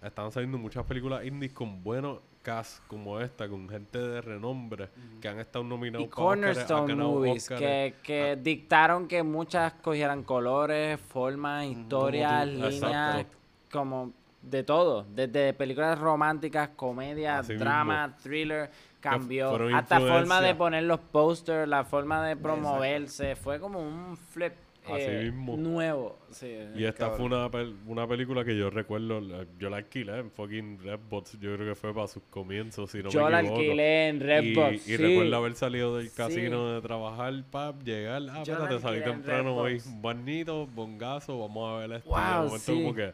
estaban 0.03 0.31
saliendo 0.31 0.59
muchas 0.59 0.85
películas 0.85 1.25
indies 1.25 1.51
con 1.51 1.83
buenos 1.83 2.19
cast 2.43 2.85
como 2.85 3.19
esta, 3.19 3.49
con 3.49 3.67
gente 3.67 3.97
de 3.97 4.21
renombre 4.21 4.89
que 5.19 5.27
han 5.27 5.39
estado 5.39 5.65
nominados 5.65 6.05
y 6.05 6.09
para 6.09 6.15
Cornerstone 6.15 6.87
ganado 6.93 7.11
Movies, 7.13 7.43
Oscars. 7.45 7.59
que, 7.59 7.95
que 8.03 8.37
dictaron 8.39 9.07
que 9.07 9.23
muchas 9.23 9.73
cogieran 9.81 10.21
colores, 10.23 10.99
formas, 11.01 11.65
historias, 11.65 12.45
Como 12.47 12.59
tú- 12.61 12.69
líneas, 12.69 13.25
como 13.71 14.13
de 14.45 14.63
todo. 14.63 15.05
Desde 15.13 15.53
películas 15.53 15.99
románticas, 15.99 16.69
comedias, 16.75 17.41
Así 17.41 17.55
drama, 17.55 18.15
thriller, 18.21 18.69
cambió. 18.99 19.55
Hasta 19.75 19.99
forma 19.99 20.41
de 20.41 20.55
poner 20.55 20.83
los 20.83 20.99
posters, 20.99 21.67
la 21.67 21.83
forma 21.83 22.25
de 22.27 22.35
promoverse. 22.35 23.35
Fue 23.35 23.59
como 23.59 23.79
un 23.79 24.15
flip 24.17 24.53
eh, 24.87 25.31
nuevo. 25.33 26.19
Sí. 26.29 26.59
Y 26.75 26.83
esta 26.83 27.09
Cabrón. 27.09 27.17
fue 27.17 27.25
una, 27.25 27.49
pel- 27.49 27.75
una 27.87 28.07
película 28.07 28.45
que 28.45 28.55
yo 28.55 28.69
recuerdo, 28.69 29.19
la- 29.19 29.47
yo 29.57 29.71
la 29.71 29.77
alquilé 29.77 30.19
en 30.19 30.29
fucking 30.29 30.77
Redbox, 30.83 31.39
yo 31.39 31.55
creo 31.55 31.69
que 31.69 31.73
fue 31.75 31.91
para 31.91 32.07
sus 32.07 32.21
comienzos, 32.29 32.91
si 32.91 33.01
no 33.01 33.09
Yo 33.09 33.25
me 33.25 33.31
la 33.31 33.39
equivoco. 33.39 33.61
alquilé 33.61 34.07
en 34.09 34.19
Redbox. 34.19 34.71
Y, 34.73 34.75
y 34.75 34.79
sí. 34.79 34.97
recuerdo 34.97 35.35
haber 35.37 35.55
salido 35.55 35.97
del 35.97 36.09
Sí. 36.09 36.15
casino 36.15 36.71
de 36.73 36.81
trabajar, 36.81 37.33
pap, 37.49 37.81
llegar, 37.81 38.21
ah, 38.29 38.41
espérate, 38.43 38.79
salí 38.79 39.01
temprano 39.01 39.55
hoy, 39.55 39.81
bonito, 39.95 40.67
bongazo, 40.67 41.39
vamos 41.39 41.73
a 41.73 41.79
ver 41.87 41.91
esto. 41.97 42.09
Wow, 42.11 42.19
y 42.19 42.21
de 42.21 42.45
momento 42.45 42.73
como 42.73 42.93
que, 42.93 43.13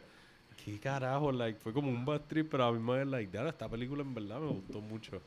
qué 0.63 0.79
carajo, 0.79 1.31
like, 1.31 1.59
fue 1.59 1.73
como 1.73 1.89
un 1.89 2.05
bad 2.05 2.21
trip, 2.27 2.49
pero 2.51 2.65
a 2.65 2.71
mí 2.71 2.79
me 2.79 3.05
like, 3.05 3.31
"Diablo, 3.31 3.49
esta 3.49 3.67
película 3.69 4.01
en 4.03 4.13
verdad 4.13 4.39
me 4.39 4.47
gustó 4.49 4.81
mucho. 4.81 5.21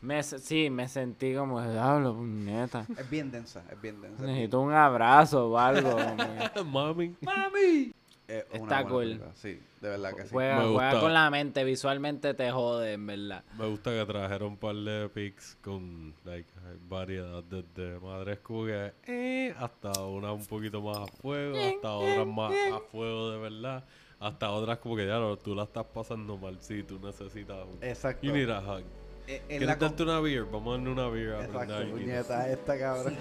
Me, 0.00 0.22
sí, 0.22 0.70
me 0.70 0.86
sentí 0.88 1.34
como, 1.34 1.60
diablo, 1.60 2.14
puñeta. 2.14 2.86
Es 2.96 3.10
bien 3.10 3.30
densa, 3.32 3.64
es 3.70 3.80
bien 3.80 4.00
densa. 4.00 4.22
Necesito 4.22 4.60
un 4.60 4.72
abrazo 4.72 5.48
o 5.50 5.58
algo. 5.58 5.96
Mami. 6.66 7.14
es 8.28 8.44
una 8.52 8.62
Está 8.62 8.84
cool. 8.84 9.04
película, 9.04 9.30
Sí, 9.34 9.58
de 9.80 9.88
verdad 9.88 10.14
que 10.14 10.22
sí. 10.22 10.28
Juega, 10.30 10.56
Me 10.60 10.64
juega 10.66 10.90
gusta. 10.90 11.00
con 11.00 11.14
la 11.14 11.30
mente, 11.30 11.64
visualmente 11.64 12.34
te 12.34 12.50
jode, 12.52 12.92
en 12.92 13.06
verdad. 13.06 13.42
Me 13.58 13.66
gusta 13.66 13.90
que 13.90 14.04
trajeron 14.06 14.48
un 14.50 14.56
par 14.56 14.76
de 14.76 15.08
pics 15.08 15.56
con 15.62 16.14
like, 16.24 16.48
variedad 16.88 17.42
desde 17.42 17.98
madres 17.98 18.38
que 18.38 18.92
eh, 19.06 19.54
hasta 19.58 20.00
una 20.04 20.32
un 20.32 20.46
poquito 20.46 20.80
más 20.80 20.98
a 20.98 21.06
fuego, 21.08 21.56
hasta 21.58 21.90
otras 21.92 22.26
más 22.26 22.52
a 22.72 22.78
fuego 22.92 23.30
de 23.32 23.38
verdad, 23.38 23.84
hasta 24.20 24.50
otras 24.50 24.78
como 24.78 24.96
que 24.96 25.06
ya 25.06 25.18
no, 25.18 25.36
tú 25.36 25.54
la 25.54 25.64
estás 25.64 25.86
pasando 25.86 26.36
mal, 26.36 26.56
sí, 26.60 26.82
tú 26.82 26.98
necesitas 26.98 27.64
un... 27.66 27.82
Exacto. 27.82 28.26
You 28.26 28.32
need 28.32 28.50
a 28.50 28.60
hug. 28.60 28.84
Eh, 29.26 29.42
¿Quieres 29.46 29.78
darte 29.78 30.02
una 30.02 30.20
beer? 30.20 30.44
Vamos 30.44 30.68
a 30.68 30.78
darle 30.78 30.90
una 30.90 31.08
beer 31.08 31.34
a 31.34 31.44
Exacto, 31.44 31.90
puñeta, 31.90 32.50
esta 32.50 32.78
cabrón. 32.78 33.16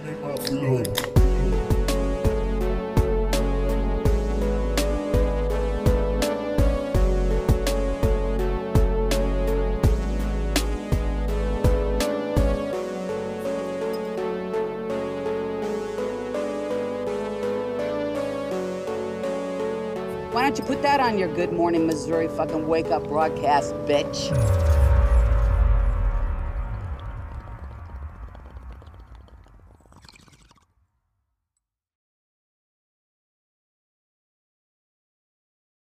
You 20.58 20.64
put 20.64 20.82
that 20.82 21.00
on 21.00 21.20
your 21.20 21.28
Good 21.28 21.54
Morning 21.54 21.86
Missouri 21.86 22.28
fucking 22.28 22.68
wake 22.68 22.88
up 22.88 23.08
broadcast, 23.08 23.76
bitch? 23.86 24.87